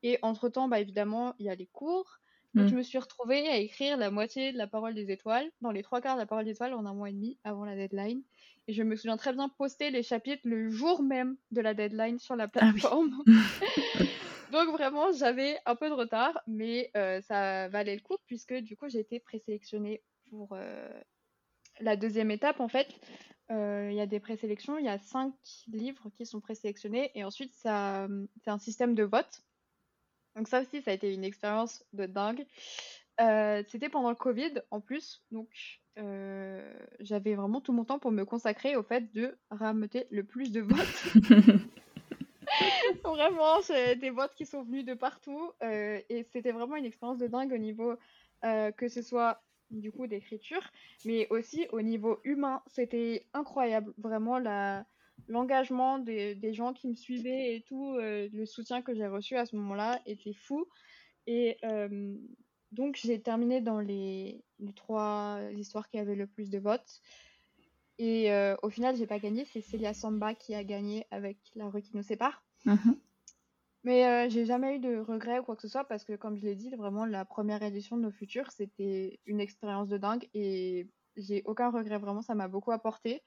Et 0.03 0.19
entre-temps, 0.23 0.69
bah, 0.69 0.81
évidemment, 0.81 1.35
il 1.39 1.47
y 1.47 1.51
a 1.51 1.55
les 1.55 1.67
cours. 1.67 2.19
Donc 2.55 2.67
je 2.67 2.75
mmh. 2.75 2.79
me 2.79 2.83
suis 2.83 2.99
retrouvée 2.99 3.47
à 3.47 3.59
écrire 3.59 3.97
la 3.97 4.11
moitié 4.11 4.53
de 4.53 4.59
la 4.59 4.67
parole 4.67 4.95
des 4.95 5.13
étoiles, 5.13 5.49
dans 5.61 5.71
les 5.71 5.85
trois 5.85 6.01
quarts 6.01 6.17
de 6.17 6.21
la 6.21 6.27
parole 6.27 6.45
des 6.45 6.51
étoiles 6.51 6.75
en 6.75 6.85
un 6.85 6.95
mois 6.95 7.09
et 7.09 7.13
demi 7.13 7.39
avant 7.45 7.65
la 7.65 7.77
deadline. 7.77 8.23
Et 8.67 8.73
je 8.73 8.83
me 8.83 8.97
souviens 8.97 9.17
très 9.17 9.33
bien 9.33 9.49
poster 9.49 9.91
les 9.91 10.03
chapitres 10.03 10.43
le 10.45 10.69
jour 10.69 11.03
même 11.05 11.37
de 11.53 11.61
la 11.61 11.75
deadline 11.75 12.19
sur 12.19 12.35
la 12.35 12.45
ah 12.45 12.49
plateforme. 12.49 13.23
Donc 14.51 14.71
vraiment, 14.71 15.13
j'avais 15.13 15.59
un 15.67 15.77
peu 15.77 15.89
de 15.89 15.95
retard, 15.95 16.41
mais 16.47 16.91
euh, 16.97 17.21
ça 17.23 17.69
valait 17.69 17.95
le 17.95 18.01
coup 18.01 18.17
puisque 18.27 18.55
du 18.55 18.77
coup, 18.77 18.89
j'ai 18.89 19.01
été 19.01 19.21
présélectionnée 19.21 20.03
pour 20.29 20.51
euh, 20.53 20.89
la 21.81 21.97
deuxième 21.97 22.31
étape. 22.31 22.61
En 22.61 22.69
fait, 22.69 22.89
euh, 23.51 23.89
il 23.91 23.97
y 23.97 24.01
a 24.01 24.07
des 24.07 24.21
présélections, 24.21 24.79
il 24.79 24.85
y 24.85 24.89
a 24.89 24.99
cinq 24.99 25.35
livres 25.69 26.11
qui 26.17 26.27
sont 26.27 26.41
présélectionnés 26.41 27.11
et 27.15 27.25
ensuite, 27.25 27.53
c'est 27.55 27.69
un 27.69 28.59
système 28.59 28.95
de 28.95 29.05
vote. 29.05 29.43
Donc 30.37 30.49
ça 30.49 30.61
aussi, 30.63 30.83
ça 30.83 30.91
a 30.91 30.95
été 30.95 31.13
une 31.13 31.25
expérience 31.25 31.85
de 31.93 32.07
dingue. 32.07 32.47
C'était 33.69 33.91
pendant 33.91 34.11
le 34.11 34.17
Covid 34.17 34.63
en 34.71 34.81
plus, 34.81 35.23
donc 35.31 35.49
j'avais 37.01 37.35
vraiment 37.35 37.61
tout 37.61 37.73
mon 37.73 37.85
temps 37.85 37.99
pour 37.99 38.11
me 38.11 38.25
consacrer 38.25 38.77
au 38.77 38.83
fait 38.83 39.13
de 39.13 39.37
rameuter 39.51 40.07
le 40.11 40.25
plus 40.25 40.51
de 40.53 40.61
votes. 40.61 41.15
vraiment, 43.05 43.63
c'est 43.63 43.97
des 43.97 44.11
votes 44.11 44.35
qui 44.35 44.47
sont 44.47 44.63
venus 44.63 44.85
de 44.85 44.95
partout. 44.95 45.53
Euh, 45.63 46.01
et 46.09 46.25
c'était 46.33 46.53
vraiment 46.53 46.77
une 46.77 46.85
expérience 46.85 47.19
de 47.19 47.27
dingue 47.27 47.53
au 47.53 47.59
niveau 47.59 47.95
euh, 48.45 48.71
que 48.73 48.89
ce 48.89 49.03
soit 49.03 49.43
du 49.71 49.93
coup 49.93 50.07
d'écriture, 50.07 50.63
mais 51.05 51.29
aussi 51.31 51.67
au 51.73 51.83
niveau 51.83 52.21
humain. 52.25 52.63
C'était 52.67 53.27
incroyable, 53.33 53.93
vraiment 53.99 54.39
la 54.39 54.85
l'engagement 55.29 55.99
des, 55.99 56.35
des, 56.35 56.55
gens 56.55 56.73
qui 56.73 56.89
me 56.89 56.95
suivaient 56.95 57.55
et 57.55 57.63
tout, 57.63 57.95
euh, 57.97 58.29
le 58.33 58.47
soutien 58.47 58.81
que 58.81 58.95
j'ai 58.95 59.07
reçu 59.07 59.37
à 59.37 59.45
ce 59.45 59.55
moment-là 59.57 60.01
était 60.07 60.33
fou. 60.33 60.67
Et 61.27 61.59
donc 62.73 62.97
j'ai 62.97 63.21
terminé 63.21 63.61
dans 63.61 63.81
les, 63.81 64.43
les, 64.59 64.73
trois 64.73 65.39
histoires 65.53 65.89
qui 65.89 65.99
avaient 65.99 66.15
le 66.15 66.27
plus 66.27 66.51
de 66.51 66.59
votes. 66.59 67.01
Et 67.99 68.33
au 68.63 68.71
final, 68.71 68.97
j'ai 68.97 69.07
pas 69.07 69.19
gagné, 69.19 69.45
c'est 69.45 69.61
Celia 69.61 69.93
Samba 69.93 70.35
qui 70.35 70.55
a 70.55 70.65
gagné 70.65 71.07
avec 71.11 71.37
La 71.55 71.69
rue 71.69 71.83
qui 71.83 71.95
nous 71.95 72.03
sépare. 72.03 72.43
Mmh 72.65 72.93
Mais 73.85 74.07
euh, 74.07 74.29
j'ai 74.29 74.45
jamais 74.45 74.77
eu 74.77 74.79
de 74.79 74.99
regrets 74.99 75.39
ou 75.39 75.43
quoi 75.43 75.57
que 75.57 75.63
ce 75.63 75.69
soit 75.69 75.85
parce 75.85 76.05
que, 76.05 76.15
comme 76.15 76.37
je 76.37 76.45
l'ai 76.45 76.57
dit, 76.57 76.71
vraiment, 76.77 77.07
la 77.07 77.25
première 77.25 77.63
édition 77.63 77.97
de 77.97 78.03
Nos 78.03 78.11
Futurs, 78.11 78.51
c'était 78.53 79.21
une 79.27 79.41
expérience 79.41 79.89
de 79.89 79.97
dingue 79.97 80.29
et 80.35 80.89
j'ai 81.17 81.43
aucun 81.47 81.71
regret. 81.71 81.99
Vraiment, 81.99 82.23
ça 82.23 82.35
m'a 82.35 82.49
beaucoup 82.49 82.73
apporté. 82.73 83.23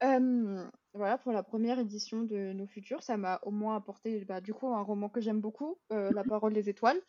voilà, 0.00 1.18
pour 1.18 1.32
la 1.32 1.42
première 1.42 1.78
édition 1.78 2.22
de 2.22 2.52
Nos 2.52 2.66
Futurs, 2.66 3.02
ça 3.02 3.16
m'a 3.16 3.40
au 3.42 3.50
moins 3.50 3.76
apporté, 3.76 4.24
bah, 4.24 4.40
du 4.40 4.54
coup, 4.54 4.68
un 4.68 4.82
roman 4.82 5.08
que 5.08 5.20
j'aime 5.20 5.40
beaucoup, 5.40 5.78
euh, 5.92 6.10
La 6.12 6.24
parole 6.24 6.54
des 6.54 6.68
étoiles, 6.68 7.00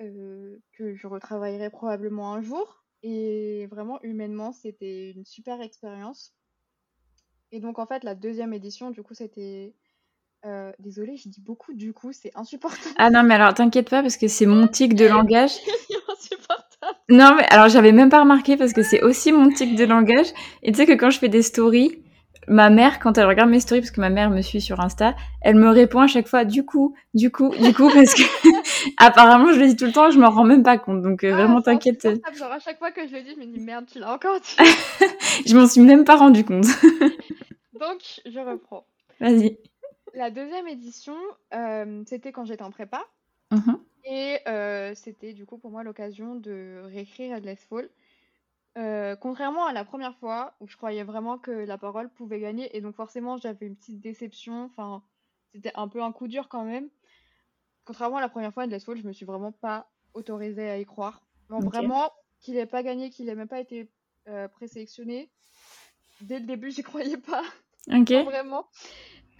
euh, 0.00 0.58
que 0.72 0.94
je 0.94 1.06
retravaillerai 1.06 1.70
probablement 1.70 2.34
un 2.34 2.42
jour. 2.42 2.84
Et 3.02 3.66
vraiment, 3.66 4.02
humainement, 4.02 4.52
c'était 4.52 5.12
une 5.12 5.24
super 5.24 5.60
expérience. 5.60 6.34
Et 7.52 7.60
donc, 7.60 7.78
en 7.78 7.86
fait, 7.86 8.04
la 8.04 8.14
deuxième 8.14 8.52
édition, 8.52 8.90
du 8.90 9.02
coup, 9.02 9.14
c'était 9.14 9.74
euh, 10.46 10.70
désolée, 10.78 11.16
je 11.16 11.28
dis 11.28 11.40
beaucoup 11.40 11.74
du 11.74 11.92
coup, 11.92 12.12
c'est 12.12 12.30
insupportable. 12.36 12.94
Ah 12.98 13.10
non, 13.10 13.24
mais 13.24 13.34
alors 13.34 13.54
t'inquiète 13.54 13.90
pas 13.90 14.02
parce 14.02 14.16
que 14.16 14.28
c'est 14.28 14.46
mon 14.46 14.68
tic 14.68 14.94
de 14.94 15.06
langage. 15.06 15.50
c'est 15.88 15.96
insupportable. 16.12 16.98
Non, 17.08 17.34
mais 17.36 17.44
alors 17.50 17.68
j'avais 17.68 17.92
même 17.92 18.10
pas 18.10 18.20
remarqué 18.20 18.56
parce 18.56 18.72
que 18.72 18.82
c'est 18.82 19.02
aussi 19.02 19.32
mon 19.32 19.50
tic 19.50 19.74
de 19.74 19.84
langage. 19.84 20.26
Et 20.62 20.70
tu 20.70 20.76
sais 20.76 20.86
que 20.86 20.92
quand 20.92 21.10
je 21.10 21.18
fais 21.18 21.28
des 21.28 21.42
stories, 21.42 22.00
ma 22.46 22.70
mère, 22.70 23.00
quand 23.00 23.18
elle 23.18 23.26
regarde 23.26 23.50
mes 23.50 23.58
stories, 23.58 23.80
parce 23.80 23.90
que 23.90 24.00
ma 24.00 24.08
mère 24.08 24.30
me 24.30 24.40
suit 24.40 24.60
sur 24.60 24.80
Insta, 24.80 25.16
elle 25.40 25.56
me 25.56 25.68
répond 25.68 26.00
à 26.00 26.06
chaque 26.06 26.28
fois 26.28 26.44
du 26.44 26.64
coup, 26.64 26.94
du 27.12 27.30
coup, 27.30 27.52
du 27.60 27.74
coup, 27.74 27.90
parce 27.92 28.14
que 28.14 28.22
apparemment 28.98 29.52
je 29.52 29.58
le 29.58 29.66
dis 29.66 29.76
tout 29.76 29.86
le 29.86 29.92
temps, 29.92 30.10
je 30.10 30.18
m'en 30.20 30.30
rends 30.30 30.44
même 30.44 30.62
pas 30.62 30.78
compte. 30.78 31.02
Donc 31.02 31.24
euh, 31.24 31.32
ah, 31.32 31.36
vraiment 31.36 31.60
t'inquiète. 31.60 32.06
Genre 32.36 32.52
à 32.52 32.60
chaque 32.60 32.78
fois 32.78 32.92
que 32.92 33.06
je 33.06 33.14
le 33.14 33.22
dis, 33.22 33.34
je 33.34 33.40
me 33.40 33.46
dis 33.46 33.60
merde, 33.60 33.86
tu 33.90 33.98
l'as 33.98 34.12
encore 34.12 34.38
dit. 34.38 34.56
je 35.46 35.56
m'en 35.56 35.66
suis 35.66 35.80
même 35.80 36.04
pas 36.04 36.16
rendu 36.16 36.44
compte. 36.44 36.66
donc 37.80 38.00
je 38.24 38.38
reprends. 38.38 38.86
Vas-y. 39.20 39.58
La 40.16 40.30
deuxième 40.30 40.66
édition, 40.66 41.14
euh, 41.52 42.02
c'était 42.06 42.32
quand 42.32 42.46
j'étais 42.46 42.62
en 42.62 42.70
prépa. 42.70 43.04
Mmh 43.50 43.74
et 44.08 44.38
euh, 44.46 44.94
c'était 44.94 45.32
du 45.32 45.46
coup 45.46 45.58
pour 45.58 45.72
moi 45.72 45.82
l'occasion 45.82 46.36
de 46.36 46.80
réécrire 46.84 47.36
Endless 47.36 47.64
Fall. 47.64 47.90
Euh, 48.78 49.16
contrairement 49.16 49.66
à 49.66 49.72
la 49.72 49.84
première 49.84 50.14
fois 50.18 50.54
où 50.60 50.68
je 50.68 50.76
croyais 50.76 51.02
vraiment 51.02 51.38
que 51.38 51.50
la 51.50 51.76
parole 51.76 52.08
pouvait 52.10 52.38
gagner 52.38 52.76
et 52.76 52.80
donc 52.80 52.94
forcément 52.94 53.36
j'avais 53.36 53.66
une 53.66 53.74
petite 53.74 53.98
déception, 53.98 54.66
enfin 54.66 55.02
c'était 55.52 55.72
un 55.74 55.88
peu 55.88 56.04
un 56.04 56.12
coup 56.12 56.28
dur 56.28 56.48
quand 56.48 56.62
même. 56.62 56.88
Contrairement 57.84 58.18
à 58.18 58.20
la 58.20 58.28
première 58.28 58.54
fois 58.54 58.62
Endless 58.62 58.84
Fall, 58.84 58.96
je 58.96 59.08
me 59.08 59.12
suis 59.12 59.26
vraiment 59.26 59.50
pas 59.50 59.90
autorisée 60.14 60.70
à 60.70 60.78
y 60.78 60.84
croire. 60.84 61.20
Vraiment 61.48 62.12
qu'il 62.38 62.54
n'ait 62.54 62.64
pas 62.64 62.84
gagné, 62.84 63.10
qu'il 63.10 63.26
n'ait 63.26 63.34
même 63.34 63.48
pas 63.48 63.60
été 63.60 63.90
présélectionné. 64.52 65.28
Dès 66.20 66.38
le 66.38 66.46
début, 66.46 66.70
j'y 66.70 66.84
croyais 66.84 67.18
pas. 67.18 67.42
Vraiment 68.22 68.68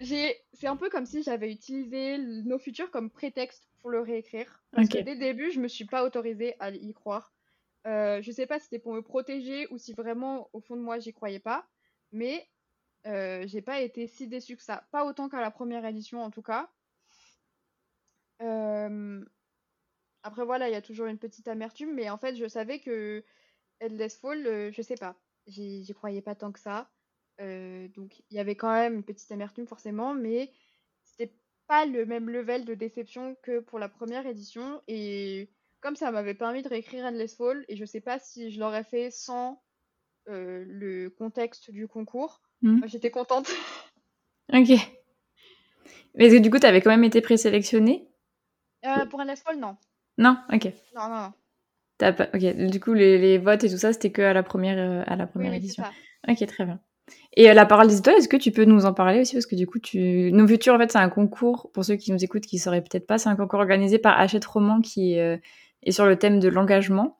c'est 0.01 0.67
un 0.67 0.75
peu 0.75 0.89
comme 0.89 1.05
si 1.05 1.23
j'avais 1.23 1.51
utilisé 1.51 2.17
nos 2.17 2.59
futurs 2.59 2.91
comme 2.91 3.09
prétexte 3.09 3.67
pour 3.79 3.89
le 3.89 4.01
réécrire. 4.01 4.63
Parce 4.71 4.89
que 4.89 4.99
dès 4.99 5.13
le 5.13 5.19
début, 5.19 5.51
je 5.51 5.59
me 5.59 5.67
suis 5.67 5.85
pas 5.85 6.03
autorisée 6.03 6.55
à 6.59 6.71
y 6.71 6.93
croire. 6.93 7.33
Euh, 7.85 8.21
je 8.21 8.31
sais 8.31 8.47
pas 8.47 8.59
si 8.59 8.65
c'était 8.65 8.79
pour 8.79 8.93
me 8.93 9.01
protéger 9.01 9.67
ou 9.71 9.77
si 9.77 9.93
vraiment 9.93 10.49
au 10.51 10.59
fond 10.59 10.75
de 10.75 10.81
moi 10.81 10.99
j'y 10.99 11.13
croyais 11.13 11.39
pas, 11.39 11.65
mais 12.11 12.45
euh, 13.05 13.47
j'ai 13.47 13.61
pas 13.61 13.79
été 13.81 14.07
si 14.07 14.27
déçue 14.27 14.57
que 14.57 14.63
ça. 14.63 14.85
Pas 14.91 15.05
autant 15.05 15.29
qu'à 15.29 15.39
la 15.39 15.51
première 15.51 15.85
édition 15.85 16.21
en 16.21 16.29
tout 16.29 16.41
cas. 16.41 16.69
Euh, 18.41 19.23
après 20.23 20.43
voilà, 20.43 20.67
il 20.67 20.73
y 20.73 20.75
a 20.75 20.81
toujours 20.81 21.07
une 21.07 21.17
petite 21.17 21.47
amertume, 21.47 21.93
mais 21.93 22.09
en 22.09 22.17
fait 22.17 22.35
je 22.35 22.47
savais 22.47 22.79
que 22.79 23.23
Endless 23.81 24.17
Fall, 24.17 24.45
euh, 24.45 24.71
je 24.71 24.81
sais 24.81 24.97
pas, 24.97 25.15
j'y 25.45 25.93
croyais 25.93 26.21
pas 26.21 26.35
tant 26.35 26.51
que 26.51 26.59
ça. 26.59 26.89
Euh, 27.39 27.87
donc 27.89 28.19
il 28.29 28.37
y 28.37 28.39
avait 28.39 28.55
quand 28.55 28.71
même 28.71 28.95
une 28.95 29.03
petite 29.03 29.31
amertume 29.31 29.67
forcément, 29.67 30.13
mais 30.13 30.51
c'était 31.03 31.33
pas 31.67 31.85
le 31.85 32.05
même 32.05 32.29
level 32.29 32.65
de 32.65 32.73
déception 32.73 33.35
que 33.43 33.59
pour 33.59 33.79
la 33.79 33.89
première 33.89 34.25
édition. 34.25 34.81
Et 34.87 35.49
comme 35.81 35.95
ça 35.95 36.11
m'avait 36.11 36.33
permis 36.33 36.63
de 36.63 36.69
réécrire 36.69 37.05
Endless 37.05 37.35
Fall, 37.35 37.65
et 37.67 37.75
je 37.75 37.85
sais 37.85 38.01
pas 38.01 38.19
si 38.19 38.51
je 38.51 38.59
l'aurais 38.59 38.83
fait 38.83 39.11
sans 39.11 39.61
euh, 40.29 40.63
le 40.67 41.09
contexte 41.09 41.71
du 41.71 41.87
concours, 41.87 42.41
hmm. 42.61 42.81
j'étais 42.87 43.11
contente. 43.11 43.49
ok. 44.53 44.71
Mais 46.15 46.39
du 46.39 46.49
coup, 46.49 46.59
tu 46.59 46.65
avais 46.65 46.81
quand 46.81 46.89
même 46.89 47.03
été 47.03 47.21
présélectionnée? 47.21 48.09
Euh, 48.85 49.05
Pour 49.05 49.19
Endless 49.19 49.41
Fall, 49.41 49.59
non. 49.59 49.77
Non, 50.17 50.37
ok. 50.51 50.65
Non, 50.95 51.09
non, 51.09 51.21
non. 51.21 51.33
Pas... 51.99 52.29
Ok, 52.33 52.69
du 52.69 52.79
coup, 52.79 52.93
les, 52.93 53.37
votes 53.37 53.63
et 53.63 53.69
tout 53.69 53.77
ça, 53.77 53.93
c'était 53.93 54.11
que 54.11 54.23
à 54.23 54.33
la 54.33 54.43
première, 54.43 55.07
à 55.07 55.15
la 55.15 55.27
première 55.27 55.53
édition. 55.53 55.83
Ok, 56.27 56.45
très 56.47 56.65
bien. 56.65 56.79
Et 57.37 57.49
euh, 57.49 57.53
la 57.53 57.67
parole 57.67 57.87
des 57.87 57.97
étoiles, 57.99 58.15
est-ce 58.15 58.27
que 58.27 58.35
tu 58.35 58.51
peux 58.51 58.65
nous 58.65 58.85
en 58.85 58.93
parler 58.93 59.21
aussi? 59.21 59.33
Parce 59.33 59.45
que 59.45 59.55
du 59.55 59.67
coup, 59.67 59.77
tu... 59.77 60.31
Nos 60.31 60.47
Futurs, 60.47 60.73
en 60.73 60.79
fait, 60.79 60.91
c'est 60.91 60.97
un 60.97 61.09
concours, 61.09 61.69
pour 61.71 61.85
ceux 61.85 61.95
qui 61.95 62.11
nous 62.11 62.23
écoutent, 62.23 62.47
qui 62.47 62.55
ne 62.55 62.61
sauraient 62.61 62.81
peut-être 62.81 63.05
pas, 63.05 63.19
c'est 63.19 63.29
un 63.29 63.35
concours 63.35 63.59
organisé 63.59 63.99
par 63.99 64.19
Hachette 64.19 64.45
Roman 64.45 64.81
qui 64.81 65.19
euh, 65.19 65.37
est 65.83 65.91
sur 65.91 66.07
le 66.07 66.17
thème 66.17 66.39
de 66.39 66.47
l'engagement. 66.47 67.17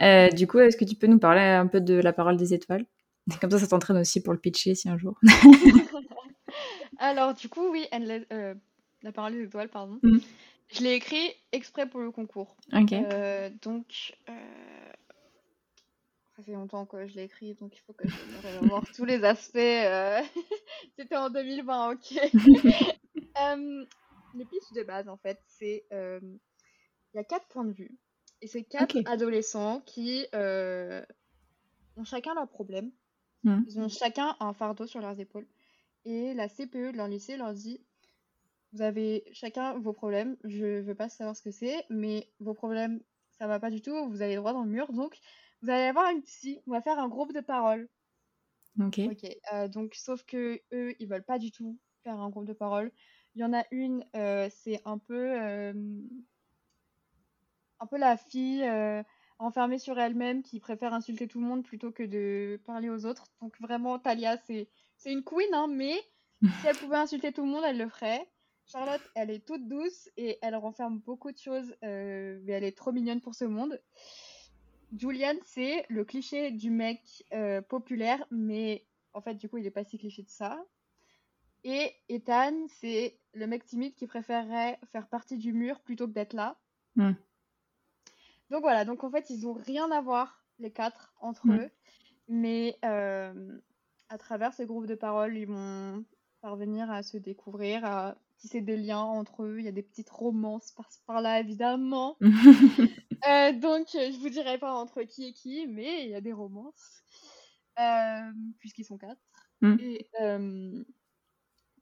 Euh, 0.00 0.28
du 0.30 0.46
coup, 0.46 0.60
est-ce 0.60 0.76
que 0.76 0.84
tu 0.84 0.94
peux 0.94 1.08
nous 1.08 1.18
parler 1.18 1.40
un 1.40 1.66
peu 1.66 1.80
de 1.80 1.94
la 1.94 2.12
parole 2.12 2.36
des 2.36 2.54
étoiles? 2.54 2.84
Comme 3.40 3.50
ça, 3.50 3.58
ça 3.58 3.66
t'entraîne 3.66 3.98
aussi 3.98 4.22
pour 4.22 4.32
le 4.32 4.38
pitcher 4.38 4.76
si 4.76 4.88
un 4.88 4.96
jour. 4.96 5.18
Alors, 6.98 7.34
du 7.34 7.48
coup, 7.48 7.68
oui, 7.72 7.86
la 7.90 9.12
parole 9.12 9.32
des 9.32 9.42
étoiles, 9.42 9.68
pardon. 9.68 9.98
Mm. 10.04 10.18
Je 10.68 10.82
l'ai 10.82 10.94
écrit 10.94 11.32
exprès 11.50 11.86
pour 11.86 12.00
le 12.00 12.12
concours. 12.12 12.56
Ok. 12.72 12.94
donc, 13.62 14.14
ça 16.36 16.42
fait 16.42 16.52
longtemps 16.52 16.84
que 16.84 17.06
je 17.06 17.14
l'ai 17.14 17.24
écrit, 17.24 17.54
donc 17.54 17.74
il 17.74 17.80
faut 17.80 17.94
que 17.94 18.06
je 18.06 18.14
me 18.14 18.68
voir 18.68 18.84
tous 18.94 19.06
les 19.06 19.24
aspects. 19.24 19.56
Euh. 19.56 20.20
C'était 20.98 21.16
en 21.16 21.30
2020, 21.30 21.92
ok. 21.92 22.10
les 24.34 24.44
pistes 24.44 24.74
de 24.74 24.82
base, 24.82 25.08
en 25.08 25.16
fait, 25.16 25.40
c'est. 25.46 25.86
Euh, 25.92 26.20
il 27.14 27.16
y 27.16 27.20
a 27.20 27.24
quatre 27.24 27.46
points 27.48 27.64
de 27.64 27.72
vue. 27.72 27.96
Et 28.42 28.48
c'est 28.48 28.64
quatre 28.64 28.98
adolescents 29.06 29.80
qui 29.80 30.26
euh, 30.34 31.02
ont 31.96 32.04
chacun 32.04 32.34
leurs 32.34 32.48
problèmes. 32.48 32.92
Hmm. 33.44 33.62
Ils 33.66 33.80
ont 33.80 33.88
chacun 33.88 34.36
un 34.40 34.52
fardeau 34.52 34.86
sur 34.86 35.00
leurs 35.00 35.18
épaules. 35.18 35.46
Et 36.04 36.34
la 36.34 36.48
CPE 36.48 36.92
de 36.92 36.96
leur 36.98 37.08
lycée 37.08 37.38
leur 37.38 37.54
dit 37.54 37.80
Vous 38.74 38.82
avez 38.82 39.24
chacun 39.32 39.78
vos 39.78 39.94
problèmes. 39.94 40.36
Je 40.44 40.80
veux 40.80 40.94
pas 40.94 41.08
savoir 41.08 41.34
ce 41.34 41.40
que 41.40 41.50
c'est, 41.50 41.82
mais 41.88 42.28
vos 42.40 42.52
problèmes, 42.52 43.00
ça 43.38 43.46
va 43.46 43.58
pas 43.58 43.70
du 43.70 43.80
tout. 43.80 44.10
Vous 44.10 44.20
allez 44.20 44.36
droit 44.36 44.52
dans 44.52 44.64
le 44.64 44.70
mur. 44.70 44.92
Donc, 44.92 45.18
vous 45.62 45.70
allez 45.70 45.84
avoir 45.84 46.10
une 46.10 46.22
psy, 46.22 46.60
on 46.66 46.72
va 46.72 46.80
faire 46.80 46.98
un 46.98 47.08
groupe 47.08 47.32
de 47.32 47.40
parole. 47.40 47.88
Ok. 48.80 49.00
Ok. 49.10 49.36
Euh, 49.52 49.68
donc, 49.68 49.94
sauf 49.94 50.22
que 50.24 50.60
eux, 50.72 50.94
ils 50.98 51.08
veulent 51.08 51.24
pas 51.24 51.38
du 51.38 51.50
tout 51.50 51.78
faire 52.04 52.18
un 52.18 52.30
groupe 52.30 52.46
de 52.46 52.52
parole. 52.52 52.92
Il 53.34 53.40
y 53.40 53.44
en 53.44 53.52
a 53.52 53.64
une, 53.70 54.04
euh, 54.14 54.48
c'est 54.50 54.80
un 54.84 54.98
peu, 54.98 55.40
euh, 55.40 55.72
un 57.80 57.86
peu 57.86 57.98
la 57.98 58.16
fille 58.16 58.64
enfermée 59.38 59.78
sur 59.78 59.98
elle-même 59.98 60.42
qui 60.42 60.60
préfère 60.60 60.94
insulter 60.94 61.28
tout 61.28 61.40
le 61.40 61.46
monde 61.46 61.64
plutôt 61.64 61.92
que 61.92 62.02
de 62.02 62.60
parler 62.64 62.88
aux 62.88 63.04
autres. 63.04 63.24
Donc 63.40 63.58
vraiment, 63.60 63.98
Talia, 63.98 64.38
c'est 64.38 64.68
c'est 64.96 65.12
une 65.12 65.24
queen, 65.24 65.52
hein, 65.52 65.68
mais 65.68 65.94
si 66.42 66.66
elle 66.66 66.76
pouvait 66.76 66.96
insulter 66.96 67.32
tout 67.32 67.44
le 67.44 67.50
monde, 67.50 67.64
elle 67.66 67.78
le 67.78 67.88
ferait. 67.88 68.26
Charlotte, 68.66 69.02
elle 69.14 69.30
est 69.30 69.46
toute 69.46 69.68
douce 69.68 70.10
et 70.16 70.38
elle 70.42 70.56
renferme 70.56 70.98
beaucoup 70.98 71.30
de 71.30 71.38
choses, 71.38 71.76
euh, 71.84 72.40
mais 72.44 72.52
elle 72.52 72.64
est 72.64 72.76
trop 72.76 72.92
mignonne 72.92 73.20
pour 73.20 73.34
ce 73.34 73.44
monde. 73.44 73.80
Julian, 74.94 75.34
c'est 75.44 75.84
le 75.88 76.04
cliché 76.04 76.50
du 76.50 76.70
mec 76.70 77.24
euh, 77.32 77.60
populaire, 77.60 78.24
mais 78.30 78.84
en 79.12 79.20
fait, 79.20 79.34
du 79.34 79.48
coup, 79.48 79.58
il 79.58 79.66
est 79.66 79.70
pas 79.70 79.84
si 79.84 79.98
cliché 79.98 80.22
de 80.22 80.28
ça. 80.28 80.64
Et 81.64 81.92
Ethan, 82.08 82.66
c'est 82.68 83.18
le 83.34 83.46
mec 83.46 83.64
timide 83.64 83.94
qui 83.94 84.06
préférerait 84.06 84.78
faire 84.92 85.08
partie 85.08 85.36
du 85.36 85.52
mur 85.52 85.80
plutôt 85.80 86.06
que 86.06 86.12
d'être 86.12 86.34
là. 86.34 86.56
Hmm. 86.94 87.12
Donc 88.50 88.60
voilà, 88.62 88.84
donc 88.84 89.02
en 89.02 89.10
fait, 89.10 89.30
ils 89.30 89.46
ont 89.46 89.54
rien 89.54 89.90
à 89.90 90.00
voir, 90.00 90.44
les 90.58 90.70
quatre, 90.70 91.14
entre 91.20 91.46
hmm. 91.48 91.58
eux. 91.58 91.70
Mais 92.28 92.78
euh, 92.84 93.58
à 94.08 94.18
travers 94.18 94.54
ces 94.54 94.66
groupes 94.66 94.86
de 94.86 94.94
paroles, 94.94 95.36
ils 95.36 95.46
vont 95.46 96.04
parvenir 96.40 96.90
à 96.90 97.02
se 97.02 97.16
découvrir, 97.16 97.84
à 97.84 98.16
tisser 98.38 98.60
des 98.60 98.76
liens 98.76 99.02
entre 99.02 99.44
eux. 99.44 99.56
Il 99.58 99.64
y 99.64 99.68
a 99.68 99.72
des 99.72 99.82
petites 99.82 100.10
romances 100.10 100.74
par-là, 101.06 101.40
évidemment. 101.40 102.16
Euh, 103.26 103.50
donc, 103.52 103.88
je 103.92 104.20
vous 104.20 104.28
dirai 104.28 104.58
pas 104.58 104.74
entre 104.74 105.02
qui 105.02 105.24
et 105.24 105.32
qui, 105.32 105.66
mais 105.66 106.04
il 106.04 106.10
y 106.10 106.14
a 106.14 106.20
des 106.20 106.34
romances, 106.34 107.02
euh, 107.80 108.30
puisqu'ils 108.58 108.84
sont 108.84 108.98
quatre. 108.98 109.20
Mm. 109.62 109.76
Et, 109.80 110.06
euh, 110.20 110.84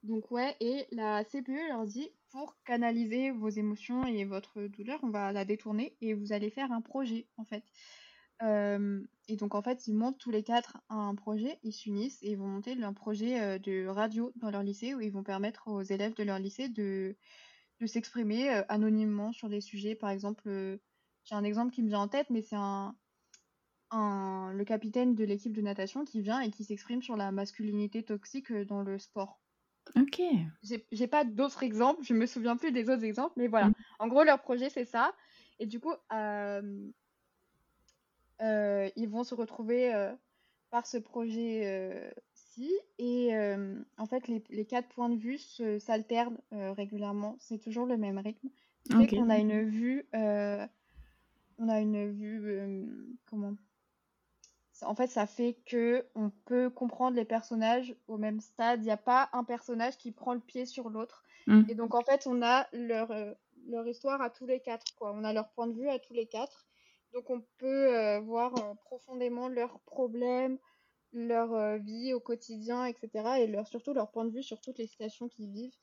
donc, 0.05 0.31
ouais, 0.31 0.55
et 0.61 0.87
la 0.93 1.25
CPE 1.25 1.69
leur 1.69 1.85
dit 1.87 2.09
pour 2.31 2.57
canaliser 2.65 3.31
vos 3.31 3.49
émotions 3.49 4.05
et 4.07 4.25
votre 4.25 4.63
douleur, 4.63 5.01
on 5.03 5.11
va 5.11 5.33
la 5.33 5.45
détourner 5.45 5.97
et 6.01 6.15
vous 6.15 6.33
allez 6.33 6.51
faire 6.51 6.73
un 6.73 6.81
projet, 6.81 7.27
en 7.37 7.45
fait. 7.45 7.65
Et 8.41 9.37
donc, 9.37 9.55
en 9.55 9.63
fait, 9.63 9.87
ils 9.87 9.95
montent 9.95 10.19
tous 10.19 10.31
les 10.31 10.43
quatre 10.43 10.79
un 10.89 11.15
projet, 11.15 11.59
ils 11.63 11.73
s'unissent 11.73 12.23
et 12.23 12.33
ils 12.33 12.39
vont 12.39 12.47
monter 12.49 12.83
un 12.83 12.93
projet 12.93 13.59
de 13.59 13.87
radio 13.87 14.33
dans 14.37 14.51
leur 14.51 14.63
lycée 14.63 14.95
où 14.95 15.01
ils 15.01 15.13
vont 15.13 15.23
permettre 15.23 15.69
aux 15.69 15.83
élèves 15.83 16.15
de 16.15 16.23
leur 16.25 16.39
lycée 16.39 16.69
de, 16.69 17.17
de 17.81 17.87
s'exprimer 17.87 18.49
anonymement 18.69 19.33
sur 19.33 19.49
des 19.49 19.61
sujets, 19.61 19.95
par 19.95 20.11
exemple 20.11 20.79
j'ai 21.25 21.35
un 21.35 21.45
exemple 21.45 21.73
qui 21.73 21.83
me 21.83 21.89
vient 21.89 22.01
en 22.01 22.09
tête, 22.09 22.29
mais 22.31 22.43
c'est 22.43 22.57
un, 22.57 22.95
un, 23.91 24.53
le 24.53 24.65
capitaine 24.65 25.15
de 25.15 25.25
l'équipe 25.25 25.53
de 25.53 25.63
natation 25.63 26.05
qui 26.05 26.21
vient 26.21 26.41
et 26.41 26.51
qui 26.51 26.65
s'exprime 26.65 27.03
sur 27.03 27.17
la 27.17 27.33
masculinité 27.33 28.03
toxique 28.03 28.53
dans 28.53 28.83
le 28.83 28.99
sport. 28.99 29.41
Ok. 29.97 30.21
J'ai 30.93 31.07
pas 31.07 31.25
d'autres 31.25 31.63
exemples, 31.63 32.03
je 32.03 32.15
me 32.15 32.27
souviens 32.27 32.57
plus 32.57 32.73
des 32.73 32.89
autres 32.91 33.05
exemples, 33.05 33.35
mais 33.37 33.49
voilà. 33.49 33.69
Mm. 33.69 33.75
En 34.01 34.09
gros, 34.09 34.25
leur 34.25 34.41
projet, 34.41 34.69
c'est 34.71 34.85
ça. 34.85 35.15
Et 35.59 35.67
du 35.67 35.81
coup, 35.81 35.93
euh, 36.13 36.91
euh, 38.85 38.91
ils 38.97 39.09
vont 39.09 39.25
se 39.25 39.35
retrouver 39.35 39.93
par 40.71 40.87
ce 40.87 40.97
projet-ci. 40.97 42.73
et 42.99 43.31
en 43.97 44.07
fait, 44.07 44.29
les, 44.29 44.43
les, 44.51 44.65
quatre 44.65 44.89
points 44.89 45.09
de 45.09 45.17
vue 45.17 45.39
s'alternent 45.79 46.39
régulièrement. 46.53 47.37
C'est 47.39 47.59
toujours 47.59 47.87
le 47.87 47.97
même 47.97 48.19
rythme. 48.19 48.49
Ce 48.91 49.15
qu'on 49.15 49.31
a 49.31 49.39
une 49.39 49.63
vue 49.63 50.07
on 51.59 51.69
a 51.69 51.81
une 51.81 52.11
vue 52.11 52.87
comment? 53.27 53.55
En 54.83 54.95
fait 54.95 55.07
ça 55.07 55.27
fait 55.27 55.57
que 55.67 56.05
on 56.15 56.31
peut 56.31 56.69
comprendre 56.69 57.17
les 57.17 57.25
personnages 57.25 57.95
au 58.09 58.19
même 58.19 58.41
stade 58.41 58.81
il 58.81 58.87
n'y 58.87 58.91
a 58.91 58.97
pas 58.97 59.31
un 59.33 59.45
personnage 59.45 59.97
qui 59.97 60.11
prend 60.11 60.35
le 60.35 60.41
pied 60.41 60.67
sur 60.67 60.91
l'autre 60.91 61.23
mmh. 61.47 61.63
et 61.69 61.75
donc 61.75 61.95
en 61.95 62.03
fait 62.03 62.27
on 62.27 62.43
a 62.43 62.67
leur 62.73 63.15
leur 63.69 63.87
histoire 63.87 64.21
à 64.21 64.31
tous 64.31 64.47
les 64.47 64.61
quatre 64.61 64.95
quoi 64.97 65.13
on 65.15 65.25
a 65.25 65.33
leur 65.33 65.49
point 65.51 65.69
de 65.69 65.75
vue 65.75 65.89
à 65.89 65.99
tous 65.99 66.13
les 66.13 66.27
quatre 66.27 66.67
donc 67.15 67.31
on 67.31 67.43
peut 67.59 68.19
voir 68.19 68.53
profondément 68.85 69.49
leurs 69.49 69.81
problèmes 69.81 70.59
leur 71.13 71.79
vie 71.79 72.13
au 72.13 72.21
quotidien 72.21 72.85
etc 72.87 73.09
et 73.39 73.47
leur 73.47 73.67
surtout 73.69 73.95
leur 73.95 74.11
point 74.11 74.25
de 74.25 74.31
vue 74.31 74.43
sur 74.43 74.61
toutes 74.61 74.79
les 74.79 74.87
situations 74.87 75.29
qu'ils 75.29 75.51
vivent 75.51 75.77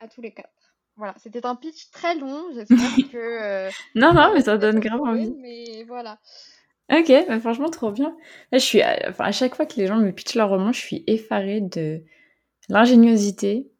à 0.00 0.08
tous 0.08 0.22
les 0.22 0.32
quatre 0.32 0.76
voilà, 0.96 1.14
c'était 1.18 1.44
un 1.44 1.54
pitch 1.54 1.90
très 1.90 2.16
long. 2.16 2.46
J'espère 2.54 2.78
que. 3.12 3.16
Euh, 3.16 3.70
non, 3.94 4.14
non, 4.14 4.32
mais 4.34 4.40
ça 4.40 4.56
donne 4.56 4.80
grave 4.80 5.00
envie. 5.02 5.34
Mais 5.38 5.84
voilà. 5.84 6.18
Ok, 6.90 7.12
bah, 7.28 7.40
franchement, 7.40 7.68
trop 7.68 7.90
bien. 7.90 8.16
je 8.52 8.58
suis, 8.58 8.80
enfin, 8.82 9.24
à 9.24 9.32
chaque 9.32 9.54
fois 9.54 9.66
que 9.66 9.76
les 9.76 9.86
gens 9.86 9.96
me 9.96 10.12
pitchent 10.12 10.36
leur 10.36 10.48
roman, 10.48 10.72
je 10.72 10.80
suis 10.80 11.04
effarée 11.06 11.60
de 11.60 12.02
l'ingéniosité 12.68 13.70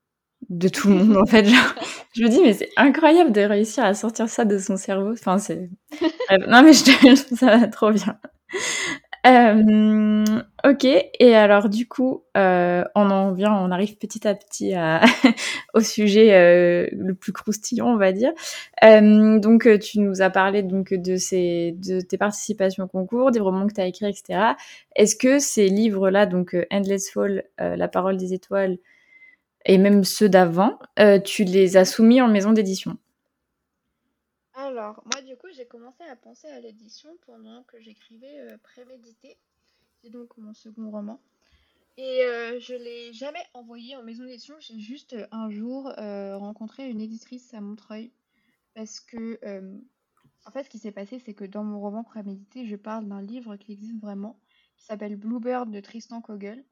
de 0.49 0.69
tout 0.69 0.89
le 0.89 0.95
monde. 0.95 1.17
en 1.17 1.27
fait, 1.27 1.45
je 2.15 2.23
me 2.23 2.29
dis, 2.29 2.41
mais 2.43 2.53
c'est 2.53 2.71
incroyable 2.77 3.33
de 3.33 3.41
réussir 3.41 3.85
à 3.85 3.95
sortir 3.95 4.29
ça 4.29 4.45
de 4.45 4.59
son 4.59 4.77
cerveau. 4.77 5.13
Enfin, 5.13 5.39
c'est. 5.39 5.71
non, 6.49 6.63
mais 6.63 6.73
je, 6.73 6.85
je 6.85 7.25
trouve 7.25 7.39
ça 7.39 7.69
trop 7.69 7.93
bien. 7.93 8.19
Euh, 9.27 10.25
ok, 10.65 10.85
et 10.85 11.35
alors 11.35 11.69
du 11.69 11.89
coup, 11.89 12.23
euh, 12.37 12.85
on 12.95 13.11
en 13.11 13.33
vient, 13.33 13.53
on 13.53 13.73
arrive 13.73 13.97
petit 13.97 14.27
à 14.29 14.37
petit 14.37 14.73
à, 14.75 15.01
au 15.75 15.81
sujet 15.81 16.33
euh, 16.33 16.87
le 16.93 17.13
plus 17.15 17.33
croustillant, 17.33 17.89
on 17.89 17.97
va 17.97 18.13
dire. 18.13 18.31
Euh, 18.85 19.41
donc, 19.41 19.69
tu 19.81 19.99
nous 19.99 20.23
as 20.23 20.31
parlé 20.31 20.63
donc 20.63 20.95
de 20.95 21.17
ces, 21.17 21.75
de 21.85 22.01
tes 22.01 22.19
participations 22.19 22.85
au 22.85 22.89
concours, 22.89 23.33
des 23.33 23.41
romans 23.41 23.67
que 23.67 23.75
tu 23.75 23.81
as 23.81 23.87
écrits, 23.87 24.07
etc. 24.07 24.53
Est-ce 24.95 25.17
que 25.17 25.41
ces 25.41 25.69
livres-là, 25.69 26.27
donc 26.27 26.57
Endless 26.71 27.11
Fall, 27.11 27.45
La 27.59 27.89
parole 27.89 28.17
des 28.17 28.33
étoiles, 28.33 28.79
et 29.67 29.79
même 29.79 30.05
ceux 30.05 30.29
d'avant, 30.29 30.79
tu 31.25 31.45
les 31.45 31.77
as 31.77 31.85
soumis 31.85 32.21
en 32.23 32.29
maison 32.29 32.53
d'édition 32.53 32.97
alors, 34.57 35.03
moi, 35.13 35.21
du 35.21 35.37
coup, 35.37 35.49
j'ai 35.55 35.67
commencé 35.67 36.03
à 36.05 36.17
penser 36.17 36.49
à 36.49 36.61
l'édition 36.61 37.11
pendant 37.27 37.63
que 37.65 37.79
j'écrivais 37.79 38.39
euh, 38.41 38.57
Prémédité, 38.63 39.37
c'est 40.03 40.09
donc 40.09 40.37
mon 40.39 40.55
second 40.55 40.91
roman. 40.91 41.21
Et 41.99 42.23
euh, 42.25 42.59
je 42.59 42.75
l'ai 42.75 43.13
jamais 43.13 43.43
envoyé 43.53 43.97
en 43.97 44.03
maison 44.03 44.25
d'édition, 44.25 44.55
j'ai 44.59 44.79
juste 44.79 45.13
euh, 45.13 45.27
un 45.31 45.51
jour 45.51 45.93
rencontré 45.95 46.89
une 46.89 47.03
éditrice 47.03 47.53
à 47.53 47.61
Montreuil. 47.61 48.13
Parce 48.75 49.01
que, 49.01 49.39
en 50.47 50.51
fait, 50.51 50.65
ce 50.65 50.71
qui 50.71 50.79
s'est 50.79 50.93
passé, 50.93 51.19
c'est 51.19 51.35
que 51.35 51.45
dans 51.45 51.65
mon 51.65 51.79
roman 51.79 52.03
Prémédité, 52.03 52.67
je 52.67 52.77
parle 52.77 53.07
d'un 53.07 53.23
livre 53.23 53.57
qui 53.57 53.73
existe 53.73 54.01
vraiment, 54.01 54.39
qui 54.77 54.85
s'appelle 54.85 55.17
Bluebird 55.17 55.71
de 55.71 55.81
Tristan 55.81 56.21
Kogel. 56.21 56.65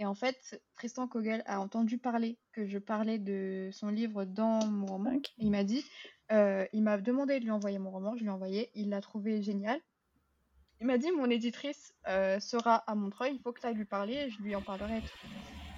Et 0.00 0.06
en 0.06 0.14
fait, 0.14 0.58
Tristan 0.76 1.06
Kogel 1.06 1.42
a 1.44 1.60
entendu 1.60 1.98
parler 1.98 2.38
que 2.52 2.66
je 2.66 2.78
parlais 2.78 3.18
de 3.18 3.68
son 3.70 3.90
livre 3.90 4.24
dans 4.24 4.64
mon 4.64 4.86
roman. 4.86 5.20
Il 5.36 5.50
m'a 5.50 5.62
dit 5.62 5.84
euh, 6.32 6.66
il 6.72 6.82
m'a 6.82 6.96
demandé 6.96 7.38
de 7.38 7.44
lui 7.44 7.50
envoyer 7.50 7.78
mon 7.78 7.90
roman, 7.90 8.16
je 8.16 8.22
lui 8.22 8.28
ai 8.28 8.32
envoyé, 8.32 8.70
il 8.74 8.88
l'a 8.88 9.02
trouvé 9.02 9.42
génial. 9.42 9.78
Il 10.80 10.86
m'a 10.86 10.96
dit 10.96 11.10
mon 11.12 11.28
éditrice 11.28 11.92
euh, 12.08 12.40
sera 12.40 12.76
à 12.76 12.94
Montreuil, 12.94 13.34
il 13.34 13.42
faut 13.42 13.52
que 13.52 13.60
tu 13.60 13.66
ailles 13.66 13.74
lui 13.74 13.84
parler 13.84 14.14
et 14.14 14.30
je 14.30 14.40
lui 14.40 14.56
en 14.56 14.62
parlerai. 14.62 15.02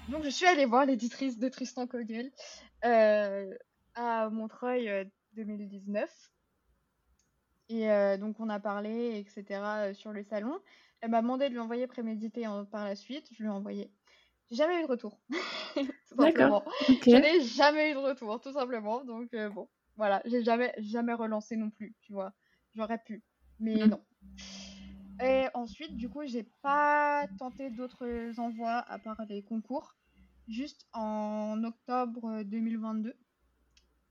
Donc 0.09 0.23
je 0.23 0.31
suis 0.31 0.47
allée 0.47 0.67
voir 0.67 0.87
l'éditrice 0.87 1.41
de 1.41 1.49
Tristan 1.49 1.89
Kogel 1.89 2.31
euh, 2.85 3.53
à 3.97 4.31
Montreuil 4.31 5.11
2019. 5.33 6.31
Et 7.71 7.89
donc 8.19 8.39
on 8.39 8.49
a 8.51 8.61
parlé, 8.61 9.19
etc. 9.19 9.95
sur 9.95 10.13
le 10.13 10.23
salon. 10.23 10.61
Elle 11.01 11.11
m'a 11.11 11.23
demandé 11.23 11.49
de 11.49 11.55
lui 11.55 11.59
envoyer 11.59 11.89
prémédité 11.89 12.45
par 12.71 12.85
la 12.85 12.95
suite, 12.95 13.27
je 13.33 13.43
lui 13.43 13.49
ai 13.49 13.53
envoyé. 13.53 13.91
Jamais 14.53 14.81
eu 14.81 14.83
de 14.83 14.89
retour. 14.89 15.19
D'accord. 16.17 16.71
Je 16.87 17.17
n'ai 17.17 17.41
jamais 17.41 17.91
eu 17.91 17.95
de 17.95 17.99
retour, 17.99 18.39
tout 18.39 18.53
simplement. 18.53 19.03
Donc 19.03 19.35
bon, 19.55 19.67
voilà, 19.97 20.21
j'ai 20.27 20.45
jamais, 20.45 20.75
jamais 20.77 21.15
relancé 21.15 21.57
non 21.57 21.71
plus, 21.71 21.97
tu 22.03 22.13
vois. 22.13 22.33
J'aurais 22.75 22.99
pu, 22.99 23.23
mais 23.59 23.87
mmh. 23.87 23.91
non. 23.91 24.05
Et 25.23 25.47
ensuite, 25.55 25.97
du 25.97 26.09
coup, 26.11 26.25
j'ai 26.25 26.43
pas 26.63 27.27
tenté 27.39 27.71
d'autres 27.71 28.39
envois 28.39 28.79
à 28.89 28.99
part 28.99 29.23
les 29.29 29.43
concours. 29.43 29.95
Juste 30.49 30.87
en 30.93 31.63
octobre 31.65 32.43
2022, 32.43 33.15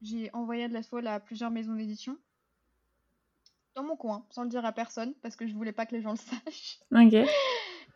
j'ai 0.01 0.29
envoyé 0.33 0.67
de 0.67 0.73
la 0.73 0.81
soie 0.81 1.01
à 1.05 1.19
plusieurs 1.19 1.51
maisons 1.51 1.75
d'édition. 1.75 2.17
Dans 3.75 3.83
mon 3.83 3.95
coin, 3.95 4.25
sans 4.31 4.43
le 4.43 4.49
dire 4.49 4.65
à 4.65 4.71
personne, 4.71 5.13
parce 5.21 5.35
que 5.35 5.45
je 5.45 5.53
voulais 5.53 5.71
pas 5.71 5.85
que 5.85 5.95
les 5.95 6.01
gens 6.01 6.11
le 6.11 6.17
sachent. 6.45 6.79
Ok. 6.91 7.29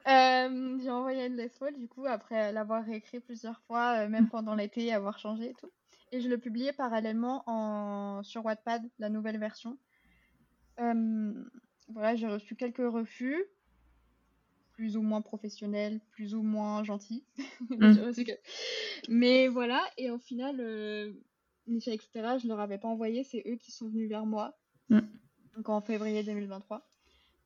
Euh, 0.08 0.80
j'ai 0.82 0.92
envoyé 0.92 1.30
la 1.30 1.50
soie, 1.50 1.72
du 1.72 1.88
coup, 1.88 2.06
après 2.06 2.52
l'avoir 2.52 2.86
réécrit 2.86 3.20
plusieurs 3.20 3.60
fois, 3.62 4.00
euh, 4.06 4.10
même 4.10 4.30
pendant 4.30 4.56
l'été, 4.56 4.94
avoir 4.94 5.18
changé 5.18 5.50
et 5.50 5.54
tout 5.54 5.72
et 6.16 6.22
je 6.22 6.30
le 6.30 6.38
publiais 6.38 6.74
parallèlement 6.74 7.44
en... 7.48 8.24
sur 8.24 8.46
Wattpad, 8.46 8.84
la 9.00 9.10
nouvelle 9.10 9.38
version. 9.38 9.78
voilà, 10.78 12.16
j'ai 12.16 12.28
reçu 12.28 12.56
quelques 12.56 12.78
refus, 12.78 13.44
plus 14.74 14.98
ou 14.98 15.02
moins 15.02 15.22
professionnels, 15.22 16.00
plus 16.12 16.34
ou 16.34 16.42
moins 16.42 16.84
gentils. 16.84 17.26
Mmh. 17.70 18.12
Mais 19.10 19.48
voilà, 19.48 19.84
et 19.98 20.12
au 20.12 20.20
final, 20.20 20.58
euh, 20.60 21.14
etc., 21.68 22.38
je 22.42 22.48
leur 22.48 22.60
avais 22.60 22.78
pas 22.78 22.88
envoyé, 22.88 23.24
c'est 23.24 23.44
eux 23.48 23.56
qui 23.56 23.72
sont 23.72 23.88
venus 23.88 24.10
vers 24.10 24.26
moi. 24.26 24.58
Mmh. 24.90 25.00
Donc 25.56 25.70
en 25.70 25.82
février 25.82 26.24
2023. 26.24 26.88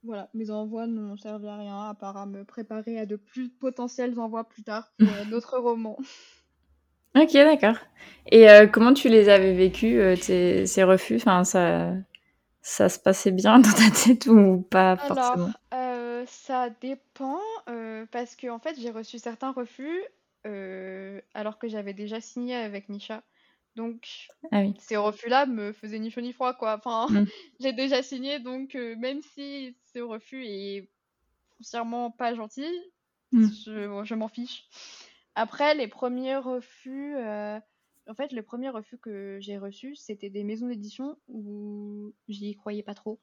Voilà, 0.04 0.30
mes 0.34 0.50
envois 0.52 0.88
n'ont 0.88 1.16
servi 1.18 1.48
à 1.48 1.58
rien 1.58 1.90
à 1.90 1.94
part 1.94 2.18
à 2.18 2.26
me 2.26 2.44
préparer 2.46 3.00
à 3.00 3.06
de 3.06 3.16
plus 3.18 3.50
potentiels 3.50 4.18
envois 4.20 4.44
plus 4.48 4.64
tard 4.64 4.92
pour 5.00 5.14
euh, 5.14 5.26
d'autres 5.26 5.58
romans. 5.58 5.98
Ok, 7.16 7.34
d'accord. 7.34 7.78
Et 8.32 8.50
euh, 8.50 8.68
comment 8.68 8.94
tu 8.94 9.10
les 9.10 9.30
avais 9.30 9.54
vécus, 9.54 9.96
euh, 10.30 10.66
ces 10.66 10.84
refus? 10.84 11.16
Enfin, 11.18 11.44
ça, 11.44 11.94
ça 12.62 12.90
se 12.90 13.00
passait 13.00 13.32
bien 13.32 13.60
dans 13.60 13.72
ta 13.72 13.92
tête 13.92 14.28
ou 14.28 14.62
pas 14.70 14.98
forcément? 14.98 15.54
euh, 15.74 16.26
ça 16.28 16.70
dépend, 16.70 17.40
parce 18.12 18.36
que 18.36 18.50
en 18.50 18.60
fait, 18.60 18.76
j'ai 18.80 18.92
reçu 18.92 19.20
certains 19.20 19.52
refus 19.52 20.02
alors 21.34 21.58
que 21.60 21.68
j'avais 21.68 21.94
déjà 21.94 22.22
signé 22.22 22.56
avec 22.56 22.90
Nisha. 22.90 23.24
Donc, 23.76 24.30
ah 24.52 24.64
ces 24.80 24.98
refus-là 24.98 25.46
me 25.46 25.72
faisaient 25.72 26.00
ni 26.00 26.12
chaud 26.12 26.22
ni 26.22 26.34
froid, 26.34 26.54
quoi. 26.54 26.78
Enfin, 26.78 27.08
mmh. 27.10 27.26
j'ai 27.60 27.74
déjà 27.74 28.02
signé, 28.04 28.40
donc 28.40 28.74
même 28.76 29.22
si 29.22 29.76
ce 29.94 30.00
refus 30.00 30.46
est 30.46 30.90
foncièrement 31.58 32.12
pas 32.12 32.34
gentil, 32.34 32.68
mmh. 33.32 33.48
je, 33.66 34.14
m'en 34.16 34.28
fiche. 34.28 34.66
Après, 35.36 35.76
les 35.76 35.88
premiers 35.88 36.38
refus, 36.38 37.16
en 37.18 38.16
fait, 38.16 38.32
le 38.32 38.42
premier 38.42 38.70
refus 38.70 38.98
que 38.98 39.38
j'ai 39.40 39.58
reçu, 39.58 39.96
c'était 39.96 40.30
des 40.30 40.44
maisons 40.44 40.68
d'édition 40.68 41.18
où 41.28 42.14
j'y 42.28 42.56
croyais 42.56 42.84
pas 42.84 42.96
trop. 42.96 43.20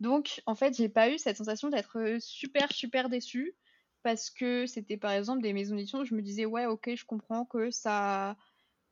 Donc, 0.00 0.42
en 0.46 0.54
fait, 0.54 0.76
j'ai 0.76 0.88
pas 0.88 1.10
eu 1.10 1.18
cette 1.18 1.36
sensation 1.36 1.70
d'être 1.70 2.18
super, 2.20 2.72
super 2.72 3.08
déçue 3.08 3.54
parce 4.02 4.30
que 4.30 4.66
c'était 4.66 4.96
par 4.96 5.12
exemple 5.12 5.42
des 5.42 5.52
maisons 5.52 5.74
d'édition 5.74 6.00
où 6.00 6.04
je 6.04 6.14
me 6.14 6.22
disais, 6.22 6.44
ouais, 6.44 6.66
ok, 6.66 6.90
je 6.94 7.04
comprends 7.04 7.44
que 7.44 7.70
ça 7.70 8.36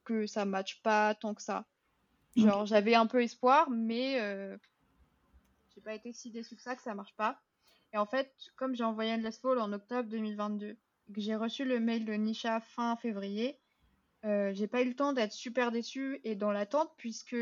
que 0.05 0.27
ça 0.27 0.45
matche 0.45 0.83
pas 0.83 1.15
tant 1.15 1.35
que 1.35 1.43
ça. 1.43 1.67
Genre, 2.37 2.67
j'avais 2.67 2.95
un 2.95 3.07
peu 3.07 3.23
espoir, 3.23 3.71
mais 3.71 4.21
euh, 4.21 4.57
j'ai 5.75 5.81
pas 5.81 5.95
été 5.95 6.13
si 6.13 6.31
déçue 6.31 6.57
que 6.57 6.63
ça, 6.63 6.75
que 6.75 6.83
ça 6.83 6.95
marche 6.95 7.15
pas. 7.15 7.41
Et 7.93 7.99
en 7.99 8.07
fait, 8.07 8.35
comme 8.57 8.75
j'ai 8.75 8.83
envoyé 8.83 9.13
Endless 9.13 9.39
Fall 9.39 9.61
en 9.61 9.73
octobre 9.73 10.09
2022, 10.09 10.77
que 11.15 11.21
j'ai 11.21 11.37
reçu 11.37 11.65
le 11.65 11.79
mail 11.79 12.05
de 12.05 12.13
Nisha 12.15 12.61
fin 12.61 12.97
février, 12.97 13.59
euh, 14.25 14.53
j'ai 14.53 14.67
pas 14.67 14.83
eu 14.83 14.89
le 14.89 14.97
temps 14.97 15.13
d'être 15.13 15.33
super 15.33 15.71
déçue 15.71 16.21
et 16.25 16.35
dans 16.35 16.51
l'attente, 16.51 16.91
puisque 16.97 17.37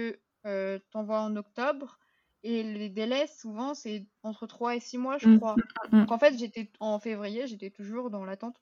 euh, 0.45 0.79
t'envoies 0.91 1.21
en 1.21 1.37
octobre, 1.37 1.99
et 2.45 2.63
les 2.65 2.89
délais, 2.89 3.29
souvent, 3.29 3.73
c'est 3.75 4.05
entre 4.25 4.47
3 4.47 4.77
et 4.77 4.81
6 4.81 4.99
mois, 4.99 5.17
je 5.17 5.29
mmh. 5.29 5.39
crois. 5.39 5.55
Mmh. 5.91 6.01
Donc 6.01 6.13
en 6.13 6.19
fait, 6.19 6.37
j'étais 6.37 6.71
en 6.81 6.99
février, 6.99 7.47
j'étais 7.47 7.71
toujours 7.71 8.11
dans 8.11 8.25
l'attente. 8.25 8.57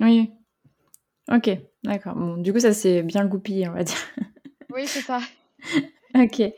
Oui. 0.00 0.30
Ok, 1.32 1.50
d'accord. 1.82 2.14
Bon, 2.14 2.36
du 2.36 2.52
coup, 2.52 2.60
ça 2.60 2.72
s'est 2.72 3.02
bien 3.02 3.26
goupillé, 3.26 3.68
on 3.68 3.72
va 3.72 3.84
dire. 3.84 3.96
Oui, 4.74 4.86
c'est 4.86 5.00
ça. 5.00 5.20
ok. 6.14 6.52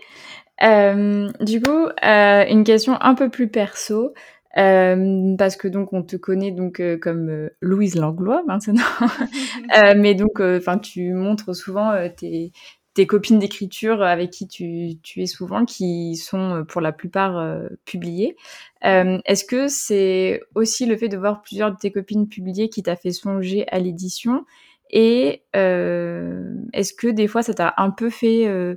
Euh, 0.62 1.30
du 1.40 1.60
coup, 1.62 1.86
euh, 2.04 2.44
une 2.48 2.64
question 2.64 3.00
un 3.00 3.14
peu 3.14 3.28
plus 3.28 3.48
perso. 3.48 4.12
Euh, 4.56 5.36
parce 5.36 5.56
que 5.56 5.68
donc 5.68 5.92
on 5.92 6.02
te 6.02 6.16
connaît 6.16 6.50
donc 6.50 6.82
comme 7.00 7.50
Louise 7.60 7.94
Langlois 7.94 8.42
maintenant, 8.46 8.82
mais 9.96 10.14
donc 10.14 10.40
enfin 10.40 10.78
tu 10.78 11.12
montres 11.12 11.54
souvent 11.54 11.92
tes, 12.16 12.50
tes 12.98 13.06
copines 13.06 13.38
d'écriture 13.38 14.02
avec 14.02 14.30
qui 14.30 14.48
tu, 14.48 14.98
tu, 15.04 15.22
es 15.22 15.26
souvent, 15.26 15.64
qui 15.64 16.16
sont 16.16 16.64
pour 16.68 16.80
la 16.80 16.90
plupart 16.90 17.60
publiées. 17.84 18.36
Est-ce 18.82 19.44
que 19.44 19.68
c'est 19.68 20.40
aussi 20.56 20.84
le 20.84 20.96
fait 20.96 21.08
de 21.08 21.16
voir 21.16 21.40
plusieurs 21.42 21.70
de 21.70 21.76
tes 21.76 21.92
copines 21.92 22.28
publiées 22.28 22.68
qui 22.68 22.82
t'a 22.82 22.96
fait 22.96 23.12
songer 23.12 23.68
à 23.68 23.78
l'édition? 23.78 24.44
Et 24.90 25.44
est-ce 25.54 26.92
que 26.92 27.06
des 27.06 27.28
fois 27.28 27.42
ça 27.42 27.54
t'a 27.54 27.74
un 27.76 27.90
peu 27.90 28.10
fait 28.10 28.76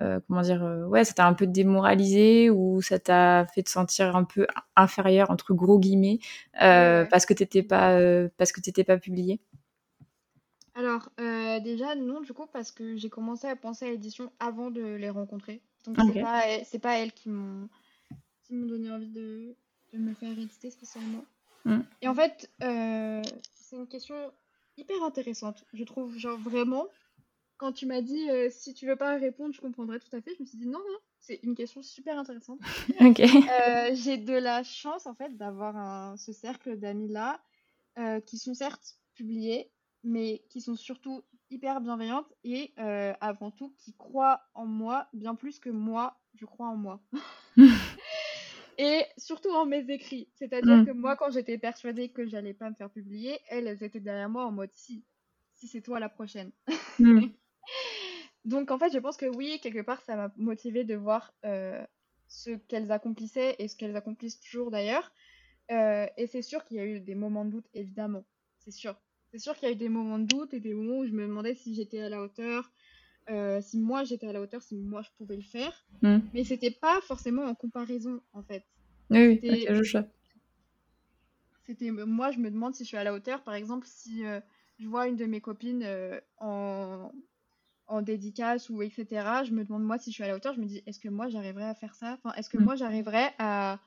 euh, 0.00 0.20
comment 0.26 0.40
dire, 0.42 0.64
euh, 0.64 0.86
ouais, 0.86 1.04
ça 1.04 1.12
t'a 1.12 1.26
un 1.26 1.34
peu 1.34 1.46
démoralisé 1.46 2.50
ou 2.50 2.80
ça 2.80 2.98
t'a 2.98 3.46
fait 3.54 3.62
te 3.62 3.70
sentir 3.70 4.16
un 4.16 4.24
peu 4.24 4.46
inférieur 4.74 5.30
entre 5.30 5.52
gros 5.54 5.78
guillemets 5.78 6.18
euh, 6.62 7.04
parce 7.10 7.26
que 7.26 7.34
t'étais 7.34 7.62
pas 7.62 7.98
parce 8.38 8.52
que 8.52 8.60
t'étais 8.60 8.84
pas 8.84 8.96
publié 8.96 9.40
Alors 10.74 11.10
déjà 11.18 11.94
non 11.94 12.20
du 12.20 12.32
coup 12.32 12.46
parce 12.46 12.70
que 12.70 12.96
j'ai 12.96 13.10
commencé 13.10 13.46
à 13.46 13.56
penser 13.56 13.86
à 13.86 13.90
l'édition 13.90 14.32
avant 14.40 14.70
de 14.70 14.82
les 14.82 15.10
rencontrer 15.10 15.60
donc 15.84 15.96
c'est 16.64 16.78
pas 16.78 16.98
elles 16.98 17.12
qui 17.12 17.28
m'ont 17.28 17.68
donné 18.50 18.90
envie 18.90 19.10
de, 19.10 19.54
me 19.92 20.14
faire 20.14 20.38
éditer 20.38 20.70
spécialement. 20.70 21.24
Mmh. 21.64 21.80
Et 22.00 22.08
en 22.08 22.14
fait 22.14 22.50
c'est 22.60 23.76
une 23.76 23.86
question 23.86 24.14
hyper 24.78 25.02
intéressante 25.02 25.64
je 25.74 25.84
trouve 25.84 26.16
genre 26.16 26.38
vraiment 26.38 26.86
quand 27.62 27.72
tu 27.72 27.86
m'as 27.86 28.00
dit 28.00 28.28
euh, 28.28 28.48
si 28.50 28.74
tu 28.74 28.88
veux 28.88 28.96
pas 28.96 29.16
répondre, 29.16 29.54
je 29.54 29.60
comprendrais 29.60 30.00
tout 30.00 30.14
à 30.16 30.20
fait. 30.20 30.34
Je 30.36 30.42
me 30.42 30.46
suis 30.48 30.58
dit 30.58 30.66
non, 30.66 30.80
non, 30.80 30.98
c'est 31.20 31.38
une 31.44 31.54
question 31.54 31.80
super 31.80 32.18
intéressante. 32.18 32.58
Euh, 33.00 33.94
j'ai 33.94 34.16
de 34.16 34.32
la 34.32 34.64
chance 34.64 35.06
en 35.06 35.14
fait 35.14 35.36
d'avoir 35.36 36.18
ce 36.18 36.32
cercle 36.32 36.76
d'amis 36.76 37.08
là 37.08 37.40
euh, 37.98 38.20
qui 38.20 38.38
sont 38.38 38.54
certes 38.54 38.96
publiés, 39.14 39.70
mais 40.04 40.44
qui 40.48 40.60
sont 40.60 40.76
surtout 40.76 41.22
hyper 41.50 41.80
bienveillantes 41.80 42.32
et 42.44 42.72
avant 42.76 43.50
tout 43.50 43.74
qui 43.78 43.94
croient 43.94 44.40
en 44.54 44.66
moi 44.66 45.06
bien 45.12 45.34
plus 45.34 45.58
que 45.58 45.70
moi 45.70 46.16
je 46.34 46.46
crois 46.46 46.68
en 46.68 46.76
moi. 46.76 47.00
et 48.78 49.04
surtout 49.16 49.50
en 49.50 49.66
mes 49.66 49.90
écrits. 49.90 50.28
C'est-à-dire 50.34 50.78
mm. 50.78 50.86
que 50.86 50.92
moi, 50.92 51.16
quand 51.16 51.30
j'étais 51.30 51.58
persuadée 51.58 52.08
que 52.08 52.26
j'allais 52.26 52.54
pas 52.54 52.70
me 52.70 52.74
faire 52.74 52.90
publier, 52.90 53.38
elles, 53.48 53.66
elles 53.66 53.82
étaient 53.84 54.00
derrière 54.00 54.28
moi 54.28 54.46
en 54.46 54.52
mode 54.52 54.70
si, 54.72 55.04
si 55.54 55.68
c'est 55.68 55.82
toi 55.82 56.00
la 56.00 56.08
prochaine. 56.08 56.52
Mm. 56.98 57.26
Donc 58.44 58.70
en 58.70 58.78
fait, 58.78 58.92
je 58.92 58.98
pense 58.98 59.16
que 59.16 59.26
oui, 59.26 59.60
quelque 59.62 59.82
part, 59.82 60.00
ça 60.02 60.16
m'a 60.16 60.32
motivé 60.36 60.84
de 60.84 60.96
voir 60.96 61.32
euh, 61.44 61.84
ce 62.26 62.50
qu'elles 62.50 62.90
accomplissaient 62.90 63.54
et 63.58 63.68
ce 63.68 63.76
qu'elles 63.76 63.96
accomplissent 63.96 64.40
toujours 64.40 64.70
d'ailleurs. 64.70 65.12
Euh, 65.70 66.06
et 66.16 66.26
c'est 66.26 66.42
sûr 66.42 66.64
qu'il 66.64 66.78
y 66.78 66.80
a 66.80 66.86
eu 66.86 67.00
des 67.00 67.14
moments 67.14 67.44
de 67.44 67.50
doute, 67.50 67.68
évidemment. 67.72 68.24
C'est 68.58 68.72
sûr. 68.72 68.96
C'est 69.32 69.38
sûr 69.38 69.54
qu'il 69.54 69.68
y 69.68 69.70
a 69.70 69.74
eu 69.74 69.78
des 69.78 69.88
moments 69.88 70.18
de 70.18 70.26
doute 70.26 70.54
et 70.54 70.60
des 70.60 70.74
moments 70.74 70.98
où 70.98 71.06
je 71.06 71.12
me 71.12 71.26
demandais 71.26 71.54
si 71.54 71.74
j'étais 71.74 72.00
à 72.00 72.08
la 72.08 72.22
hauteur, 72.22 72.70
euh, 73.30 73.60
si 73.60 73.78
moi 73.78 74.04
j'étais 74.04 74.26
à 74.26 74.32
la 74.32 74.40
hauteur, 74.40 74.62
si 74.62 74.76
moi 74.76 75.02
je 75.02 75.08
pouvais 75.16 75.36
le 75.36 75.42
faire. 75.42 75.84
Hmm. 76.02 76.18
Mais 76.34 76.44
c'était 76.44 76.70
pas 76.70 77.00
forcément 77.00 77.44
en 77.44 77.54
comparaison, 77.54 78.20
en 78.32 78.42
fait. 78.42 78.64
Oui, 79.10 79.40
oui, 79.42 79.66
C'était 81.64 81.90
moi, 81.90 82.30
je 82.30 82.38
me 82.38 82.50
demande 82.50 82.74
si 82.74 82.84
je 82.84 82.88
suis 82.88 82.96
à 82.96 83.04
la 83.04 83.14
hauteur. 83.14 83.42
Par 83.42 83.54
exemple, 83.54 83.86
si 83.88 84.22
je 84.78 84.88
vois 84.88 85.08
une 85.08 85.16
de 85.16 85.26
mes 85.26 85.40
copines 85.40 85.86
en 86.38 87.10
en 87.92 88.02
dédicace 88.02 88.70
ou 88.70 88.82
etc. 88.82 89.06
Je 89.44 89.52
me 89.52 89.64
demande 89.64 89.84
moi 89.84 89.98
si 89.98 90.10
je 90.10 90.14
suis 90.14 90.24
à 90.24 90.28
la 90.28 90.36
hauteur. 90.36 90.54
Je 90.54 90.60
me 90.60 90.66
dis 90.66 90.82
est-ce 90.86 90.98
que 90.98 91.08
moi 91.08 91.28
j'arriverais 91.28 91.64
à 91.64 91.74
faire 91.74 91.94
ça? 91.94 92.18
Enfin, 92.18 92.34
est-ce 92.36 92.48
que 92.48 92.58
mm. 92.58 92.64
moi 92.64 92.76
j'arriverais 92.76 93.32
à 93.38 93.80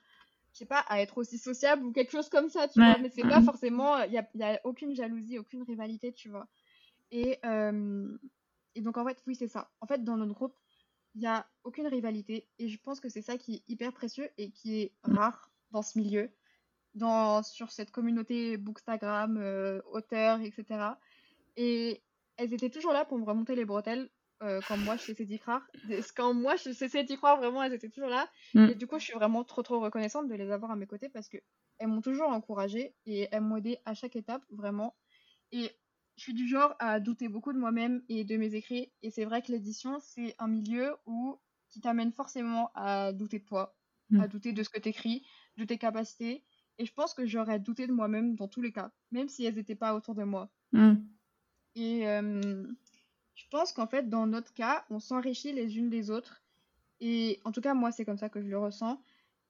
je 0.55 0.59
sais 0.59 0.65
pas 0.65 0.85
à 0.87 1.01
être 1.01 1.17
aussi 1.17 1.37
sociable 1.37 1.85
ou 1.85 1.91
quelque 1.91 2.11
chose 2.11 2.29
comme 2.29 2.49
ça, 2.49 2.69
tu 2.69 2.79
vois. 2.79 2.97
Mais 2.99 3.09
c'est 3.09 3.23
pas 3.23 3.41
mm. 3.41 3.45
forcément 3.45 4.01
il 4.03 4.13
y 4.13 4.17
a, 4.17 4.25
y 4.35 4.43
a, 4.43 4.61
aucune 4.63 4.95
jalousie, 4.95 5.37
aucune 5.37 5.63
rivalité, 5.63 6.13
tu 6.13 6.29
vois. 6.29 6.47
Et 7.11 7.39
euh, 7.43 8.17
et 8.73 8.81
donc 8.81 8.97
en 8.97 9.05
fait 9.05 9.21
oui 9.27 9.35
c'est 9.35 9.49
ça. 9.49 9.69
En 9.81 9.85
fait 9.85 10.05
dans 10.05 10.15
notre 10.15 10.33
groupe 10.33 10.55
il 11.13 11.21
y 11.21 11.27
a 11.27 11.45
aucune 11.65 11.87
rivalité 11.87 12.47
et 12.57 12.69
je 12.69 12.79
pense 12.81 13.01
que 13.01 13.09
c'est 13.09 13.21
ça 13.21 13.37
qui 13.37 13.55
est 13.55 13.63
hyper 13.67 13.91
précieux 13.91 14.29
et 14.37 14.51
qui 14.51 14.79
est 14.79 14.93
rare 15.03 15.51
dans 15.71 15.81
ce 15.81 15.99
milieu, 15.99 16.29
dans 16.93 17.43
sur 17.43 17.73
cette 17.73 17.91
communauté 17.91 18.55
Bookstagram, 18.55 19.35
euh, 19.37 19.81
auteur, 19.91 20.39
etc. 20.39 20.65
Et 21.57 22.01
elles 22.37 22.53
étaient 22.53 22.69
toujours 22.69 22.93
là 22.93 23.03
pour 23.03 23.17
me 23.17 23.25
remonter 23.25 23.55
les 23.55 23.65
bretelles 23.65 24.09
euh, 24.43 24.59
quand 24.67 24.77
moi 24.77 24.97
je 24.97 25.03
cessais 25.03 25.25
d'y 25.25 25.39
croire. 25.39 25.65
Quand 26.15 26.33
moi 26.33 26.55
je 26.57 26.71
cessais 26.71 27.03
d'y 27.03 27.15
croire, 27.17 27.38
vraiment, 27.38 27.63
elles 27.63 27.73
étaient 27.73 27.89
toujours 27.89 28.09
là. 28.09 28.29
Mm. 28.53 28.69
Et 28.69 28.75
du 28.75 28.88
coup, 28.88 28.99
je 28.99 29.05
suis 29.05 29.13
vraiment 29.13 29.43
trop 29.43 29.63
trop 29.63 29.79
reconnaissante 29.79 30.27
de 30.27 30.36
les 30.36 30.51
avoir 30.51 30.71
à 30.71 30.75
mes 30.75 30.88
côtés 30.88 31.09
parce 31.09 31.29
que 31.29 31.38
elles 31.77 31.88
m'ont 31.88 32.01
toujours 32.01 32.29
encouragée 32.29 32.95
et 33.05 33.27
elles 33.31 33.41
m'ont 33.41 33.57
aidée 33.57 33.77
à 33.86 33.93
chaque 33.93 34.15
étape, 34.15 34.43
vraiment. 34.49 34.95
Et 35.51 35.69
je 36.17 36.23
suis 36.23 36.33
du 36.33 36.47
genre 36.47 36.75
à 36.79 36.99
douter 36.99 37.27
beaucoup 37.27 37.53
de 37.53 37.57
moi-même 37.57 38.03
et 38.09 38.23
de 38.23 38.38
mes 38.38 38.55
écrits. 38.55 38.91
Et 39.01 39.11
c'est 39.11 39.25
vrai 39.25 39.41
que 39.41 39.51
l'édition, 39.51 39.99
c'est 39.99 40.36
un 40.39 40.47
milieu 40.47 40.95
où 41.05 41.39
qui 41.69 41.81
t'amène 41.81 42.11
forcément 42.11 42.71
à 42.75 43.11
douter 43.11 43.39
de 43.39 43.45
toi, 43.45 43.75
mm. 44.09 44.21
à 44.21 44.27
douter 44.27 44.53
de 44.53 44.63
ce 44.63 44.69
que 44.69 44.79
tu 44.79 44.89
écris, 44.89 45.25
de 45.57 45.65
tes 45.65 45.77
capacités. 45.77 46.43
Et 46.77 46.86
je 46.86 46.93
pense 46.93 47.13
que 47.13 47.25
j'aurais 47.25 47.59
douté 47.59 47.88
de 47.88 47.93
moi-même 47.93 48.36
dans 48.36 48.47
tous 48.47 48.61
les 48.61 48.71
cas, 48.71 48.91
même 49.11 49.29
si 49.29 49.45
elles 49.45 49.55
n'étaient 49.55 49.75
pas 49.75 49.95
autour 49.95 50.13
de 50.15 50.23
moi. 50.23 50.49
Mm. 50.73 50.95
Et 51.75 52.05
je 53.36 53.45
pense 53.51 53.73
qu'en 53.73 53.88
fait, 53.88 54.09
dans 54.09 54.27
notre 54.27 54.53
cas, 54.53 54.86
on 54.89 54.99
s'enrichit 54.99 55.53
les 55.53 55.77
unes 55.77 55.89
des 55.89 56.09
autres. 56.09 56.41
Et 57.01 57.41
en 57.43 57.51
tout 57.51 57.61
cas, 57.61 57.73
moi, 57.73 57.91
c'est 57.91 58.05
comme 58.05 58.17
ça 58.17 58.29
que 58.29 58.41
je 58.41 58.47
le 58.47 58.57
ressens. 58.57 59.01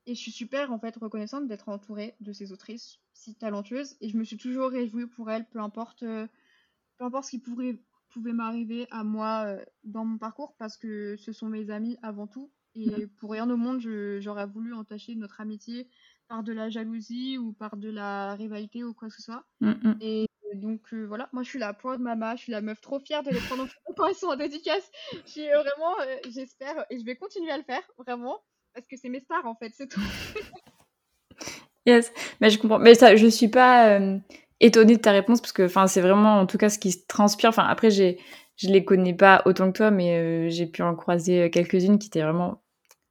Et 0.07 0.13
je 0.13 0.19
suis 0.19 0.31
super 0.31 0.71
en 0.71 0.79
fait 0.79 0.95
reconnaissante 0.97 1.47
d'être 1.47 1.69
entourée 1.69 2.15
de 2.19 2.31
ces 2.31 2.51
autrices 2.51 2.99
si 3.13 3.35
talentueuses. 3.35 3.95
Et 4.01 4.09
je 4.09 4.17
me 4.17 4.23
suis 4.23 4.37
toujours 4.37 4.69
réjouie 4.69 5.07
pour 5.07 5.31
elles, 5.31 5.47
peu 5.47 5.59
importe, 5.59 6.01
peu 6.01 7.05
importe 7.05 7.25
ce 7.25 7.31
qui 7.31 7.39
pourrait, 7.39 7.79
pouvait 8.09 8.33
m'arriver 8.33 8.87
à 8.91 9.03
moi 9.03 9.55
dans 9.83 10.05
mon 10.05 10.17
parcours, 10.17 10.55
parce 10.57 10.77
que 10.77 11.15
ce 11.17 11.31
sont 11.31 11.47
mes 11.47 11.69
amis 11.69 11.97
avant 12.01 12.27
tout. 12.27 12.51
Et 12.75 13.07
pour 13.07 13.31
rien 13.31 13.49
au 13.49 13.57
monde, 13.57 13.79
j'aurais 14.19 14.47
voulu 14.47 14.73
entacher 14.73 15.15
notre 15.15 15.41
amitié 15.41 15.87
par 16.27 16.43
de 16.43 16.51
la 16.51 16.69
jalousie 16.69 17.37
ou 17.37 17.53
par 17.53 17.77
de 17.77 17.89
la 17.89 18.35
rivalité 18.35 18.83
ou 18.83 18.93
quoi 18.93 19.07
que 19.07 19.13
ce 19.15 19.21
soit. 19.21 19.45
Mmh. 19.61 19.93
Et 20.01 20.24
donc 20.55 20.81
euh, 20.93 21.05
voilà, 21.05 21.29
moi 21.31 21.43
je 21.43 21.49
suis 21.49 21.59
la 21.59 21.73
pointe 21.73 21.99
de 21.99 22.03
mama, 22.03 22.35
je 22.35 22.43
suis 22.43 22.51
la 22.51 22.61
meuf 22.61 22.81
trop 22.81 22.99
fière 22.99 23.23
de 23.23 23.29
les 23.29 23.39
prendre 23.39 23.63
en 23.63 23.67
photo 23.67 23.93
quand 23.95 24.29
en 24.29 24.35
dédicace. 24.35 24.91
Suis 25.25 25.45
vraiment, 25.47 25.99
euh, 26.01 26.17
j'espère, 26.29 26.85
et 26.89 26.99
je 26.99 27.05
vais 27.05 27.15
continuer 27.15 27.51
à 27.51 27.57
le 27.57 27.63
faire, 27.63 27.81
vraiment, 27.97 28.41
parce 28.73 28.87
que 28.87 28.97
c'est 28.97 29.09
mes 29.09 29.19
stars 29.19 29.45
en 29.45 29.55
fait, 29.55 29.71
c'est 29.75 29.87
tout. 29.87 30.01
yes, 31.85 32.11
mais 32.41 32.49
je 32.49 32.59
comprends. 32.59 32.79
Mais 32.79 32.95
ça, 32.95 33.15
je 33.15 33.27
suis 33.27 33.49
pas 33.49 33.99
euh, 33.99 34.17
étonnée 34.59 34.95
de 34.95 35.01
ta 35.01 35.11
réponse 35.11 35.41
parce 35.41 35.53
que, 35.53 35.67
c'est 35.87 36.01
vraiment 36.01 36.39
en 36.39 36.45
tout 36.45 36.57
cas 36.57 36.69
ce 36.69 36.79
qui 36.79 36.91
se 36.91 37.05
transpire. 37.07 37.49
Enfin, 37.49 37.65
après, 37.65 37.91
j'ai, 37.91 38.19
je 38.57 38.69
les 38.69 38.83
connais 38.83 39.13
pas 39.13 39.41
autant 39.45 39.71
que 39.71 39.77
toi, 39.77 39.91
mais 39.91 40.49
j'ai 40.49 40.65
pu 40.65 40.81
en 40.81 40.95
croiser 40.95 41.49
quelques-unes 41.51 41.99
qui 41.99 42.07
étaient 42.07 42.23
vraiment 42.23 42.61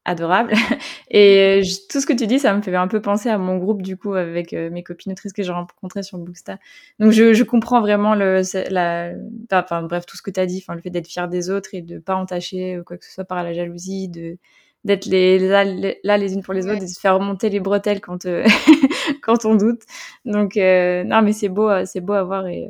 adorable. 0.05 0.53
Et 1.11 1.63
tout 1.91 2.01
ce 2.01 2.07
que 2.07 2.13
tu 2.13 2.27
dis, 2.27 2.39
ça 2.39 2.55
me 2.55 2.63
fait 2.63 2.75
un 2.75 2.89
peu 2.89 3.01
penser 3.01 3.29
à 3.29 3.39
mon 3.39 3.57
groupe, 3.57 3.83
du 3.83 3.97
coup, 3.97 4.15
avec 4.15 4.53
mes 4.53 4.83
copines 4.83 5.13
autrices 5.13 5.33
que 5.33 5.43
j'ai 5.43 5.53
rencontrées 5.53 6.03
sur 6.03 6.19
Booksta. 6.19 6.59
Donc, 6.99 7.13
je, 7.13 7.33
je 7.35 7.45
comprends 7.45 7.81
vraiment 7.81 8.15
le, 8.15 8.43
la, 8.71 9.13
enfin, 9.53 9.83
bref, 9.83 10.07
tout 10.07 10.17
ce 10.17 10.23
que 10.23 10.31
tu 10.31 10.41
as 10.41 10.47
dit, 10.47 10.63
enfin, 10.63 10.75
le 10.75 10.81
fait 10.81 10.91
d'être 10.91 11.09
fier 11.09 11.29
des 11.29 11.51
autres 11.51 11.71
et 11.73 11.83
de 11.83 11.99
pas 11.99 12.15
entacher 12.15 12.81
quoi 12.87 12.97
que 12.97 13.05
ce 13.05 13.13
soit 13.13 13.25
par 13.25 13.43
la 13.43 13.53
jalousie, 13.53 14.09
de 14.09 14.39
d'être 14.85 15.07
les, 15.07 15.39
là, 15.39 15.65
les, 15.65 16.35
unes 16.35 16.43
pour 16.43 16.53
les 16.53 16.67
autres 16.67 16.77
et 16.77 16.81
de 16.81 16.87
se 16.87 17.01
faire 17.01 17.15
remonter 17.15 17.49
les 17.49 17.59
bretelles 17.59 18.03
quand, 18.03 18.27
quand 19.23 19.47
on 19.47 19.55
doute. 19.55 19.81
Donc, 20.27 20.57
non, 20.57 21.23
mais 21.23 21.33
c'est 21.33 21.49
beau, 21.49 21.71
c'est 21.87 22.03
beau 22.03 22.13
à 22.13 22.23
voir 22.23 22.47
et 22.49 22.69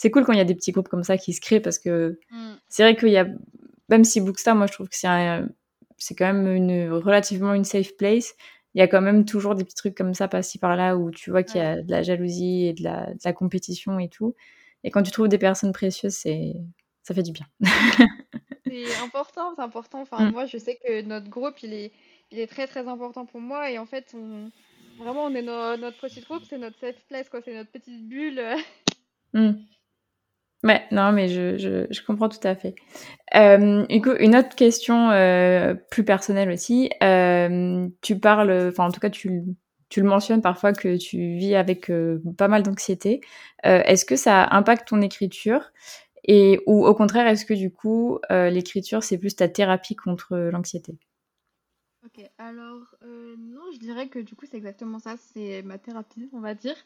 c'est 0.00 0.10
cool 0.10 0.24
quand 0.24 0.32
il 0.32 0.38
y 0.38 0.40
a 0.40 0.46
des 0.46 0.54
petits 0.54 0.72
groupes 0.72 0.88
comme 0.88 1.04
ça 1.04 1.18
qui 1.18 1.34
se 1.34 1.42
créent 1.42 1.60
parce 1.60 1.78
que 1.78 2.18
mm. 2.30 2.54
c'est 2.68 2.82
vrai 2.84 2.96
qu'il 2.96 3.10
y 3.10 3.18
a, 3.18 3.26
même 3.90 4.04
si 4.04 4.22
Bookstar, 4.22 4.56
moi 4.56 4.66
je 4.66 4.72
trouve 4.72 4.88
que 4.88 4.96
c'est 4.96 5.08
c'est 6.00 6.14
quand 6.14 6.32
même 6.32 6.48
une, 6.48 6.90
relativement 6.90 7.54
une 7.54 7.64
safe 7.64 7.96
place, 7.96 8.34
il 8.74 8.78
y 8.78 8.82
a 8.82 8.88
quand 8.88 9.00
même 9.00 9.24
toujours 9.24 9.54
des 9.54 9.64
petits 9.64 9.76
trucs 9.76 9.96
comme 9.96 10.14
ça 10.14 10.28
par-ci 10.28 10.58
par-là 10.58 10.96
où 10.96 11.10
tu 11.10 11.30
vois 11.30 11.42
qu'il 11.42 11.60
y 11.60 11.64
a 11.64 11.82
de 11.82 11.90
la 11.90 12.02
jalousie 12.02 12.66
et 12.66 12.72
de 12.72 12.84
la, 12.84 13.06
de 13.06 13.20
la, 13.24 13.32
compétition 13.32 13.98
et 13.98 14.08
tout. 14.08 14.34
Et 14.84 14.90
quand 14.90 15.02
tu 15.02 15.10
trouves 15.10 15.28
des 15.28 15.38
personnes 15.38 15.72
précieuses, 15.72 16.14
c'est 16.14 16.54
ça 17.02 17.14
fait 17.14 17.22
du 17.22 17.32
bien. 17.32 17.46
c'est 18.66 18.96
important, 19.02 19.54
c'est 19.56 19.62
important. 19.62 20.00
Enfin, 20.02 20.26
mm. 20.26 20.32
moi, 20.32 20.46
je 20.46 20.58
sais 20.58 20.78
que 20.84 21.02
notre 21.02 21.28
groupe, 21.28 21.62
il 21.62 21.72
est, 21.72 21.92
il 22.30 22.38
est 22.38 22.46
très 22.46 22.66
très 22.66 22.86
important 22.86 23.26
pour 23.26 23.40
moi 23.40 23.70
et 23.70 23.78
en 23.78 23.86
fait, 23.86 24.14
on, 24.14 24.50
vraiment, 25.02 25.24
on 25.24 25.34
est 25.34 25.42
notre 25.42 25.98
petit 26.00 26.20
groupe, 26.20 26.44
c'est 26.48 26.58
notre 26.58 26.78
safe 26.78 27.04
place, 27.08 27.28
quoi, 27.28 27.40
c'est 27.44 27.54
notre 27.54 27.70
petite 27.70 28.08
bulle. 28.08 28.42
Mm. 29.32 29.52
Ouais, 30.62 30.82
non, 30.90 31.12
mais 31.12 31.28
je, 31.28 31.56
je, 31.90 32.04
comprends 32.04 32.28
tout 32.28 32.46
à 32.46 32.54
fait. 32.54 32.74
Euh, 33.34 33.86
une 33.88 34.36
autre 34.36 34.54
question 34.54 35.10
euh, 35.10 35.74
plus 35.74 36.04
personnelle 36.04 36.50
aussi. 36.50 36.90
Euh, 37.02 37.88
tu 38.02 38.18
parles, 38.18 38.68
enfin 38.68 38.84
en 38.84 38.90
tout 38.90 39.00
cas 39.00 39.08
tu, 39.08 39.42
tu 39.88 40.02
le 40.02 40.08
mentionnes 40.08 40.42
parfois 40.42 40.74
que 40.74 40.98
tu 40.98 41.36
vis 41.36 41.54
avec 41.54 41.90
euh, 41.90 42.22
pas 42.36 42.48
mal 42.48 42.62
d'anxiété. 42.62 43.22
Est-ce 43.62 44.04
que 44.04 44.16
ça 44.16 44.48
impacte 44.50 44.88
ton 44.88 45.00
écriture? 45.00 45.72
Et 46.24 46.60
ou 46.66 46.86
au 46.86 46.94
contraire 46.94 47.26
est-ce 47.26 47.46
que 47.46 47.54
du 47.54 47.72
coup 47.72 48.18
l'écriture 48.28 49.02
c'est 49.02 49.16
plus 49.16 49.36
ta 49.36 49.48
thérapie 49.48 49.96
contre 49.96 50.36
l'anxiété? 50.36 50.98
Ok, 52.04 52.22
alors 52.36 52.82
non, 53.02 53.62
je 53.72 53.78
dirais 53.78 54.08
que 54.08 54.18
du 54.18 54.34
coup 54.34 54.44
c'est 54.50 54.58
exactement 54.58 54.98
ça, 54.98 55.16
c'est 55.16 55.62
ma 55.62 55.78
thérapie, 55.78 56.28
on 56.34 56.40
va 56.40 56.54
dire. 56.54 56.76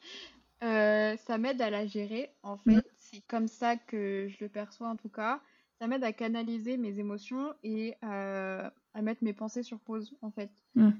ça 0.60 1.38
m'aide 1.38 1.60
à 1.60 1.70
la 1.70 1.86
gérer 1.86 2.30
en 2.44 2.58
mmh. 2.66 2.80
Fait 3.14 3.22
comme 3.28 3.48
ça 3.48 3.76
que 3.76 4.28
je 4.28 4.36
le 4.40 4.48
perçois 4.48 4.88
en 4.88 4.96
tout 4.96 5.08
cas. 5.08 5.40
Ça 5.78 5.86
m'aide 5.86 6.04
à 6.04 6.12
canaliser 6.12 6.76
mes 6.76 6.98
émotions 6.98 7.52
et 7.62 7.96
à 8.02 8.70
mettre 9.02 9.24
mes 9.24 9.32
pensées 9.32 9.62
sur 9.62 9.80
pause 9.80 10.16
en 10.22 10.30
fait. 10.30 10.50
Mm. 10.74 10.90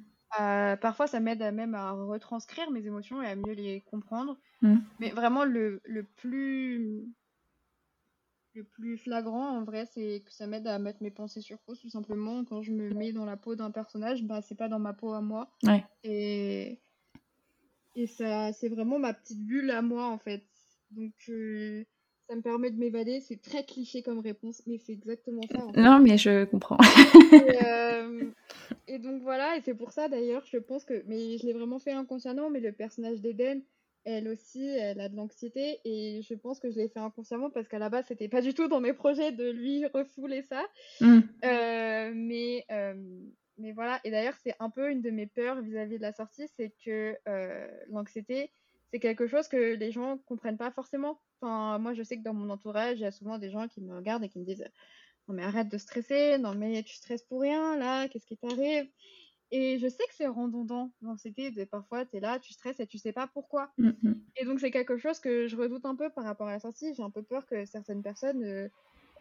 Euh, 0.41 0.77
parfois, 0.77 1.07
ça 1.07 1.21
m'aide 1.21 1.43
même 1.55 1.75
à 1.75 1.93
retranscrire 1.93 2.71
mes 2.71 2.87
émotions 2.87 3.23
et 3.23 3.27
à 3.27 3.37
mieux 3.37 3.53
les 3.53 3.83
comprendre. 3.83 4.37
Mm. 4.62 4.79
Mais 4.99 5.11
vraiment, 5.11 5.45
le, 5.45 5.81
le, 5.85 6.03
plus 6.03 7.07
le 8.55 8.65
plus 8.65 8.97
flagrant 8.99 9.49
en 9.49 9.65
vrai, 9.65 9.87
c'est 9.87 10.23
que 10.25 10.33
ça 10.33 10.47
m'aide 10.47 10.67
à 10.67 10.79
mettre 10.79 11.03
mes 11.03 11.11
pensées 11.11 11.41
sur 11.41 11.59
pause 11.61 11.81
tout 11.81 11.91
simplement. 11.91 12.45
Quand 12.45 12.62
je 12.62 12.73
me 12.73 12.91
mets 12.91 13.12
dans 13.12 13.25
la 13.25 13.37
peau 13.37 13.55
d'un 13.55 13.71
personnage, 13.71 14.25
bah 14.25 14.43
c'est 14.43 14.55
pas 14.55 14.69
dans 14.69 14.79
ma 14.79 14.93
peau 14.93 15.12
à 15.12 15.21
moi. 15.21 15.51
Et 16.03 16.81
et 17.97 18.07
ça, 18.09 18.53
c'est 18.53 18.69
vraiment 18.69 18.99
ma 18.99 19.15
petite 19.15 19.45
bulle 19.45 19.71
à 19.71 19.83
moi 19.83 20.07
en 20.07 20.19
fait. 20.19 20.45
Donc 20.91 21.15
euh, 21.29 21.85
ça 22.29 22.37
me 22.37 22.43
permet 22.43 22.70
de 22.70 22.79
m'évader. 22.79 23.20
C'est 23.20 23.41
très 23.41 23.64
cliché 23.64 24.03
comme 24.03 24.18
réponse, 24.18 24.62
mais 24.66 24.79
c'est 24.79 24.93
exactement 24.93 25.43
ça. 25.51 25.81
Non, 25.81 25.99
mais 26.01 26.18
je 26.18 26.45
comprends. 26.45 26.79
Euh, 27.35 28.31
et, 28.87 28.99
donc 28.99 29.22
voilà, 29.22 29.57
et 29.57 29.61
c'est 29.61 29.75
pour 29.75 29.91
ça 29.91 30.09
d'ailleurs, 30.09 30.45
je 30.47 30.59
pense 30.59 30.85
que, 30.85 31.03
mais 31.07 31.39
je 31.39 31.47
l'ai 31.47 31.53
vraiment 31.53 31.79
fait 31.79 31.93
inconsciemment, 31.93 32.51
mais 32.51 32.61
le 32.61 32.72
personnage 32.72 33.20
d'Eden, 33.20 33.62
elle 34.05 34.29
aussi, 34.29 34.64
elle 34.66 35.01
a 35.01 35.09
de 35.09 35.16
l'anxiété, 35.16 35.81
et 35.85 36.20
je 36.22 36.35
pense 36.35 36.61
que 36.61 36.70
je 36.70 36.77
l'ai 36.77 36.89
fait 36.89 37.01
inconsciemment 37.01 37.51
parce 37.51 37.68
qu'à 37.68 37.79
la 37.79 37.89
base, 37.89 38.07
c'était 38.09 38.29
pas 38.29 38.41
du 38.41 38.55
tout 38.55 38.68
dans 38.68 38.81
mes 38.81 38.93
projets 38.93 39.33
de 39.33 39.51
lui 39.51 39.87
refouler 39.87 40.43
ça. 40.43 40.62
Mm. 41.01 41.20
Euh, 41.45 42.12
mais, 42.14 42.64
euh, 42.70 42.95
mais 43.59 43.72
voilà, 43.72 44.01
et 44.05 44.11
d'ailleurs, 44.11 44.37
c'est 44.43 44.55
un 44.61 44.70
peu 44.70 44.91
une 44.91 45.03
de 45.03 45.11
mes 45.11 45.27
peurs 45.27 45.61
vis-à-vis 45.61 45.97
-vis 45.97 45.99
de 45.99 46.03
la 46.03 46.12
sortie, 46.12 46.49
c'est 46.57 46.72
que 46.85 47.16
l'anxiété, 47.89 48.51
c'est 48.91 49.01
quelque 49.01 49.27
chose 49.27 49.49
que 49.49 49.75
les 49.75 49.91
gens 49.91 50.18
comprennent 50.18 50.59
pas 50.59 50.70
forcément. 50.70 51.18
Enfin, 51.45 51.79
moi, 51.79 51.93
je 51.93 52.03
sais 52.03 52.17
que 52.17 52.23
dans 52.23 52.33
mon 52.33 52.49
entourage, 52.49 52.99
il 52.99 53.03
y 53.03 53.07
a 53.07 53.11
souvent 53.11 53.39
des 53.39 53.51
gens 53.51 53.69
qui 53.69 53.83
me 53.83 53.95
regardent 53.95 54.25
et 54.25 54.31
qui 54.31 54.39
me 54.39 54.47
disent 54.47 54.65
Non, 55.29 55.35
mais 55.35 55.43
arrête 55.43 55.69
de 55.69 55.77
stresser, 55.77 56.39
non, 56.39 56.55
mais 56.55 56.83
tu 56.83 56.95
stresses 56.95 57.23
pour 57.23 57.43
rien, 57.43 57.77
là, 57.77 58.09
qu'est-ce 58.09 58.27
qui 58.27 58.39
t'arrive? 58.39 58.89
Et 59.51 59.79
je 59.79 59.87
sais 59.87 60.05
que 60.09 60.15
c'est 60.15 60.27
redondant. 60.27 60.91
L'anxiété, 61.03 61.53
parfois, 61.67 62.07
tu 62.07 62.17
es 62.17 62.21
là, 62.21 62.39
tu 62.39 62.55
stresses 62.55 62.81
et 62.81 62.87
tu 62.87 62.99
sais 62.99 63.13
pas 63.13 63.27
pourquoi. 63.27 63.71
Mm, 63.77 63.91
mm. 64.03 64.15
Et 64.37 64.45
donc, 64.47 64.59
c'est 64.59 64.71
quelque 64.71 64.97
chose 64.97 65.21
que 65.21 65.47
je 65.47 65.57
redoute 65.57 65.85
un 65.85 65.95
peu 65.95 66.09
par 66.11 66.25
rapport 66.25 66.49
à 66.49 66.53
la 66.53 66.61
sortie. 66.61 66.95
J'ai 66.95 67.03
un 67.03 67.11
peu 67.11 67.23
peur 67.23 67.45
que 67.47 67.67
certaines 67.67 68.03
personnes 68.03 68.43
euh, 68.43 68.69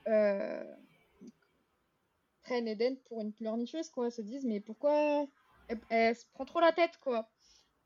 euh, 0.08 0.76
prennent 2.42 2.70
Eden 2.70 2.98
pour 3.10 3.22
une 3.22 3.34
pleurnicheuse, 3.34 3.90
quoi, 3.90 4.10
se 4.12 4.22
disent 4.22 4.46
Mais 4.46 4.62
pourquoi 4.62 5.28
elle 5.90 6.16
se 6.16 6.26
prend 6.34 6.46
trop 6.46 6.62
la 6.62 6.72
tête, 6.72 6.98
quoi? 7.02 7.33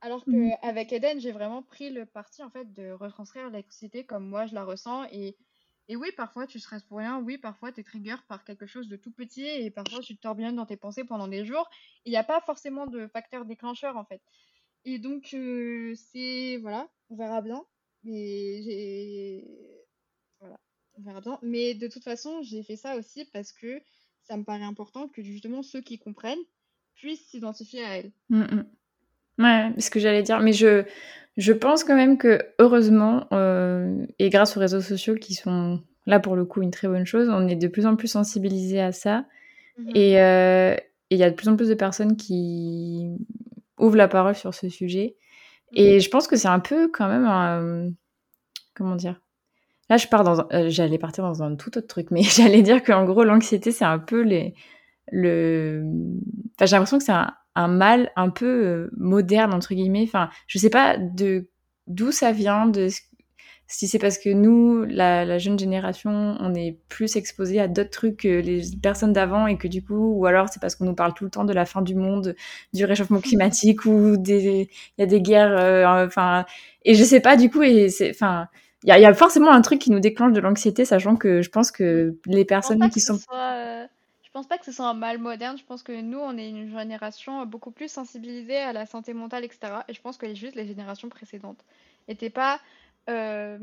Alors 0.01 0.23
mmh. 0.27 0.51
qu'avec 0.61 0.93
Eden, 0.93 1.19
j'ai 1.19 1.31
vraiment 1.31 1.63
pris 1.63 1.89
le 1.89 2.05
parti 2.05 2.43
en 2.43 2.49
fait 2.49 2.71
de 2.73 2.91
retranscrire 2.91 3.49
l'anxiété 3.49 4.05
comme 4.05 4.27
moi 4.27 4.45
je 4.45 4.53
la 4.53 4.63
ressens 4.63 5.05
et 5.11 5.35
et 5.89 5.95
oui, 5.95 6.09
parfois 6.17 6.45
tu 6.47 6.59
stresses 6.59 6.83
pour 6.83 6.97
rien, 6.97 7.21
oui, 7.21 7.37
parfois 7.37 7.71
tu 7.71 7.79
es 7.79 7.83
trigger 7.83 8.17
par 8.27 8.43
quelque 8.43 8.65
chose 8.65 8.89
de 8.89 8.97
tout 8.97 9.11
petit 9.11 9.45
et 9.45 9.71
parfois 9.71 9.99
tu 9.99 10.17
te 10.17 10.21
tords 10.21 10.35
bien 10.35 10.51
dans 10.51 10.65
tes 10.65 10.75
pensées 10.75 11.05
pendant 11.05 11.29
des 11.29 11.45
jours. 11.45 11.69
Il 12.03 12.09
n'y 12.09 12.17
a 12.17 12.25
pas 12.25 12.41
forcément 12.41 12.87
de 12.87 13.07
facteur 13.07 13.45
déclencheur 13.45 13.95
en 13.95 14.03
fait. 14.03 14.21
Et 14.83 14.99
donc 14.99 15.33
euh, 15.33 15.95
c'est 15.95 16.57
voilà, 16.57 16.89
on 17.09 17.15
verra 17.15 17.41
bien. 17.41 17.65
Mais 18.03 18.61
j'ai 18.63 19.45
voilà, 20.41 20.59
on 20.97 21.03
verra 21.03 21.21
bien. 21.21 21.39
Mais 21.41 21.73
de 21.73 21.87
toute 21.87 22.03
façon, 22.03 22.41
j'ai 22.41 22.63
fait 22.63 22.75
ça 22.75 22.97
aussi 22.97 23.23
parce 23.31 23.53
que 23.53 23.81
ça 24.23 24.35
me 24.35 24.43
paraît 24.43 24.63
important 24.63 25.07
que 25.07 25.21
justement 25.23 25.63
ceux 25.63 25.81
qui 25.81 25.99
comprennent 25.99 26.43
puissent 26.95 27.27
s'identifier 27.27 27.83
à 27.83 27.97
elle. 27.97 28.11
Mmh, 28.29 28.41
mmh. 28.41 28.76
Ouais, 29.39 29.71
ce 29.77 29.89
que 29.89 29.99
j'allais 29.99 30.23
dire. 30.23 30.39
Mais 30.39 30.53
je, 30.53 30.83
je 31.37 31.53
pense 31.53 31.83
quand 31.83 31.95
même 31.95 32.17
que, 32.17 32.41
heureusement, 32.59 33.27
euh, 33.31 34.05
et 34.19 34.29
grâce 34.29 34.57
aux 34.57 34.59
réseaux 34.59 34.81
sociaux 34.81 35.15
qui 35.15 35.33
sont 35.33 35.81
là 36.05 36.19
pour 36.19 36.35
le 36.35 36.45
coup 36.45 36.61
une 36.61 36.71
très 36.71 36.87
bonne 36.87 37.05
chose, 37.05 37.29
on 37.29 37.47
est 37.47 37.55
de 37.55 37.67
plus 37.67 37.85
en 37.85 37.95
plus 37.95 38.07
sensibilisé 38.07 38.81
à 38.81 38.91
ça. 38.91 39.25
Mmh 39.77 39.91
et 39.93 40.77
il 41.09 41.17
y 41.17 41.23
a 41.23 41.29
de 41.29 41.35
plus 41.35 41.47
en 41.47 41.55
plus 41.55 41.69
de 41.69 41.73
personnes 41.73 42.17
qui 42.17 43.15
ouvrent 43.77 43.95
la 43.95 44.07
parole 44.07 44.35
sur 44.35 44.53
ce 44.53 44.67
sujet. 44.69 45.15
Et 45.73 45.97
mmh. 45.97 45.99
je 46.01 46.09
pense 46.09 46.27
que 46.27 46.35
c'est 46.35 46.47
un 46.47 46.59
peu 46.59 46.89
quand 46.89 47.07
même 47.07 47.25
un. 47.25 47.91
Comment 48.75 48.95
dire? 48.95 49.21
Là, 49.89 49.97
je 49.97 50.07
pars 50.07 50.23
dans. 50.23 50.47
Euh, 50.51 50.69
j'allais 50.69 50.97
partir 50.97 51.23
dans 51.23 51.43
un 51.43 51.55
tout 51.55 51.77
autre 51.77 51.87
truc, 51.87 52.11
mais 52.11 52.21
j'allais 52.23 52.61
dire 52.61 52.83
qu'en 52.83 53.05
gros, 53.05 53.23
l'anxiété, 53.23 53.71
c'est 53.71 53.85
un 53.85 53.99
peu 53.99 54.21
les. 54.21 54.53
Le. 55.11 55.83
Enfin, 56.55 56.65
j'ai 56.65 56.75
l'impression 56.75 56.97
que 56.97 57.03
c'est 57.03 57.13
un, 57.13 57.33
un 57.57 57.67
mal 57.67 58.11
un 58.15 58.29
peu 58.29 58.45
euh, 58.45 58.89
moderne 58.95 59.53
entre 59.53 59.73
guillemets. 59.73 60.03
Enfin, 60.03 60.29
je 60.47 60.57
sais 60.59 60.69
pas 60.69 60.97
de 60.97 61.49
d'où 61.87 62.11
ça 62.11 62.31
vient, 62.31 62.67
de 62.67 62.87
si 63.69 63.87
c'est 63.87 63.99
parce 63.99 64.17
que 64.17 64.29
nous, 64.29 64.85
la, 64.85 65.37
jeune 65.39 65.59
génération, 65.59 66.37
on 66.39 66.53
est 66.55 66.79
plus 66.87 67.17
exposé 67.17 67.59
à 67.59 67.67
d'autres 67.67 67.89
trucs 67.89 68.17
que 68.17 68.39
les 68.39 68.61
personnes 68.81 69.11
d'avant 69.11 69.45
et 69.47 69.57
que 69.57 69.67
du 69.67 69.83
coup, 69.83 70.13
ou 70.13 70.25
alors 70.25 70.47
c'est 70.49 70.61
parce 70.61 70.75
qu'on 70.75 70.85
nous 70.85 70.95
parle 70.95 71.13
tout 71.13 71.25
le 71.25 71.29
temps 71.29 71.43
de 71.43 71.51
la 71.51 71.65
fin 71.65 71.81
du 71.81 71.95
monde, 71.95 72.35
du 72.73 72.85
réchauffement 72.85 73.19
climatique 73.19 73.85
ou 73.85 74.15
des, 74.17 74.69
il 74.97 75.01
y 75.01 75.03
a 75.03 75.05
des 75.05 75.21
guerres, 75.21 75.57
euh, 75.57 76.05
enfin, 76.05 76.45
et 76.85 76.95
je 76.95 77.03
sais 77.03 77.19
pas 77.19 77.35
du 77.35 77.49
coup, 77.49 77.61
et 77.61 77.89
c'est, 77.89 78.09
enfin, 78.09 78.47
il 78.83 78.89
y, 78.89 79.05
a, 79.05 79.13
forcément 79.13 79.51
un 79.51 79.61
truc 79.61 79.79
qui 79.79 79.91
nous 79.91 79.99
déclenche 79.99 80.33
de 80.33 80.39
l'anxiété, 80.39 80.85
sachant 80.85 81.17
que 81.17 81.41
je 81.41 81.49
pense 81.49 81.71
que 81.71 82.17
les 82.25 82.45
personnes 82.45 82.89
qui 82.89 83.01
sont 83.01 83.19
euh, 83.33 83.85
pense 84.37 84.47
pas 84.47 84.59
que 84.59 84.65
ce 84.65 84.71
soit 84.71 84.85
un 84.85 84.93
mal 84.93 85.17
moderne. 85.17 85.57
Je 85.57 85.63
pense 85.63 85.81
que 85.81 85.99
nous, 85.99 86.19
on 86.19 86.37
est 86.37 86.47
une 86.47 86.69
génération 86.69 87.43
beaucoup 87.47 87.71
plus 87.71 87.91
sensibilisée 87.91 88.57
à 88.57 88.71
la 88.71 88.85
santé 88.85 89.15
mentale, 89.15 89.43
etc. 89.43 89.79
Et 89.87 89.93
je 89.95 90.01
pense 90.01 90.17
que 90.17 90.31
juste 90.35 90.53
les 90.53 90.67
générations 90.67 91.09
précédentes 91.09 91.65
n'étaient 92.07 92.29
pas. 92.29 92.59
Euh, 93.09 93.57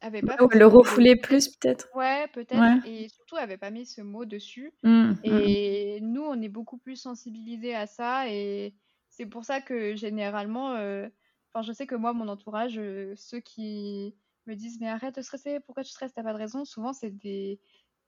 avaient 0.00 0.22
pas 0.22 0.36
le 0.38 0.66
refouler 0.66 1.14
plus, 1.16 1.48
peut-être. 1.48 1.88
Ouais, 1.94 2.26
peut-être. 2.28 2.86
Et 2.86 3.10
surtout, 3.10 3.36
n'avaient 3.36 3.58
pas 3.58 3.70
mis 3.70 3.84
ce 3.84 4.00
mot 4.00 4.24
dessus. 4.24 4.72
Mmh, 4.82 5.10
mmh. 5.10 5.16
et 5.24 6.00
nous, 6.00 6.22
on 6.22 6.40
est 6.40 6.48
beaucoup 6.48 6.78
plus 6.78 6.96
sensibilisés 6.96 7.74
à 7.74 7.86
ça. 7.86 8.30
Et 8.30 8.74
c'est 9.10 9.26
pour 9.26 9.44
ça 9.44 9.60
que 9.60 9.94
généralement. 9.94 10.74
Euh, 10.76 11.06
enfin, 11.52 11.62
je 11.62 11.72
sais 11.72 11.86
que 11.86 11.96
moi, 11.96 12.14
mon 12.14 12.28
entourage, 12.28 12.78
euh, 12.78 13.12
ceux 13.14 13.40
qui 13.40 14.14
me 14.46 14.54
disent 14.54 14.80
mais 14.80 14.88
arrête 14.88 15.16
de 15.16 15.22
stresser, 15.22 15.60
pourquoi 15.60 15.84
tu 15.84 15.90
stresses, 15.90 16.14
t'as 16.14 16.22
pas 16.22 16.32
de 16.32 16.38
raison. 16.38 16.64
Souvent, 16.64 16.94
c'est 16.94 17.10
des, 17.10 17.60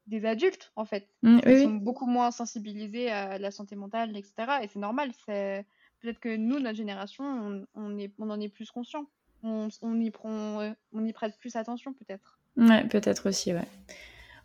des 0.06 0.24
adultes, 0.26 0.72
en 0.76 0.84
fait. 0.84 1.08
Mmh, 1.22 1.38
Ils 1.46 1.62
sont 1.62 1.70
beaucoup 1.70 2.06
moins 2.06 2.30
sensibilisés 2.30 3.10
à 3.10 3.38
la 3.38 3.50
santé 3.50 3.76
mentale, 3.76 4.16
etc. 4.16 4.32
Et 4.62 4.68
c'est 4.68 4.78
normal. 4.78 5.10
C'est 5.26 5.64
peut-être 6.00 6.20
que 6.20 6.36
nous, 6.36 6.58
notre 6.60 6.76
génération, 6.76 7.64
on, 7.74 7.98
est, 7.98 8.12
on 8.18 8.30
en 8.30 8.40
est 8.40 8.48
plus 8.48 8.70
conscient. 8.70 9.06
On, 9.42 9.68
y 10.00 10.10
prend, 10.10 10.72
on 10.92 11.04
y 11.04 11.12
prête 11.12 11.36
plus 11.38 11.56
attention, 11.56 11.92
peut-être. 11.92 12.38
Ouais, 12.56 12.84
peut-être 12.84 13.28
aussi, 13.28 13.52
ouais. 13.52 13.68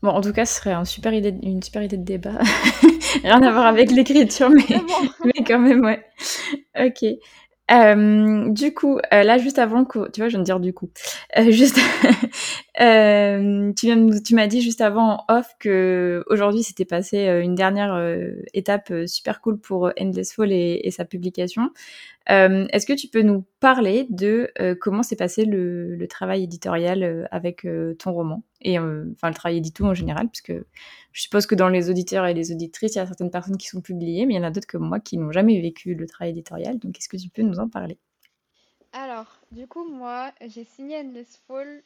Bon, 0.01 0.09
en 0.09 0.21
tout 0.21 0.31
cas, 0.31 0.45
ce 0.45 0.55
serait 0.55 0.71
un 0.71 0.85
super 0.85 1.13
idée, 1.13 1.35
une 1.43 1.61
super 1.61 1.81
idée 1.83 1.97
de 1.97 2.03
débat. 2.03 2.39
Rien 3.23 3.41
à 3.41 3.51
voir 3.51 3.65
avec 3.65 3.91
l'écriture, 3.91 4.49
mais, 4.49 4.63
mais 5.25 5.43
quand 5.45 5.59
même, 5.59 5.83
ouais. 5.83 6.05
Ok. 6.79 7.05
Euh, 7.71 8.49
du 8.49 8.73
coup, 8.73 8.97
euh, 9.13 9.23
là, 9.23 9.37
juste 9.37 9.59
avant 9.59 9.85
que, 9.85 10.09
tu 10.11 10.21
vois, 10.21 10.29
je 10.29 10.33
viens 10.33 10.39
de 10.39 10.45
dire 10.45 10.59
du 10.59 10.73
coup, 10.73 10.89
euh, 11.37 11.51
juste, 11.51 11.79
tu 12.79 13.85
viens, 13.85 14.09
tu 14.21 14.35
m'as 14.35 14.47
dit 14.47 14.61
juste 14.61 14.81
avant 14.81 15.25
off 15.27 15.55
que 15.59 16.23
aujourd'hui 16.27 16.63
c'était 16.63 16.85
passé 16.85 17.25
une 17.43 17.55
dernière 17.55 18.01
étape 18.53 18.93
super 19.05 19.41
cool 19.41 19.59
pour 19.59 19.91
Endless 19.99 20.33
Fall 20.33 20.51
et, 20.51 20.89
sa 20.91 21.05
publication. 21.05 21.71
Est-ce 22.27 22.85
que 22.85 22.93
tu 22.93 23.07
peux 23.07 23.21
nous 23.21 23.45
parler 23.59 24.07
de 24.09 24.51
comment 24.79 25.03
s'est 25.03 25.15
passé 25.15 25.45
le, 25.45 25.95
le, 25.95 26.07
travail 26.07 26.43
éditorial 26.43 27.27
avec 27.31 27.67
ton 27.97 28.13
roman 28.13 28.43
et 28.61 28.77
enfin 28.79 29.29
le 29.29 29.33
travail 29.33 29.57
édito 29.57 29.85
en 29.85 29.93
général, 29.93 30.29
puisque 30.29 30.53
je 31.11 31.21
suppose 31.21 31.45
que 31.45 31.55
dans 31.55 31.69
les 31.69 31.89
auditeurs 31.89 32.25
et 32.25 32.33
les 32.33 32.51
auditrices, 32.51 32.95
il 32.95 32.99
y 32.99 33.01
a 33.01 33.07
certaines 33.07 33.31
personnes 33.31 33.57
qui 33.57 33.67
sont 33.67 33.81
publiées, 33.81 34.25
mais 34.25 34.35
il 34.35 34.37
y 34.37 34.39
en 34.39 34.43
a 34.43 34.51
d'autres 34.51 34.67
comme 34.67 34.87
moi 34.87 34.99
qui 34.99 35.17
n'ont 35.17 35.31
jamais 35.31 35.59
vécu 35.61 35.95
le 35.95 36.07
travail 36.07 36.31
éditorial. 36.31 36.77
Donc, 36.79 36.97
est-ce 36.97 37.09
que 37.09 37.17
tu 37.17 37.29
peux 37.29 37.41
nous 37.41 37.59
en 37.59 37.69
parler? 37.69 37.97
Alors, 38.91 39.39
du 39.51 39.67
coup, 39.67 39.87
moi, 39.87 40.31
j'ai 40.47 40.63
signé 40.63 40.97
Endless 40.97 41.41
Fall 41.47 41.83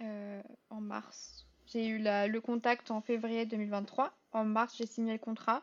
euh, 0.00 0.42
en 0.70 0.80
mars. 0.80 1.46
J'ai 1.66 1.86
eu 1.88 1.98
le 1.98 2.38
contact 2.38 2.90
en 2.90 3.00
février 3.00 3.46
2023. 3.46 4.16
En 4.32 4.44
mars, 4.44 4.76
j'ai 4.76 4.86
signé 4.86 5.12
le 5.12 5.18
contrat. 5.18 5.62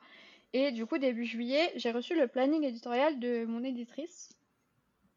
Et 0.54 0.72
du 0.72 0.86
coup, 0.86 0.98
début 0.98 1.26
juillet, 1.26 1.72
j'ai 1.76 1.92
reçu 1.92 2.16
le 2.16 2.28
planning 2.28 2.64
éditorial 2.64 3.20
de 3.20 3.46
mon 3.46 3.64
éditrice. 3.64 4.30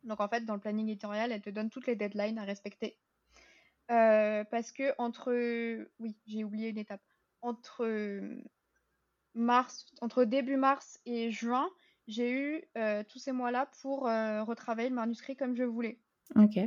Donc, 0.04 0.20
en 0.20 0.28
fait, 0.28 0.44
dans 0.44 0.54
le 0.54 0.60
planning 0.60 0.88
éditorial, 0.88 1.32
elle 1.32 1.42
te 1.42 1.50
donne 1.50 1.70
toutes 1.70 1.86
les 1.86 1.96
deadlines 1.96 2.38
à 2.38 2.44
respecter. 2.44 2.96
Euh, 3.90 4.44
parce 4.44 4.72
que 4.72 4.94
entre... 4.98 5.32
Oui, 5.98 6.16
j'ai 6.26 6.44
oublié 6.44 6.68
une 6.68 6.78
étape 6.78 7.02
entre 7.42 8.20
mars, 9.34 9.86
entre 10.00 10.24
début 10.24 10.56
mars 10.56 11.00
et 11.04 11.30
juin, 11.30 11.68
j'ai 12.08 12.30
eu 12.32 12.64
tous 13.08 13.18
ces 13.18 13.32
mois-là 13.32 13.66
pour 13.82 14.02
retravailler 14.02 14.88
le 14.88 14.94
manuscrit 14.94 15.36
comme 15.36 15.54
je 15.56 15.64
voulais. 15.64 15.98
Ok. 16.34 16.58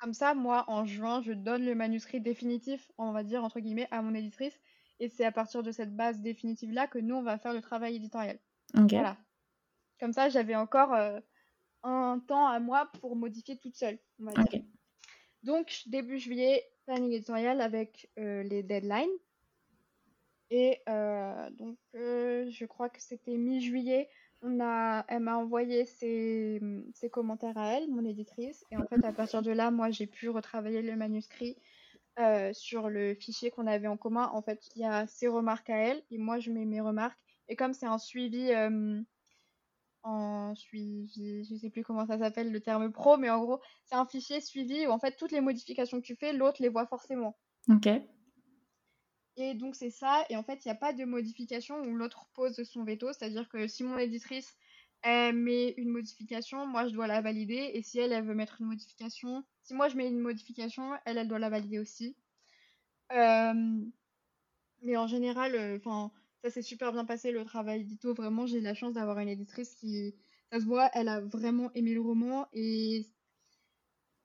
Comme 0.00 0.14
ça, 0.14 0.34
moi, 0.34 0.64
en 0.68 0.84
juin, 0.84 1.20
je 1.22 1.32
donne 1.32 1.64
le 1.64 1.74
manuscrit 1.74 2.20
définitif, 2.20 2.90
on 2.96 3.12
va 3.12 3.22
dire, 3.22 3.44
entre 3.44 3.60
guillemets, 3.60 3.88
à 3.90 4.00
mon 4.02 4.14
éditrice. 4.14 4.58
Et 4.98 5.08
c'est 5.08 5.24
à 5.24 5.32
partir 5.32 5.62
de 5.62 5.72
cette 5.72 5.94
base 5.94 6.20
définitive-là 6.20 6.86
que 6.86 6.98
nous, 6.98 7.14
on 7.16 7.22
va 7.22 7.38
faire 7.38 7.52
le 7.52 7.60
travail 7.60 7.96
éditorial. 7.96 8.38
Voilà. 8.74 9.16
Comme 9.98 10.12
ça, 10.12 10.28
j'avais 10.28 10.56
encore 10.56 10.94
un 11.82 12.18
temps 12.20 12.46
à 12.46 12.60
moi 12.60 12.90
pour 13.00 13.16
modifier 13.16 13.58
toute 13.58 13.76
seule, 13.76 13.98
on 14.18 14.24
va 14.24 14.42
dire. 14.44 14.62
Donc, 15.42 15.82
début 15.86 16.18
juillet, 16.18 16.64
planning 16.86 17.12
éditorial 17.12 17.60
avec 17.60 18.10
les 18.16 18.62
deadlines. 18.62 19.08
Et 20.50 20.82
euh, 20.88 21.48
donc, 21.50 21.78
euh, 21.94 22.50
je 22.50 22.64
crois 22.64 22.88
que 22.88 23.00
c'était 23.00 23.36
mi-juillet. 23.36 24.08
On 24.42 24.60
a, 24.60 25.04
elle 25.08 25.20
m'a 25.20 25.36
envoyé 25.36 25.84
ses, 25.84 26.60
commentaires 27.12 27.58
à 27.58 27.74
elle, 27.74 27.90
mon 27.90 28.04
éditrice. 28.04 28.64
Et 28.70 28.76
en 28.76 28.86
fait, 28.86 29.04
à 29.04 29.12
partir 29.12 29.42
de 29.42 29.50
là, 29.50 29.70
moi, 29.70 29.90
j'ai 29.90 30.06
pu 30.06 30.28
retravailler 30.30 30.82
le 30.82 30.96
manuscrit 30.96 31.56
euh, 32.18 32.52
sur 32.54 32.88
le 32.88 33.14
fichier 33.14 33.50
qu'on 33.50 33.66
avait 33.66 33.88
en 33.88 33.96
commun. 33.96 34.30
En 34.32 34.40
fait, 34.40 34.60
il 34.74 34.82
y 34.82 34.84
a 34.84 35.06
ses 35.06 35.28
remarques 35.28 35.68
à 35.70 35.76
elle 35.76 36.02
et 36.10 36.18
moi, 36.18 36.38
je 36.38 36.50
mets 36.50 36.64
mes 36.64 36.80
remarques. 36.80 37.18
Et 37.48 37.56
comme 37.56 37.74
c'est 37.74 37.86
un 37.86 37.98
suivi, 37.98 38.50
en 40.02 40.54
suivi, 40.54 41.44
je 41.48 41.54
sais 41.54 41.70
plus 41.70 41.84
comment 41.84 42.06
ça 42.06 42.18
s'appelle 42.18 42.50
le 42.50 42.60
terme 42.60 42.90
pro, 42.90 43.16
mais 43.16 43.30
en 43.30 43.40
gros, 43.40 43.60
c'est 43.84 43.96
un 43.96 44.06
fichier 44.06 44.40
suivi 44.40 44.86
où 44.86 44.90
en 44.90 44.98
fait, 44.98 45.16
toutes 45.16 45.32
les 45.32 45.40
modifications 45.40 46.00
que 46.00 46.06
tu 46.06 46.16
fais, 46.16 46.32
l'autre 46.32 46.62
les 46.62 46.68
voit 46.68 46.86
forcément. 46.86 47.36
Ok. 47.68 47.88
Donc 49.54 49.74
c'est 49.74 49.90
ça, 49.90 50.24
et 50.28 50.36
en 50.36 50.42
fait 50.42 50.64
il 50.64 50.68
n'y 50.68 50.72
a 50.72 50.76
pas 50.76 50.92
de 50.92 51.04
modification 51.04 51.80
où 51.82 51.94
l'autre 51.94 52.28
pose 52.34 52.62
son 52.62 52.84
veto, 52.84 53.12
c'est-à-dire 53.12 53.48
que 53.48 53.66
si 53.66 53.84
mon 53.84 53.96
éditrice 53.98 54.54
met 55.04 55.70
une 55.78 55.88
modification, 55.88 56.66
moi 56.66 56.86
je 56.86 56.92
dois 56.92 57.06
la 57.06 57.20
valider, 57.20 57.70
et 57.74 57.82
si 57.82 57.98
elle, 57.98 58.24
veut 58.24 58.34
mettre 58.34 58.60
une 58.60 58.66
modification, 58.66 59.44
si 59.62 59.74
moi 59.74 59.88
je 59.88 59.96
mets 59.96 60.08
une 60.08 60.20
modification, 60.20 60.92
elle, 61.04 61.18
elle 61.18 61.28
doit 61.28 61.38
la 61.38 61.48
valider 61.48 61.78
aussi. 61.78 62.16
Euh, 63.12 63.80
mais 64.82 64.96
en 64.96 65.06
général, 65.06 65.54
euh, 65.54 65.78
ça 66.44 66.50
s'est 66.50 66.62
super 66.62 66.92
bien 66.92 67.04
passé 67.04 67.32
le 67.32 67.44
travail 67.44 67.80
édito, 67.80 68.14
vraiment 68.14 68.46
j'ai 68.46 68.60
la 68.60 68.74
chance 68.74 68.94
d'avoir 68.94 69.18
une 69.20 69.28
éditrice 69.28 69.74
qui, 69.74 70.14
ça 70.52 70.60
se 70.60 70.66
voit, 70.66 70.90
elle 70.94 71.08
a 71.08 71.20
vraiment 71.20 71.70
aimé 71.74 71.94
le 71.94 72.02
roman, 72.02 72.46
et 72.52 73.06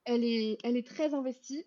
elle 0.04 0.24
est, 0.24 0.58
elle 0.64 0.78
est 0.78 0.88
très 0.88 1.14
investie. 1.14 1.66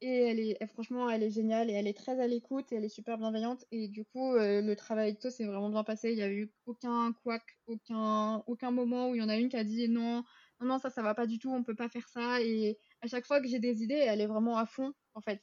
Et 0.00 0.26
elle 0.26 0.38
est, 0.38 0.66
franchement, 0.68 1.10
elle 1.10 1.24
est 1.24 1.30
géniale 1.30 1.70
et 1.70 1.72
elle 1.72 1.88
est 1.88 1.96
très 1.96 2.20
à 2.20 2.28
l'écoute 2.28 2.70
et 2.70 2.76
elle 2.76 2.84
est 2.84 2.88
super 2.88 3.18
bienveillante. 3.18 3.64
Et 3.72 3.88
du 3.88 4.04
coup, 4.04 4.34
euh, 4.34 4.60
le 4.60 4.76
travail 4.76 5.16
de 5.20 5.30
s'est 5.30 5.44
vraiment 5.44 5.70
bien 5.70 5.82
passé. 5.82 6.10
Il 6.10 6.16
n'y 6.16 6.22
a 6.22 6.30
eu 6.30 6.52
aucun 6.66 7.12
couac, 7.12 7.42
aucun, 7.66 8.44
aucun 8.46 8.70
moment 8.70 9.10
où 9.10 9.16
il 9.16 9.18
y 9.20 9.24
en 9.24 9.28
a 9.28 9.36
une 9.36 9.48
qui 9.48 9.56
a 9.56 9.64
dit 9.64 9.88
non, 9.88 10.22
non, 10.60 10.66
non, 10.66 10.78
ça, 10.78 10.90
ça 10.90 11.02
va 11.02 11.14
pas 11.14 11.26
du 11.26 11.40
tout, 11.40 11.50
on 11.50 11.64
peut 11.64 11.74
pas 11.74 11.88
faire 11.88 12.08
ça. 12.08 12.40
Et 12.40 12.78
à 13.02 13.08
chaque 13.08 13.26
fois 13.26 13.40
que 13.40 13.48
j'ai 13.48 13.58
des 13.58 13.82
idées, 13.82 13.94
elle 13.94 14.20
est 14.20 14.26
vraiment 14.26 14.56
à 14.56 14.66
fond, 14.66 14.92
en 15.14 15.20
fait. 15.20 15.42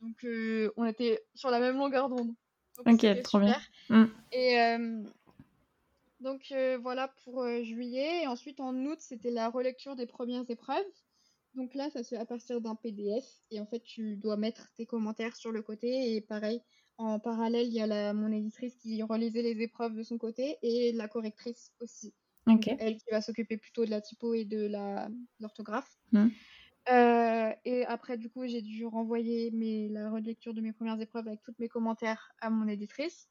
Donc, 0.00 0.22
euh, 0.22 0.72
on 0.76 0.84
était 0.84 1.24
sur 1.34 1.50
la 1.50 1.58
même 1.58 1.76
longueur 1.76 2.08
d'onde. 2.08 2.32
Ok, 2.86 3.22
trop 3.24 3.40
bien. 3.40 3.56
Mm. 3.88 4.04
Et 4.30 4.60
euh, 4.60 5.02
donc, 6.20 6.54
voilà 6.80 7.08
pour 7.24 7.44
juillet. 7.64 8.22
Et 8.22 8.26
ensuite, 8.28 8.60
en 8.60 8.76
août, 8.84 8.98
c'était 9.00 9.32
la 9.32 9.48
relecture 9.48 9.96
des 9.96 10.06
premières 10.06 10.48
épreuves. 10.48 10.84
Donc 11.54 11.74
là, 11.74 11.90
ça 11.90 12.02
se 12.02 12.10
fait 12.10 12.16
à 12.16 12.26
partir 12.26 12.60
d'un 12.60 12.74
PDF 12.74 13.24
et 13.50 13.60
en 13.60 13.66
fait, 13.66 13.80
tu 13.80 14.16
dois 14.16 14.36
mettre 14.36 14.70
tes 14.74 14.86
commentaires 14.86 15.36
sur 15.36 15.50
le 15.50 15.62
côté 15.62 16.14
et 16.14 16.20
pareil, 16.20 16.60
en 16.98 17.18
parallèle, 17.18 17.66
il 17.66 17.72
y 17.72 17.80
a 17.80 17.86
la, 17.86 18.12
mon 18.12 18.30
éditrice 18.32 18.74
qui 18.76 19.02
relisait 19.02 19.42
les 19.42 19.62
épreuves 19.62 19.94
de 19.94 20.02
son 20.02 20.18
côté 20.18 20.58
et 20.62 20.92
la 20.92 21.08
correctrice 21.08 21.72
aussi. 21.80 22.14
Elle 22.78 22.96
qui 22.96 23.10
va 23.10 23.20
s'occuper 23.20 23.56
plutôt 23.56 23.84
de 23.84 23.90
la 23.90 24.00
typo 24.00 24.34
et 24.34 24.44
de 24.44 24.70
l'orthographe. 25.38 25.98
Mmh. 26.12 26.28
Euh, 26.88 27.52
et 27.64 27.84
après, 27.84 28.16
du 28.16 28.30
coup, 28.30 28.46
j'ai 28.46 28.62
dû 28.62 28.86
renvoyer 28.86 29.50
mes, 29.50 29.88
la 29.88 30.10
relecture 30.10 30.54
de 30.54 30.60
mes 30.60 30.72
premières 30.72 31.00
épreuves 31.00 31.28
avec 31.28 31.42
tous 31.42 31.54
mes 31.58 31.68
commentaires 31.68 32.32
à 32.40 32.48
mon 32.50 32.66
éditrice. 32.66 33.28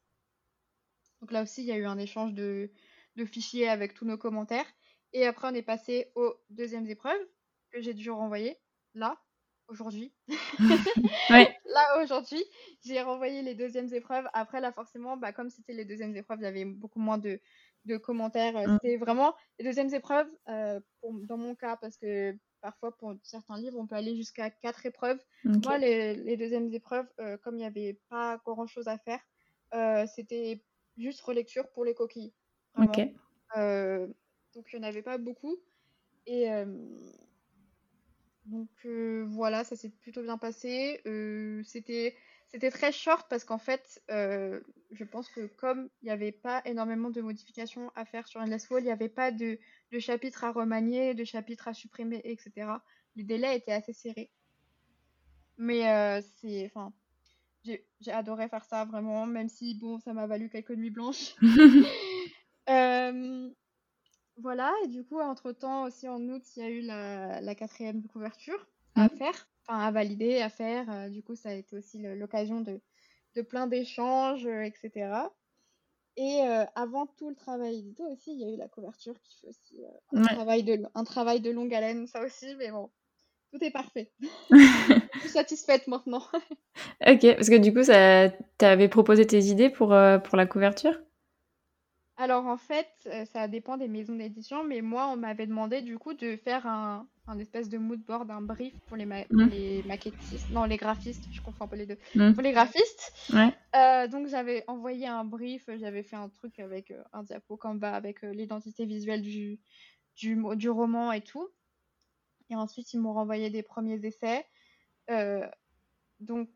Donc 1.20 1.32
là 1.32 1.42
aussi, 1.42 1.62
il 1.62 1.66
y 1.66 1.72
a 1.72 1.76
eu 1.76 1.86
un 1.86 1.98
échange 1.98 2.32
de, 2.34 2.70
de 3.16 3.24
fichiers 3.24 3.68
avec 3.68 3.94
tous 3.94 4.04
nos 4.04 4.16
commentaires. 4.16 4.66
Et 5.12 5.26
après, 5.26 5.48
on 5.50 5.54
est 5.54 5.62
passé 5.62 6.12
aux 6.14 6.34
deuxièmes 6.50 6.86
épreuves 6.86 7.26
que 7.70 7.80
j'ai 7.80 7.94
dû 7.94 8.10
renvoyer 8.10 8.56
là, 8.94 9.18
aujourd'hui. 9.68 10.12
Là, 11.74 12.02
aujourd'hui, 12.02 12.42
j'ai 12.84 13.00
renvoyé 13.02 13.42
les 13.42 13.54
deuxièmes 13.54 13.92
épreuves. 13.92 14.26
Après, 14.32 14.60
là, 14.60 14.72
forcément, 14.72 15.16
bah, 15.16 15.32
comme 15.32 15.50
c'était 15.50 15.74
les 15.74 15.84
deuxièmes 15.84 16.16
épreuves, 16.16 16.38
il 16.40 16.44
y 16.44 16.46
avait 16.46 16.64
beaucoup 16.64 16.98
moins 16.98 17.18
de, 17.18 17.40
de 17.84 17.96
commentaires. 17.96 18.56
Euh, 18.56 18.66
mm. 18.66 18.78
C'était 18.82 18.96
vraiment 18.96 19.34
les 19.58 19.64
deuxièmes 19.64 19.92
épreuves, 19.92 20.28
euh, 20.48 20.80
pour, 21.00 21.12
dans 21.20 21.36
mon 21.36 21.54
cas, 21.54 21.76
parce 21.76 21.96
que 21.96 22.36
parfois, 22.60 22.96
pour 22.96 23.14
certains 23.22 23.58
livres, 23.58 23.78
on 23.78 23.86
peut 23.86 23.96
aller 23.96 24.16
jusqu'à 24.16 24.50
quatre 24.50 24.86
épreuves. 24.86 25.22
Moi, 25.44 25.78
les, 25.78 26.14
les, 26.14 26.36
deuxièmes 26.36 26.72
épreuves, 26.72 27.06
euh, 27.20 27.36
comme 27.36 27.54
il 27.54 27.58
n'y 27.58 27.66
avait 27.66 28.00
pas 28.08 28.40
grand-chose 28.44 28.88
à 28.88 28.98
faire, 28.98 29.20
c'était 30.08 30.64
juste 30.96 31.20
relecture 31.20 31.68
pour 31.70 31.84
les 31.84 31.94
coquilles. 31.94 32.32
Donc, 32.76 32.96
il 34.72 34.78
n'y 34.78 34.84
en 34.84 34.88
avait 34.88 35.02
pas 35.02 35.18
beaucoup. 35.18 35.56
Et 36.26 36.48
donc 38.48 38.68
euh, 38.86 39.24
voilà, 39.28 39.64
ça 39.64 39.76
s'est 39.76 39.90
plutôt 39.90 40.22
bien 40.22 40.38
passé. 40.38 41.00
Euh, 41.06 41.62
c'était 41.64 42.16
c'était 42.48 42.70
très 42.70 42.92
short 42.92 43.28
parce 43.28 43.44
qu'en 43.44 43.58
fait, 43.58 44.02
euh, 44.10 44.60
je 44.90 45.04
pense 45.04 45.28
que 45.28 45.46
comme 45.46 45.90
il 46.02 46.06
n'y 46.06 46.10
avait 46.10 46.32
pas 46.32 46.62
énormément 46.64 47.10
de 47.10 47.20
modifications 47.20 47.92
à 47.94 48.04
faire 48.06 48.26
sur 48.26 48.40
Endless 48.40 48.70
Wall, 48.70 48.82
il 48.82 48.86
n'y 48.86 48.90
avait 48.90 49.10
pas 49.10 49.30
de, 49.30 49.58
de 49.92 49.98
chapitres 49.98 50.44
à 50.44 50.52
remanier, 50.52 51.14
de 51.14 51.24
chapitres 51.24 51.68
à 51.68 51.74
supprimer, 51.74 52.22
etc. 52.24 52.70
Les 53.16 53.24
délais 53.24 53.56
étaient 53.56 53.72
assez 53.72 53.92
serrés. 53.92 54.30
Mais 55.58 56.22
c'est, 56.40 56.66
enfin, 56.66 56.92
j'ai 57.64 58.12
adoré 58.12 58.48
faire 58.48 58.64
ça 58.64 58.84
vraiment, 58.84 59.26
même 59.26 59.48
si 59.48 59.74
bon, 59.74 59.98
ça 59.98 60.14
m'a 60.14 60.26
valu 60.26 60.48
quelques 60.48 60.70
nuits 60.70 60.90
blanches. 60.90 61.34
Voilà, 64.40 64.72
et 64.84 64.88
du 64.88 65.04
coup, 65.04 65.18
entre-temps, 65.18 65.84
aussi 65.84 66.08
en 66.08 66.20
août, 66.28 66.42
il 66.56 66.62
y 66.62 66.66
a 66.66 66.70
eu 66.70 66.80
la, 66.82 67.54
quatrième 67.56 68.04
couverture 68.04 68.66
à 68.94 69.06
mmh. 69.06 69.10
faire, 69.10 69.48
enfin 69.66 69.80
à 69.80 69.90
valider, 69.90 70.40
à 70.40 70.48
faire. 70.48 70.88
Euh, 70.90 71.08
du 71.08 71.22
coup, 71.22 71.34
ça 71.34 71.50
a 71.50 71.54
été 71.54 71.76
aussi 71.76 71.98
l'occasion 71.98 72.60
de, 72.60 72.80
de 73.34 73.42
plein 73.42 73.66
d'échanges, 73.66 74.46
euh, 74.46 74.62
etc. 74.62 75.10
Et 76.16 76.42
euh, 76.42 76.64
avant 76.76 77.06
tout 77.06 77.28
le 77.28 77.34
travail 77.34 77.80
édito 77.80 78.04
aussi, 78.04 78.32
il 78.32 78.40
y 78.40 78.44
a 78.44 78.54
eu 78.54 78.56
la 78.56 78.68
couverture 78.68 79.20
qui 79.22 79.40
fait 79.40 79.48
aussi 79.48 79.82
un, 80.12 80.22
travail 80.22 80.62
de, 80.62 80.82
un 80.94 81.04
travail 81.04 81.40
de 81.40 81.50
longue 81.50 81.74
haleine, 81.74 82.06
ça 82.06 82.24
aussi, 82.24 82.54
mais 82.56 82.70
bon, 82.70 82.90
tout 83.52 83.62
est 83.62 83.70
parfait. 83.72 84.12
Je 84.50 85.20
suis 85.20 85.28
satisfaite 85.30 85.88
maintenant. 85.88 86.22
ok, 87.06 87.34
parce 87.34 87.48
que 87.48 87.58
du 87.58 87.72
coup, 87.72 87.82
tu 87.82 88.64
avais 88.64 88.88
proposé 88.88 89.26
tes 89.26 89.44
idées 89.46 89.70
pour, 89.70 89.88
pour 90.24 90.36
la 90.36 90.46
couverture? 90.46 90.94
Alors 92.20 92.46
en 92.46 92.56
fait, 92.56 93.08
ça 93.32 93.46
dépend 93.46 93.76
des 93.76 93.86
maisons 93.86 94.16
d'édition, 94.16 94.64
mais 94.64 94.80
moi, 94.80 95.08
on 95.08 95.16
m'avait 95.16 95.46
demandé 95.46 95.82
du 95.82 95.98
coup 95.98 96.14
de 96.14 96.36
faire 96.36 96.66
un, 96.66 97.06
un 97.28 97.38
espèce 97.38 97.68
de 97.68 97.78
mood 97.78 98.00
board, 98.00 98.28
un 98.32 98.40
brief 98.40 98.74
pour 98.86 98.96
les, 98.96 99.06
mmh. 99.06 99.24
les 99.50 99.82
maquettistes, 99.84 100.50
non 100.50 100.64
les 100.64 100.78
graphistes, 100.78 101.28
je 101.30 101.40
confonds 101.40 101.64
un 101.64 101.68
peu 101.68 101.76
les 101.76 101.86
deux, 101.86 101.98
mmh. 102.16 102.32
pour 102.32 102.42
les 102.42 102.50
graphistes. 102.50 103.12
donc 104.10 104.26
j'avais 104.26 104.64
envoyé 104.66 105.06
un 105.06 105.24
brief, 105.24 105.70
j'avais 105.78 106.02
fait 106.02 106.16
un 106.16 106.28
truc 106.28 106.58
avec 106.58 106.92
un 107.12 107.22
diapo 107.22 107.56
Canva 107.56 107.94
avec 107.94 108.22
l'identité 108.22 108.84
visuelle 108.84 109.22
du, 109.22 109.60
du, 110.16 110.42
du, 110.56 110.70
roman 110.70 111.12
et 111.12 111.20
tout. 111.20 111.48
Et 112.50 112.56
ensuite, 112.56 112.92
ils 112.94 112.98
m'ont 112.98 113.12
renvoyé 113.12 113.48
des 113.48 113.62
premiers 113.62 114.04
essais. 114.04 114.44
donc 116.18 116.48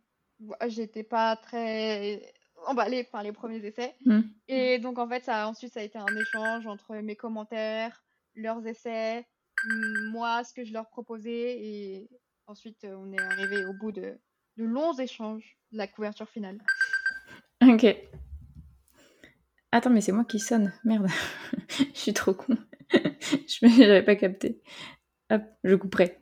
j'étais 0.66 1.04
pas 1.04 1.36
très 1.36 2.34
emballée 2.66 3.04
par 3.04 3.22
les 3.22 3.32
premiers 3.32 3.64
essais. 3.64 3.94
Mmh. 4.04 4.20
Et 4.48 4.78
donc, 4.78 4.98
en 4.98 5.08
fait, 5.08 5.24
ça, 5.24 5.48
ensuite, 5.48 5.72
ça 5.72 5.80
a 5.80 5.82
été 5.82 5.98
un 5.98 6.16
échange 6.16 6.66
entre 6.66 6.96
mes 6.96 7.16
commentaires, 7.16 8.04
leurs 8.34 8.66
essais, 8.66 9.26
moi, 10.10 10.44
ce 10.44 10.52
que 10.52 10.64
je 10.64 10.72
leur 10.72 10.88
proposais. 10.88 11.58
Et 11.60 12.08
ensuite, 12.46 12.84
euh, 12.84 12.96
on 12.96 13.12
est 13.12 13.20
arrivé 13.20 13.64
au 13.64 13.72
bout 13.74 13.92
de, 13.92 14.18
de 14.56 14.64
longs 14.64 14.94
échanges 14.94 15.56
de 15.72 15.78
la 15.78 15.86
couverture 15.86 16.28
finale. 16.28 16.58
Ok. 17.62 17.86
Attends, 19.70 19.90
mais 19.90 20.00
c'est 20.00 20.12
moi 20.12 20.24
qui 20.24 20.38
sonne. 20.38 20.72
Merde. 20.84 21.08
je 21.68 21.84
suis 21.98 22.12
trop 22.12 22.34
con. 22.34 22.56
je 22.92 23.80
n'avais 23.80 24.02
pas 24.02 24.16
capté. 24.16 24.60
Hop, 25.30 25.42
je 25.64 25.74
couperai. 25.74 26.18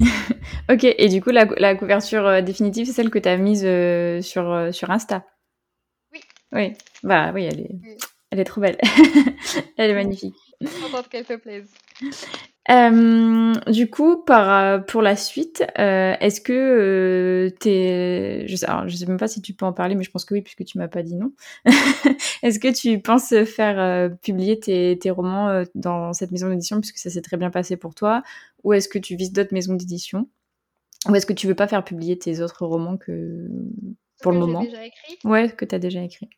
ok, 0.70 0.84
et 0.84 1.08
du 1.08 1.22
coup, 1.22 1.30
la, 1.30 1.44
la 1.44 1.76
couverture 1.76 2.26
euh, 2.26 2.40
définitive, 2.40 2.86
c'est 2.86 2.92
celle 2.92 3.10
que 3.10 3.18
tu 3.18 3.28
as 3.28 3.36
mise 3.36 3.64
euh, 3.64 4.22
sur, 4.22 4.70
sur 4.72 4.90
Insta 4.90 5.26
Oui. 6.52 6.72
Bah 7.02 7.32
oui, 7.34 7.44
elle 7.44 7.60
est, 7.60 7.80
elle 8.30 8.40
est 8.40 8.44
trop 8.44 8.60
belle. 8.60 8.78
elle 9.76 9.90
est 9.90 9.94
magnifique. 9.94 10.34
Contente 10.82 11.08
qu'elle 11.08 11.24
te 11.24 11.36
plaise. 11.36 11.72
Euh, 12.70 13.54
du 13.68 13.90
coup, 13.90 14.22
par, 14.22 14.84
pour 14.84 15.02
la 15.02 15.16
suite, 15.16 15.64
euh, 15.78 16.14
est-ce 16.20 16.40
que 16.40 16.52
euh, 16.52 17.50
t'es, 17.58 18.46
je 18.46 18.54
sais, 18.54 18.66
je 18.86 18.96
sais 18.96 19.06
même 19.06 19.18
pas 19.18 19.28
si 19.28 19.42
tu 19.42 19.54
peux 19.54 19.64
en 19.64 19.72
parler, 19.72 19.94
mais 19.94 20.04
je 20.04 20.10
pense 20.10 20.24
que 20.24 20.34
oui, 20.34 20.42
puisque 20.42 20.64
tu 20.64 20.78
m'as 20.78 20.86
pas 20.86 21.02
dit 21.02 21.16
non. 21.16 21.32
est-ce 22.42 22.58
que 22.58 22.72
tu 22.72 23.00
penses 23.00 23.34
faire 23.44 24.10
publier 24.22 24.60
tes, 24.60 24.98
tes 25.00 25.10
romans 25.10 25.64
dans 25.74 26.12
cette 26.12 26.30
maison 26.30 26.48
d'édition, 26.48 26.80
puisque 26.80 26.98
ça 26.98 27.10
s'est 27.10 27.22
très 27.22 27.36
bien 27.36 27.50
passé 27.50 27.76
pour 27.76 27.94
toi, 27.94 28.22
ou 28.62 28.72
est-ce 28.72 28.88
que 28.88 28.98
tu 28.98 29.16
vises 29.16 29.32
d'autres 29.32 29.54
maisons 29.54 29.74
d'édition, 29.74 30.28
ou 31.08 31.14
est-ce 31.14 31.26
que 31.26 31.32
tu 31.32 31.46
veux 31.46 31.54
pas 31.54 31.66
faire 31.66 31.82
publier 31.82 32.18
tes 32.18 32.40
autres 32.40 32.66
romans 32.66 32.96
que 32.96 33.48
pour 34.22 34.32
le 34.32 34.38
moment? 34.38 34.62
déjà 34.62 34.84
écrit 34.84 35.18
Ouais, 35.24 35.50
que 35.50 35.64
tu 35.64 35.74
as 35.74 35.78
déjà 35.78 36.02
écrit. 36.02 36.28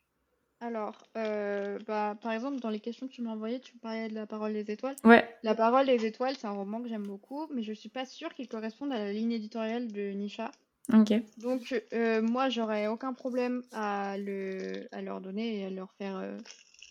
Alors, 0.63 0.97
euh, 1.17 1.77
bah, 1.89 2.17
par 2.23 2.31
exemple, 2.31 2.61
dans 2.61 2.71
les 2.71 2.79
questions 2.79 3.09
que 3.09 3.13
tu 3.13 3.21
m'as 3.21 3.33
envoyées, 3.33 3.59
tu 3.59 3.77
parlais 3.79 4.09
de 4.09 4.15
La 4.15 4.27
Parole 4.27 4.53
des 4.53 4.71
Étoiles. 4.71 4.95
Ouais. 5.03 5.29
La 5.43 5.57
Parole 5.57 5.87
des 5.87 6.07
Étoiles, 6.07 6.37
c'est 6.39 6.47
un 6.47 6.53
roman 6.53 6.81
que 6.81 6.89
j'aime 6.89 7.07
beaucoup, 7.07 7.49
mais 7.53 7.65
je 7.65 7.73
suis 7.73 7.89
pas 7.89 8.05
sûre 8.07 8.33
qu'il 8.33 8.47
corresponde 8.47 8.93
à 8.93 8.99
la 8.99 9.13
ligne 9.13 9.33
éditoriale 9.33 9.89
de 9.91 10.13
Nisha. 10.13 10.53
Ok. 10.93 11.15
Donc, 11.39 11.75
euh, 11.93 12.23
moi, 12.23 12.49
j'aurais 12.49 12.87
aucun 12.87 13.13
problème 13.13 13.65
à, 13.73 14.17
le, 14.19 14.87
à 14.93 15.03
leur 15.03 15.21
donner 15.21 15.59
et 15.59 15.65
à 15.65 15.71
leur 15.71 15.93
faire. 15.95 16.17
Euh, 16.19 16.39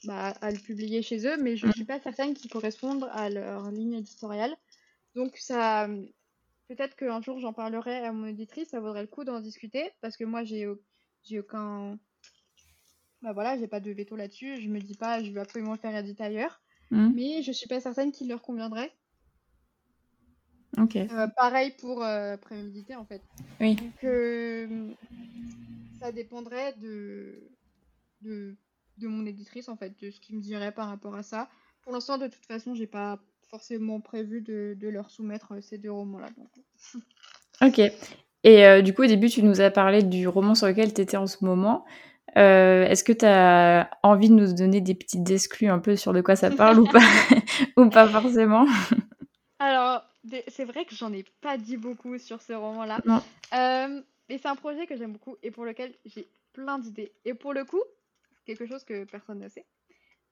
bah, 0.04 0.34
à 0.42 0.52
le 0.52 0.58
publier 0.58 1.02
chez 1.02 1.26
eux, 1.28 1.38
mais 1.38 1.56
je 1.56 1.68
ne 1.68 1.72
suis 1.72 1.86
pas 1.86 2.00
certaine 2.00 2.34
qu'ils 2.34 2.50
correspondent 2.50 3.08
à 3.14 3.30
leur 3.30 3.72
ligne 3.72 3.94
éditoriale. 3.94 4.54
Donc, 5.16 5.38
ça. 5.38 5.88
Peut-être 6.68 6.96
qu'un 6.96 7.22
jour, 7.22 7.40
j'en 7.40 7.54
parlerai 7.54 7.98
à 7.98 8.12
mon 8.12 8.26
éditrice, 8.26 8.70
ça 8.70 8.80
vaudrait 8.80 9.02
le 9.02 9.08
coup 9.08 9.24
d'en 9.24 9.40
discuter, 9.40 9.92
parce 10.02 10.18
que 10.18 10.24
moi, 10.26 10.44
j'ai 10.44 10.68
j'ai 11.24 11.40
aucun 11.40 12.00
bah 13.22 13.34
voilà, 13.34 13.58
j'ai 13.58 13.68
pas 13.68 13.80
de 13.80 13.92
veto 13.92 14.16
là-dessus. 14.16 14.62
Je 14.62 14.68
me 14.68 14.80
dis 14.80 14.96
pas, 14.96 15.24
je 15.24 15.32
veux 15.32 15.40
absolument 15.40 15.74
le 15.74 15.78
faire 15.78 15.96
éditer 15.96 16.24
ailleurs. 16.24 16.62
Hmm. 16.90 17.12
Mais 17.16 17.42
je 17.42 17.52
suis 17.52 17.68
pas 17.68 17.80
certaine 17.80 18.12
qu'il 18.12 18.28
leur 18.28 18.42
conviendrait. 18.42 18.92
Ok. 20.78 20.96
Euh, 20.96 21.28
pareil 21.36 21.74
pour 21.80 22.04
euh, 22.04 22.38
préméditer 22.38 22.96
en 22.96 23.06
fait. 23.06 23.22
Oui. 23.60 23.76
Donc 23.76 24.04
euh, 24.04 24.90
ça 26.00 26.12
dépendrait 26.12 26.74
de, 26.82 27.50
de, 28.22 28.56
de 28.98 29.08
mon 29.08 29.26
éditrice 29.26 29.70
en 29.70 29.76
fait, 29.76 29.94
de 30.02 30.12
ce 30.12 30.20
qu'il 30.20 30.38
me 30.38 30.42
dirait 30.42 30.72
par 30.72 30.88
rapport 30.88 31.16
à 31.16 31.24
ça. 31.24 31.50
Pour 31.84 31.94
l'instant, 31.94 32.18
de 32.18 32.28
toute 32.28 32.46
façon, 32.46 32.74
j'ai 32.74 32.88
pas 32.88 33.20
forcément 33.50 34.00
prévu 34.00 34.42
de, 34.42 34.78
de 34.80 34.88
leur 34.88 35.10
soumettre 35.12 35.62
ces 35.62 35.78
deux 35.78 35.92
romans-là. 35.92 36.30
ok. 37.62 37.82
Et 38.44 38.82
du 38.82 38.94
coup, 38.94 39.04
au 39.04 39.08
début, 39.08 39.30
tu 39.30 39.44
nous 39.44 39.62
as 39.62 39.70
parlé 39.70 40.04
du 40.04 40.28
roman 40.28 40.56
sur 40.56 40.68
lequel 40.68 40.94
tu 40.94 41.02
étais 41.02 41.18
en 41.18 41.28
ce 41.28 41.44
moment. 41.44 41.86
Euh, 42.38 42.86
est-ce 42.86 43.04
que 43.04 43.12
tu 43.12 43.26
as 43.26 43.90
envie 44.04 44.30
de 44.30 44.36
nous 44.36 44.54
donner 44.54 44.80
des 44.80 44.96
petites 44.96 45.30
exclus 45.30 45.68
un 45.68 45.80
peu 45.80 45.96
sur 45.96 46.14
de 46.14 46.22
quoi 46.22 46.36
ça 46.36 46.50
parle 46.50 46.80
ou 46.80 46.86
pas 46.86 47.00
ou 47.78 47.90
pas 47.90 48.08
forcément? 48.08 48.66
Alors, 49.60 50.04
c'est 50.48 50.66
vrai 50.66 50.86
que 50.86 50.96
j'en 50.96 51.12
ai 51.14 51.26
pas 51.42 51.58
dit 51.58 51.78
beaucoup 51.78 52.18
sur 52.18 52.42
ce 52.42 52.54
roman-là. 52.54 53.00
Euh, 53.54 54.02
et 54.30 54.38
c'est 54.38 54.48
un 54.48 54.56
projet 54.56 54.88
que 54.88 54.96
j'aime 54.96 55.14
beaucoup 55.14 55.36
et 55.44 55.52
pour 55.52 55.66
lequel 55.66 55.94
j'ai 56.06 56.28
plein 56.54 56.80
d'idées. 56.80 57.12
Et 57.26 57.34
pour 57.34 57.54
le 57.54 57.66
coup, 57.66 57.82
quelque 58.46 58.66
chose 58.66 58.84
que 58.84 59.04
personne 59.04 59.40
ne 59.40 59.50
sait, 59.50 59.66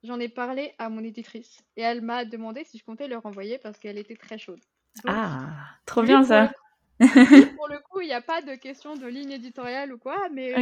j'en 0.03 0.19
ai 0.19 0.29
parlé 0.29 0.73
à 0.79 0.89
mon 0.89 1.03
éditrice 1.03 1.61
et 1.75 1.81
elle 1.81 2.01
m'a 2.01 2.23
demandé 2.23 2.63
si 2.63 2.77
je 2.77 2.85
comptais 2.85 3.07
leur 3.07 3.25
envoyer 3.25 3.57
parce 3.57 3.77
qu'elle 3.77 3.97
était 3.97 4.15
très 4.15 4.37
chaude. 4.37 4.61
ah, 5.05 5.49
trop 5.85 6.03
bien 6.03 6.23
ça. 6.23 6.51
pour 6.99 7.67
le 7.67 7.79
coup, 7.89 8.01
il 8.01 8.07
n'y 8.07 8.13
a 8.13 8.21
pas 8.21 8.41
de 8.41 8.55
question 8.55 8.95
de 8.95 9.07
ligne 9.07 9.31
éditoriale 9.31 9.93
ou 9.93 9.97
quoi, 9.97 10.29
mais 10.33 10.53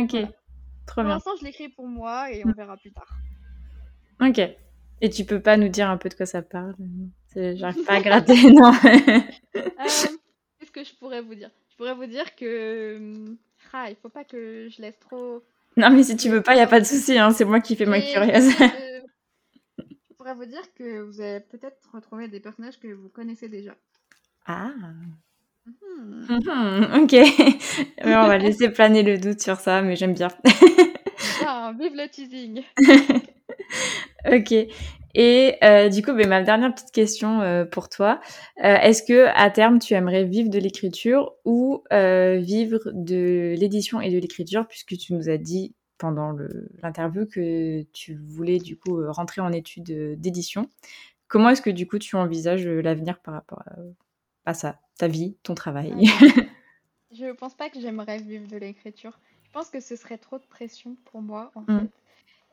Pour 0.93 1.03
l'instant, 1.03 1.31
je 1.39 1.45
l'écris 1.45 1.69
pour 1.69 1.87
moi 1.87 2.31
et 2.31 2.43
on 2.45 2.51
verra 2.51 2.77
plus 2.77 2.91
tard. 2.91 3.09
Ok. 4.21 4.41
Et 4.99 5.09
tu 5.09 5.25
peux 5.25 5.39
pas 5.39 5.57
nous 5.57 5.69
dire 5.69 5.89
un 5.89 5.97
peu 5.97 6.09
de 6.09 6.15
quoi 6.15 6.25
ça 6.25 6.41
parle? 6.41 6.75
J'arrive 7.35 7.83
pas 7.85 7.93
à 7.93 8.01
gratter, 8.01 8.51
non. 8.51 8.71
Euh, 8.73 9.19
qu'est-ce 10.59 10.71
que 10.71 10.83
je 10.83 10.95
pourrais 10.95 11.21
vous 11.21 11.35
dire? 11.35 11.51
Je 11.69 11.75
pourrais 11.75 11.93
vous 11.93 12.07
dire 12.07 12.35
que. 12.35 12.97
Hum, 12.97 13.37
ah, 13.73 13.87
il 13.89 13.95
faut 13.95 14.09
pas 14.09 14.23
que 14.23 14.69
je 14.69 14.81
laisse 14.81 14.97
trop. 14.99 15.43
Non, 15.75 15.91
mais 15.91 16.01
si 16.03 16.15
tu 16.17 16.29
veux 16.29 16.41
pas, 16.41 16.55
il 16.55 16.57
y 16.57 16.61
a 16.61 16.67
pas 16.67 16.79
de 16.79 16.85
souci. 16.85 17.17
Hein, 17.17 17.31
c'est 17.31 17.45
moi 17.45 17.59
qui 17.59 17.75
fais 17.75 17.85
ma 17.85 18.01
curieuse. 18.01 18.49
je 19.77 20.13
pourrais 20.17 20.33
vous 20.33 20.45
dire 20.45 20.73
que 20.73 21.01
vous 21.01 21.21
allez 21.21 21.41
peut-être 21.41 21.77
retrouver 21.93 22.27
des 22.27 22.39
personnages 22.39 22.79
que 22.79 22.87
vous 22.87 23.09
connaissez 23.09 23.49
déjà. 23.49 23.75
Ah. 24.47 24.71
Mhm, 26.29 27.03
ok. 27.03 27.15
on 28.03 28.27
va 28.27 28.37
laisser 28.37 28.69
planer 28.69 29.03
le 29.03 29.17
doute 29.17 29.41
sur 29.41 29.57
ça, 29.57 29.81
mais 29.81 29.95
j'aime 29.95 30.13
bien. 30.13 30.29
ah, 31.45 31.73
vive 31.77 31.95
le 31.95 32.09
teasing. 32.09 32.63
ok. 34.31 34.67
Et 35.15 35.55
euh, 35.63 35.89
du 35.89 36.03
coup, 36.03 36.13
ben, 36.13 36.27
ma 36.27 36.43
dernière 36.43 36.73
petite 36.73 36.91
question 36.91 37.41
euh, 37.41 37.65
pour 37.65 37.89
toi, 37.89 38.19
euh, 38.63 38.75
est-ce 38.75 39.01
que 39.01 39.27
à 39.35 39.49
terme 39.49 39.79
tu 39.79 39.93
aimerais 39.93 40.25
vivre 40.25 40.49
de 40.49 40.59
l'écriture 40.59 41.33
ou 41.45 41.83
vivre 41.91 42.79
de 42.93 43.55
l'édition 43.57 44.01
et 44.01 44.11
de 44.11 44.19
l'écriture, 44.19 44.67
puisque 44.67 44.97
tu 44.97 45.13
nous 45.13 45.29
as 45.29 45.37
dit 45.37 45.73
pendant 45.97 46.35
l'interview 46.83 47.25
que 47.25 47.81
tu 47.93 48.15
voulais 48.15 48.59
du 48.59 48.77
coup 48.77 49.01
rentrer 49.07 49.41
en 49.41 49.51
études 49.51 50.19
d'édition? 50.19 50.69
Comment 51.27 51.49
est-ce 51.49 51.61
que 51.61 51.71
du 51.71 51.87
coup 51.87 51.97
tu 51.97 52.15
envisages 52.15 52.67
l'avenir 52.67 53.19
par 53.19 53.33
rapport 53.33 53.63
à, 53.65 53.75
à 54.47 54.53
ça, 54.53 54.79
ta 54.97 55.07
vie, 55.07 55.35
ton 55.43 55.53
travail 55.55 55.93
Je 57.11 57.31
pense 57.33 57.53
pas 57.53 57.69
que 57.69 57.79
j'aimerais 57.79 58.17
vivre 58.17 58.47
de 58.47 58.57
l'écriture. 58.57 59.19
Je 59.43 59.51
pense 59.51 59.69
que 59.69 59.81
ce 59.81 59.95
serait 59.95 60.17
trop 60.17 60.39
de 60.39 60.45
pression 60.45 60.95
pour 61.05 61.21
moi, 61.21 61.51
en 61.55 61.61
mmh. 61.61 61.79
fait. 61.79 61.91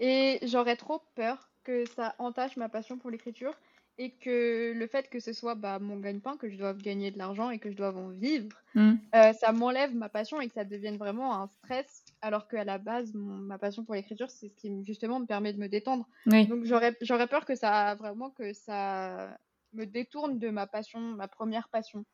Et 0.00 0.46
j'aurais 0.46 0.76
trop 0.76 1.00
peur 1.14 1.50
que 1.62 1.84
ça 1.86 2.16
entache 2.18 2.56
ma 2.56 2.68
passion 2.68 2.98
pour 2.98 3.10
l'écriture 3.10 3.54
et 3.98 4.10
que 4.10 4.72
le 4.74 4.86
fait 4.88 5.08
que 5.08 5.20
ce 5.20 5.32
soit 5.32 5.54
bah, 5.54 5.78
mon 5.78 5.98
gagne-pain, 5.98 6.36
que 6.36 6.50
je 6.50 6.56
doive 6.56 6.78
gagner 6.78 7.12
de 7.12 7.18
l'argent 7.18 7.50
et 7.50 7.60
que 7.60 7.70
je 7.70 7.76
doive 7.76 7.96
en 7.96 8.08
vivre, 8.08 8.48
mmh. 8.74 8.94
euh, 9.14 9.32
ça 9.32 9.52
m'enlève 9.52 9.94
ma 9.94 10.08
passion 10.08 10.40
et 10.40 10.48
que 10.48 10.54
ça 10.54 10.64
devienne 10.64 10.96
vraiment 10.96 11.40
un 11.40 11.46
stress, 11.46 12.04
alors 12.22 12.48
qu'à 12.48 12.64
la 12.64 12.78
base, 12.78 13.12
ma 13.14 13.58
passion 13.58 13.84
pour 13.84 13.94
l'écriture, 13.94 14.30
c'est 14.30 14.48
ce 14.48 14.54
qui 14.54 14.84
justement 14.84 15.20
me 15.20 15.26
permet 15.26 15.52
de 15.52 15.60
me 15.60 15.68
détendre. 15.68 16.08
Donc 16.26 16.64
j'aurais 16.64 17.26
peur 17.28 17.44
que 17.44 17.54
ça 17.54 17.94
vraiment 17.94 18.30
que 18.30 18.52
ça 18.52 19.38
me 19.74 19.86
détourne 19.86 20.38
de 20.38 20.50
ma 20.50 20.66
passion, 20.66 21.00
ma 21.00 21.28
première 21.28 21.68
passion. 21.68 22.04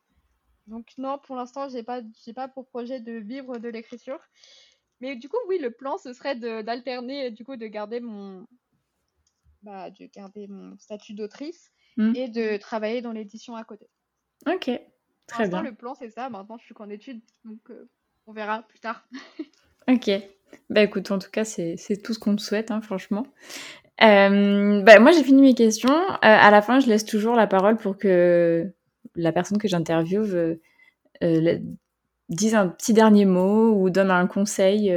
Donc 0.66 0.92
non, 0.98 1.18
pour 1.18 1.36
l'instant, 1.36 1.68
j'ai 1.68 1.82
pas, 1.82 2.00
j'ai 2.24 2.32
pas 2.32 2.48
pour 2.48 2.66
projet 2.66 3.00
de 3.00 3.12
vivre 3.12 3.58
de 3.58 3.68
l'écriture. 3.68 4.20
Mais 5.00 5.16
du 5.16 5.28
coup, 5.28 5.38
oui, 5.48 5.58
le 5.58 5.70
plan, 5.70 5.98
ce 5.98 6.12
serait 6.12 6.36
d'alterner, 6.36 7.30
du 7.30 7.44
coup, 7.44 7.56
de 7.56 7.66
garder 7.66 8.00
mon, 8.00 8.46
bah, 9.62 9.90
de 9.90 10.06
garder 10.06 10.46
mon 10.46 10.76
statut 10.78 11.14
d'autrice 11.14 11.70
hmm. 11.96 12.12
et 12.14 12.28
de 12.28 12.56
travailler 12.58 13.02
dans 13.02 13.12
l'édition 13.12 13.56
à 13.56 13.64
côté. 13.64 13.88
Ok, 14.46 14.70
très 15.26 15.48
bien. 15.48 15.62
Le 15.62 15.74
plan, 15.74 15.94
c'est 15.94 16.10
ça. 16.10 16.28
Maintenant, 16.30 16.58
je 16.58 16.64
suis 16.64 16.74
qu'en 16.74 16.88
études, 16.88 17.22
donc 17.44 17.58
euh, 17.70 17.88
on 18.26 18.32
verra 18.32 18.62
plus 18.62 18.80
tard. 18.80 19.06
ok. 19.88 20.10
Bah 20.68 20.82
écoute, 20.82 21.10
en 21.10 21.18
tout 21.18 21.30
cas, 21.30 21.44
c'est 21.44 21.76
tout 22.02 22.12
ce 22.12 22.18
qu'on 22.18 22.36
te 22.36 22.42
souhaite, 22.42 22.70
hein, 22.70 22.80
franchement. 22.80 23.26
Euh, 24.02 24.82
bah, 24.82 24.98
moi, 24.98 25.12
j'ai 25.12 25.22
fini 25.22 25.42
mes 25.42 25.54
questions. 25.54 25.90
Euh, 25.90 26.16
à 26.20 26.50
la 26.50 26.62
fin, 26.62 26.80
je 26.80 26.88
laisse 26.88 27.04
toujours 27.04 27.34
la 27.34 27.46
parole 27.46 27.76
pour 27.76 27.98
que 27.98 28.72
la 29.14 29.32
personne 29.32 29.58
que 29.58 29.68
j'interviewe 29.68 30.58
euh, 31.22 31.58
dise 32.28 32.54
un 32.54 32.68
petit 32.68 32.92
dernier 32.92 33.26
mot 33.26 33.72
ou 33.72 33.90
donne 33.90 34.10
un 34.10 34.26
conseil 34.26 34.92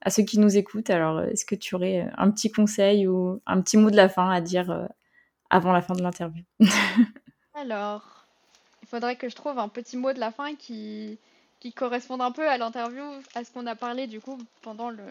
à 0.00 0.10
ceux 0.10 0.22
qui 0.22 0.38
nous 0.38 0.56
écoutent. 0.56 0.90
Alors, 0.90 1.20
est-ce 1.20 1.44
que 1.44 1.54
tu 1.54 1.74
aurais 1.74 2.08
un 2.16 2.30
petit 2.30 2.50
conseil 2.50 3.06
ou 3.06 3.40
un 3.46 3.60
petit 3.60 3.76
mot 3.76 3.90
de 3.90 3.96
la 3.96 4.08
fin 4.08 4.30
à 4.30 4.40
dire 4.40 4.88
avant 5.50 5.72
la 5.72 5.82
fin 5.82 5.94
de 5.94 6.02
l'interview? 6.02 6.44
Alors, 7.54 8.24
il 8.82 8.88
faudrait 8.88 9.16
que 9.16 9.28
je 9.28 9.36
trouve 9.36 9.58
un 9.58 9.68
petit 9.68 9.96
mot 9.96 10.12
de 10.12 10.18
la 10.20 10.30
fin 10.30 10.54
qui, 10.54 11.18
qui 11.60 11.72
corresponde 11.72 12.22
un 12.22 12.32
peu 12.32 12.48
à 12.48 12.56
l'interview, 12.56 13.04
à 13.34 13.44
ce 13.44 13.52
qu'on 13.52 13.66
a 13.66 13.74
parlé 13.76 14.06
du 14.06 14.20
coup 14.20 14.38
pendant 14.62 14.90
le, 14.90 15.04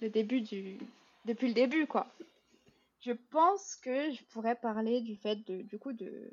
le 0.00 0.08
début 0.08 0.40
du. 0.40 0.78
depuis 1.26 1.48
le 1.48 1.54
début, 1.54 1.86
quoi. 1.86 2.06
Je 3.02 3.12
pense 3.12 3.76
que 3.76 4.12
je 4.12 4.22
pourrais 4.30 4.54
parler 4.54 5.00
du 5.00 5.16
fait 5.16 5.36
de, 5.48 5.62
du 5.62 5.78
coup, 5.78 5.92
de, 5.92 6.30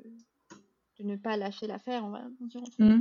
de 0.98 1.04
ne 1.04 1.16
pas 1.16 1.36
lâcher 1.36 1.66
l'affaire, 1.66 2.04
on 2.04 2.10
va 2.10 2.22
dire. 2.40 2.62
Mmh. 2.78 3.00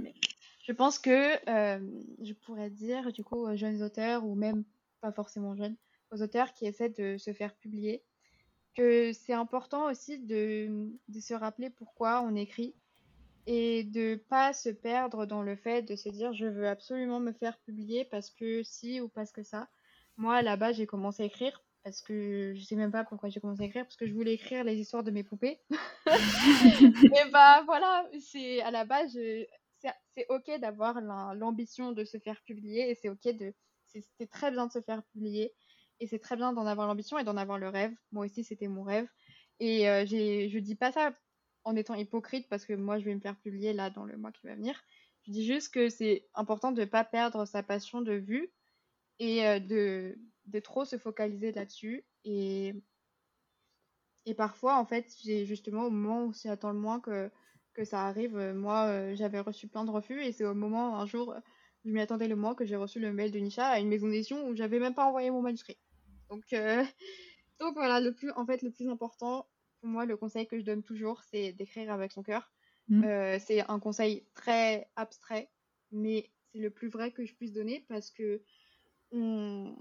Je 0.64 0.72
pense 0.72 0.98
que 0.98 1.50
euh, 1.50 2.04
je 2.22 2.34
pourrais 2.34 2.72
dire, 2.72 3.12
du 3.14 3.24
coup, 3.24 3.38
aux 3.38 3.56
jeunes 3.56 3.84
auteurs, 3.84 4.26
ou 4.26 4.34
même 4.34 4.64
pas 5.02 5.12
forcément 5.12 5.56
jeunes, 5.56 5.76
aux 6.12 6.22
auteurs 6.22 6.54
qui 6.54 6.66
essaient 6.66 6.90
de 6.90 7.18
se 7.18 7.32
faire 7.32 7.56
publier, 7.56 8.04
que 8.76 9.14
c'est 9.14 9.34
important 9.34 9.90
aussi 9.90 10.18
de, 10.20 10.90
de, 11.08 11.20
se 11.20 11.36
rappeler 11.36 11.70
pourquoi 11.70 12.22
on 12.22 12.36
écrit 12.36 12.74
et 13.46 13.84
de 13.84 14.16
pas 14.30 14.54
se 14.54 14.70
perdre 14.70 15.26
dans 15.26 15.42
le 15.42 15.56
fait 15.56 15.82
de 15.82 15.96
se 15.96 16.10
dire 16.10 16.34
je 16.34 16.46
veux 16.46 16.68
absolument 16.68 17.20
me 17.20 17.32
faire 17.32 17.58
publier 17.60 18.06
parce 18.06 18.30
que 18.30 18.64
si 18.64 19.02
ou 19.02 19.10
parce 19.10 19.32
que 19.32 19.44
ça. 19.44 19.70
Moi, 20.18 20.42
là-bas, 20.42 20.74
j'ai 20.74 20.86
commencé 20.86 21.24
à 21.24 21.26
écrire 21.28 21.64
parce 21.84 22.02
que 22.02 22.54
je 22.56 22.64
sais 22.64 22.76
même 22.76 22.92
pas 22.92 23.04
pourquoi 23.04 23.30
j'ai 23.30 23.40
commencé 23.40 23.64
à 23.64 23.66
écrire, 23.66 23.86
parce 23.86 23.96
que 23.96 24.08
je 24.08 24.14
voulais 24.14 24.34
écrire 24.34 24.64
les 24.64 24.78
histoires 24.78 25.04
de 25.04 25.12
mes 25.12 25.24
poupées. 25.24 25.60
et 26.08 27.30
bah 27.32 27.64
voilà, 27.66 28.08
c'est 28.20 28.62
à 28.62 28.72
la 28.72 28.86
base, 28.86 29.18
c'est 30.16 30.26
ok 30.30 30.60
d'avoir 30.60 31.02
l'ambition 31.36 31.92
de 31.92 32.04
se 32.04 32.18
faire 32.18 32.42
publier 32.44 32.90
et 32.90 32.96
c'est 32.96 33.10
ok 33.10 33.36
de. 33.38 33.54
C'est 33.88 34.30
très 34.30 34.52
bien 34.52 34.68
de 34.68 34.72
se 34.72 34.82
faire 34.82 35.02
publier 35.12 35.52
et 36.00 36.08
c'est 36.08 36.20
très 36.20 36.36
bien 36.36 36.54
d'en 36.54 36.68
avoir 36.68 36.88
l'ambition 36.88 37.18
et 37.18 37.24
d'en 37.24 37.38
avoir 37.38 37.58
le 37.58 37.70
rêve. 37.70 37.92
Moi 38.12 38.26
aussi, 38.26 38.44
c'était 38.44 38.68
mon 38.68 38.84
rêve. 38.84 39.08
Et 39.60 39.90
euh, 39.90 40.06
je 40.06 40.60
dis 40.60 40.76
pas 40.76 40.92
ça 40.92 41.12
en 41.64 41.76
étant 41.76 41.96
hypocrite 41.96 42.48
parce 42.50 42.66
que 42.66 42.74
moi, 42.74 43.00
je 43.00 43.06
vais 43.06 43.16
me 43.16 43.20
faire 43.20 43.38
publier 43.38 43.74
là 43.74 43.90
dans 43.90 44.06
le 44.06 44.18
mois 44.18 44.32
qui 44.32 44.48
va 44.48 44.56
venir. 44.56 44.80
Je 45.24 45.32
dis 45.32 45.46
juste 45.46 45.74
que 45.74 45.90
c'est 45.90 46.28
important 46.34 46.72
de 46.72 46.82
ne 46.82 46.86
pas 46.86 47.04
perdre 47.04 47.46
sa 47.46 47.64
passion 47.64 48.02
de 48.02 48.14
vue 48.14 48.52
et 49.20 49.46
euh, 49.46 49.60
de, 49.60 50.18
de 50.50 50.60
trop 50.60 50.86
se 50.86 50.98
focaliser 50.98 51.52
là-dessus. 51.52 52.04
Et, 52.26 52.74
et 54.26 54.34
parfois, 54.34 54.78
en 54.78 54.86
fait, 54.86 55.14
j'ai 55.24 55.46
justement 55.46 55.86
au 55.86 55.90
moment 55.90 56.26
où 56.26 56.34
s'y 56.34 56.50
attend 56.50 56.72
le 56.72 56.80
moins 56.80 57.00
que, 57.00 57.32
que 57.74 57.86
ça 57.86 58.06
arrive, 58.06 58.38
euh, 58.38 58.54
moi, 58.54 58.88
euh, 58.88 59.16
j'avais 59.16 59.40
reçu 59.40 59.68
plein 59.68 59.86
de 59.86 59.92
refus 59.92 60.22
et 60.22 60.32
c'est 60.32 60.46
au 60.46 60.54
moment, 60.54 60.98
un 61.00 61.06
jour, 61.06 61.36
je 61.86 61.92
m'y 61.92 62.02
attendais 62.02 62.28
le 62.28 62.36
moins 62.36 62.56
que 62.56 62.66
j'ai 62.66 62.76
reçu 62.76 63.00
le 63.00 63.14
mail 63.14 63.32
de 63.32 63.40
Nisha 63.40 63.68
à 63.68 63.80
une 63.80 63.90
maison 63.90 64.08
d'édition 64.08 64.48
où 64.48 64.56
j'avais 64.56 64.80
même 64.80 64.96
pas 64.96 65.06
envoyé 65.06 65.32
mon 65.32 65.42
manuscrit. 65.42 65.78
Donc, 66.30 66.44
donc 67.60 67.74
voilà, 67.76 68.00
le 68.00 68.14
plus, 68.14 68.32
en 68.32 68.46
fait, 68.46 68.62
le 68.62 68.72
plus 68.72 68.90
important, 68.90 69.48
pour 69.80 69.90
moi, 69.90 70.06
le 70.06 70.18
conseil 70.18 70.48
que 70.48 70.60
je 70.60 70.66
donne 70.66 70.84
toujours, 70.84 71.22
c'est 71.24 71.54
d'écrire 71.54 71.92
avec 71.92 72.12
son 72.12 72.24
cœur. 72.24 72.52
Mmh. 72.92 73.38
c'est 73.38 73.70
un 73.70 73.80
conseil 73.80 74.26
très 74.34 74.90
abstrait, 74.96 75.52
mais 75.92 76.32
c'est 76.52 76.58
le 76.58 76.72
plus 76.72 76.88
vrai 76.88 77.12
que 77.12 77.24
je 77.24 77.36
puisse 77.36 77.54
donner 77.54 77.86
parce 77.88 78.10
que 78.10 78.42
on, 79.12 79.76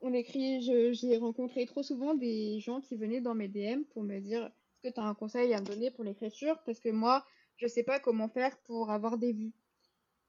on 0.00 0.12
écrit, 0.12 0.60
j'ai 0.62 1.16
rencontré 1.16 1.66
trop 1.66 1.82
souvent 1.82 2.14
des 2.14 2.60
gens 2.60 2.80
qui 2.80 2.96
venaient 2.96 3.20
dans 3.20 3.34
mes 3.34 3.48
DM 3.48 3.82
pour 3.90 4.02
me 4.02 4.20
dire 4.20 4.44
est-ce 4.44 4.88
que 4.88 4.94
tu 4.94 5.00
as 5.00 5.04
un 5.04 5.14
conseil 5.14 5.52
à 5.54 5.60
me 5.60 5.66
donner 5.66 5.90
pour 5.90 6.04
l'écriture? 6.04 6.62
Parce 6.64 6.78
que 6.78 6.90
moi, 6.90 7.26
je 7.56 7.66
sais 7.66 7.82
pas 7.82 7.98
comment 7.98 8.28
faire 8.28 8.56
pour 8.62 8.90
avoir 8.90 9.18
des 9.18 9.32
vues. 9.32 9.52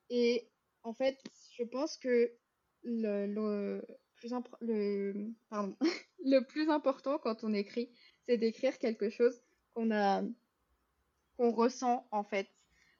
Et 0.09 0.49
en 0.83 0.93
fait, 0.93 1.21
je 1.51 1.63
pense 1.63 1.97
que 1.97 2.31
le, 2.83 3.81
plus, 4.15 4.33
le, 4.61 5.31
pardon, 5.49 5.75
le 6.25 6.39
plus 6.41 6.69
important 6.69 7.19
quand 7.19 7.43
on 7.43 7.53
écrit, 7.53 7.91
c'est 8.25 8.37
d'écrire 8.37 8.77
quelque 8.79 9.09
chose 9.09 9.41
qu'on 9.73 9.89
qu'on 11.37 11.51
ressent 11.51 12.07
en 12.11 12.23
fait. 12.23 12.47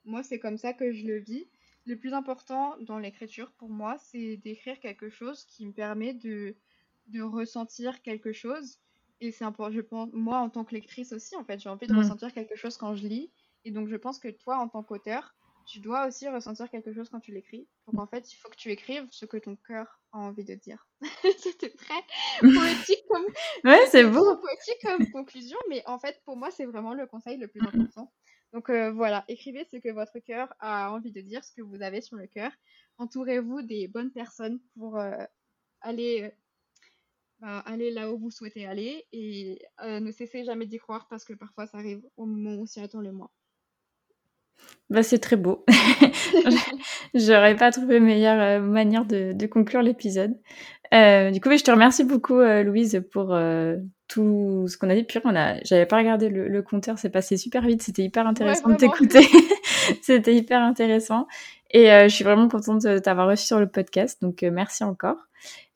Moi, 0.05 0.24
c'est 0.24 0.39
comme 0.39 0.57
ça 0.57 0.74
que 0.74 0.91
je 0.91 1.05
le 1.05 1.17
vis 1.17 1.49
le 1.89 1.97
plus 1.97 2.13
important 2.13 2.75
dans 2.81 2.99
l'écriture 2.99 3.51
pour 3.53 3.69
moi, 3.69 3.97
c'est 3.97 4.37
d'écrire 4.37 4.79
quelque 4.79 5.09
chose 5.09 5.43
qui 5.45 5.65
me 5.65 5.73
permet 5.73 6.13
de, 6.13 6.55
de 7.07 7.21
ressentir 7.21 8.03
quelque 8.03 8.31
chose. 8.31 8.77
Et 9.21 9.31
c'est 9.31 9.43
important, 9.43 9.73
je 9.73 9.81
pense, 9.81 10.09
moi 10.13 10.37
en 10.37 10.49
tant 10.49 10.63
que 10.63 10.75
lectrice 10.75 11.11
aussi, 11.13 11.35
en 11.35 11.43
fait, 11.43 11.59
j'ai 11.59 11.67
envie 11.67 11.87
de 11.87 11.93
mm. 11.93 11.97
ressentir 11.97 12.31
quelque 12.31 12.55
chose 12.55 12.77
quand 12.77 12.93
je 12.93 13.07
lis. 13.07 13.31
Et 13.65 13.71
donc, 13.71 13.89
je 13.89 13.95
pense 13.95 14.19
que 14.19 14.27
toi, 14.27 14.57
en 14.59 14.69
tant 14.69 14.83
qu'auteur, 14.83 15.35
tu 15.65 15.79
dois 15.79 16.07
aussi 16.07 16.29
ressentir 16.29 16.69
quelque 16.69 16.93
chose 16.93 17.09
quand 17.09 17.19
tu 17.19 17.31
l'écris. 17.31 17.67
Donc, 17.87 17.99
en 17.99 18.07
fait, 18.07 18.31
il 18.31 18.35
faut 18.35 18.49
que 18.49 18.55
tu 18.55 18.69
écrives 18.69 19.07
ce 19.09 19.25
que 19.25 19.37
ton 19.37 19.55
cœur 19.55 19.99
a 20.13 20.19
envie 20.19 20.45
de 20.45 20.53
dire. 20.53 20.87
C'était 21.39 21.71
très 21.71 22.01
poétique 22.41 23.03
comme. 23.09 23.25
ouais, 23.63 23.87
c'est 23.87 24.03
beau. 24.03 24.37
poétique 24.37 24.81
comme 24.83 25.11
conclusion, 25.11 25.57
mais 25.69 25.81
en 25.87 25.97
fait, 25.97 26.21
pour 26.23 26.37
moi, 26.37 26.51
c'est 26.51 26.65
vraiment 26.65 26.93
le 26.93 27.07
conseil 27.07 27.37
le 27.37 27.47
plus 27.47 27.61
important. 27.61 28.13
Donc 28.53 28.69
euh, 28.69 28.91
voilà, 28.91 29.23
écrivez 29.27 29.65
ce 29.71 29.77
que 29.77 29.89
votre 29.89 30.17
cœur 30.19 30.53
a 30.59 30.91
envie 30.91 31.11
de 31.11 31.21
dire, 31.21 31.43
ce 31.43 31.53
que 31.53 31.61
vous 31.61 31.81
avez 31.81 32.01
sur 32.01 32.17
le 32.17 32.27
cœur. 32.27 32.51
Entourez-vous 32.97 33.61
des 33.61 33.87
bonnes 33.87 34.11
personnes 34.11 34.59
pour 34.77 34.97
euh, 34.97 35.11
aller, 35.81 36.23
euh, 36.23 36.29
bah, 37.39 37.59
aller 37.59 37.91
là 37.91 38.11
où 38.11 38.17
vous 38.17 38.31
souhaitez 38.31 38.65
aller 38.65 39.05
et 39.11 39.59
ne 39.83 40.11
cessez 40.11 40.43
jamais 40.43 40.65
d'y 40.65 40.77
croire 40.77 41.07
parce 41.09 41.25
que 41.25 41.33
parfois 41.33 41.67
ça 41.67 41.77
arrive 41.77 42.01
au 42.17 42.25
moment 42.25 42.55
où 42.55 42.63
on 42.63 42.65
s'y 42.65 42.79
attend 42.79 43.01
le 43.01 43.11
moins. 43.11 43.29
Bah, 44.89 45.03
c'est 45.03 45.19
très 45.19 45.37
beau. 45.37 45.63
J'aurais 47.13 47.55
pas 47.55 47.71
trouvé 47.71 47.99
meilleure 47.99 48.61
manière 48.61 49.05
de, 49.05 49.31
de 49.31 49.45
conclure 49.45 49.83
l'épisode. 49.83 50.33
du 50.91 51.39
coup, 51.39 51.55
je 51.55 51.63
te 51.63 51.71
remercie 51.71 52.03
beaucoup, 52.03 52.39
Louise, 52.39 53.03
pour 53.11 53.27
tout 54.10 54.66
ce 54.68 54.78
qu'on 54.78 54.89
a 54.89 54.95
dit. 54.95 55.03
Puis 55.03 55.20
on 55.24 55.36
a, 55.36 55.64
j'avais 55.64 55.86
pas 55.86 55.97
regardé 55.97 56.28
le, 56.30 56.62
compteur, 56.62 56.99
c'est 56.99 57.10
passé 57.10 57.38
super 57.38 57.62
vite. 57.62 57.82
C'était 57.82 58.03
hyper 58.03 58.28
intéressant 58.28 58.68
de 58.70 58.76
t'écouter. 58.76 59.26
C'était 60.01 60.36
hyper 60.36 60.60
intéressant. 60.62 61.28
Et 61.72 61.91
euh, 61.91 62.10
je 62.10 62.16
suis 62.16 62.24
vraiment 62.24 62.49
contente 62.49 62.82
de 62.84 62.97
t'avoir 62.97 63.28
reçu 63.28 63.45
sur 63.45 63.60
le 63.60 63.68
podcast. 63.68 64.22
Donc 64.22 64.43
euh, 64.43 64.51
merci 64.51 64.84
encore. 64.84 65.18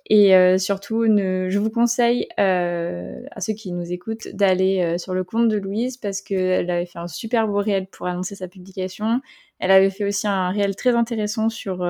Et 0.09 0.35
euh, 0.35 0.57
surtout, 0.57 1.05
ne, 1.05 1.47
je 1.49 1.59
vous 1.59 1.69
conseille 1.69 2.27
à 2.37 3.39
ceux 3.39 3.53
qui 3.53 3.71
nous 3.71 3.93
écoutent 3.93 4.27
d'aller 4.33 4.97
sur 4.97 5.13
le 5.13 5.23
compte 5.23 5.47
de 5.47 5.55
Louise 5.55 5.95
parce 5.95 6.21
qu'elle 6.21 6.69
avait 6.69 6.85
fait 6.85 6.99
un 6.99 7.07
super 7.07 7.47
beau 7.47 7.59
réel 7.59 7.87
pour 7.87 8.07
annoncer 8.07 8.35
sa 8.35 8.49
publication. 8.49 9.21
Elle 9.59 9.71
avait 9.71 9.91
fait 9.91 10.03
aussi 10.03 10.27
un 10.27 10.49
réel 10.49 10.75
très 10.75 10.93
intéressant 10.93 11.47
sur 11.47 11.87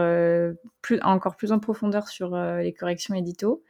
plus, 0.84 1.00
encore 1.02 1.38
plus 1.38 1.52
en 1.52 1.58
profondeur 1.58 2.08
sur 2.08 2.38
les 2.38 2.74
corrections 2.74 3.16
édito. 3.16 3.64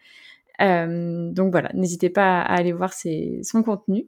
Euh, 0.62 1.32
donc 1.32 1.52
voilà, 1.52 1.72
n'hésitez 1.74 2.10
pas 2.10 2.42
à 2.42 2.56
aller 2.56 2.72
voir 2.72 2.94
son 2.94 3.64
contenu. 3.64 4.08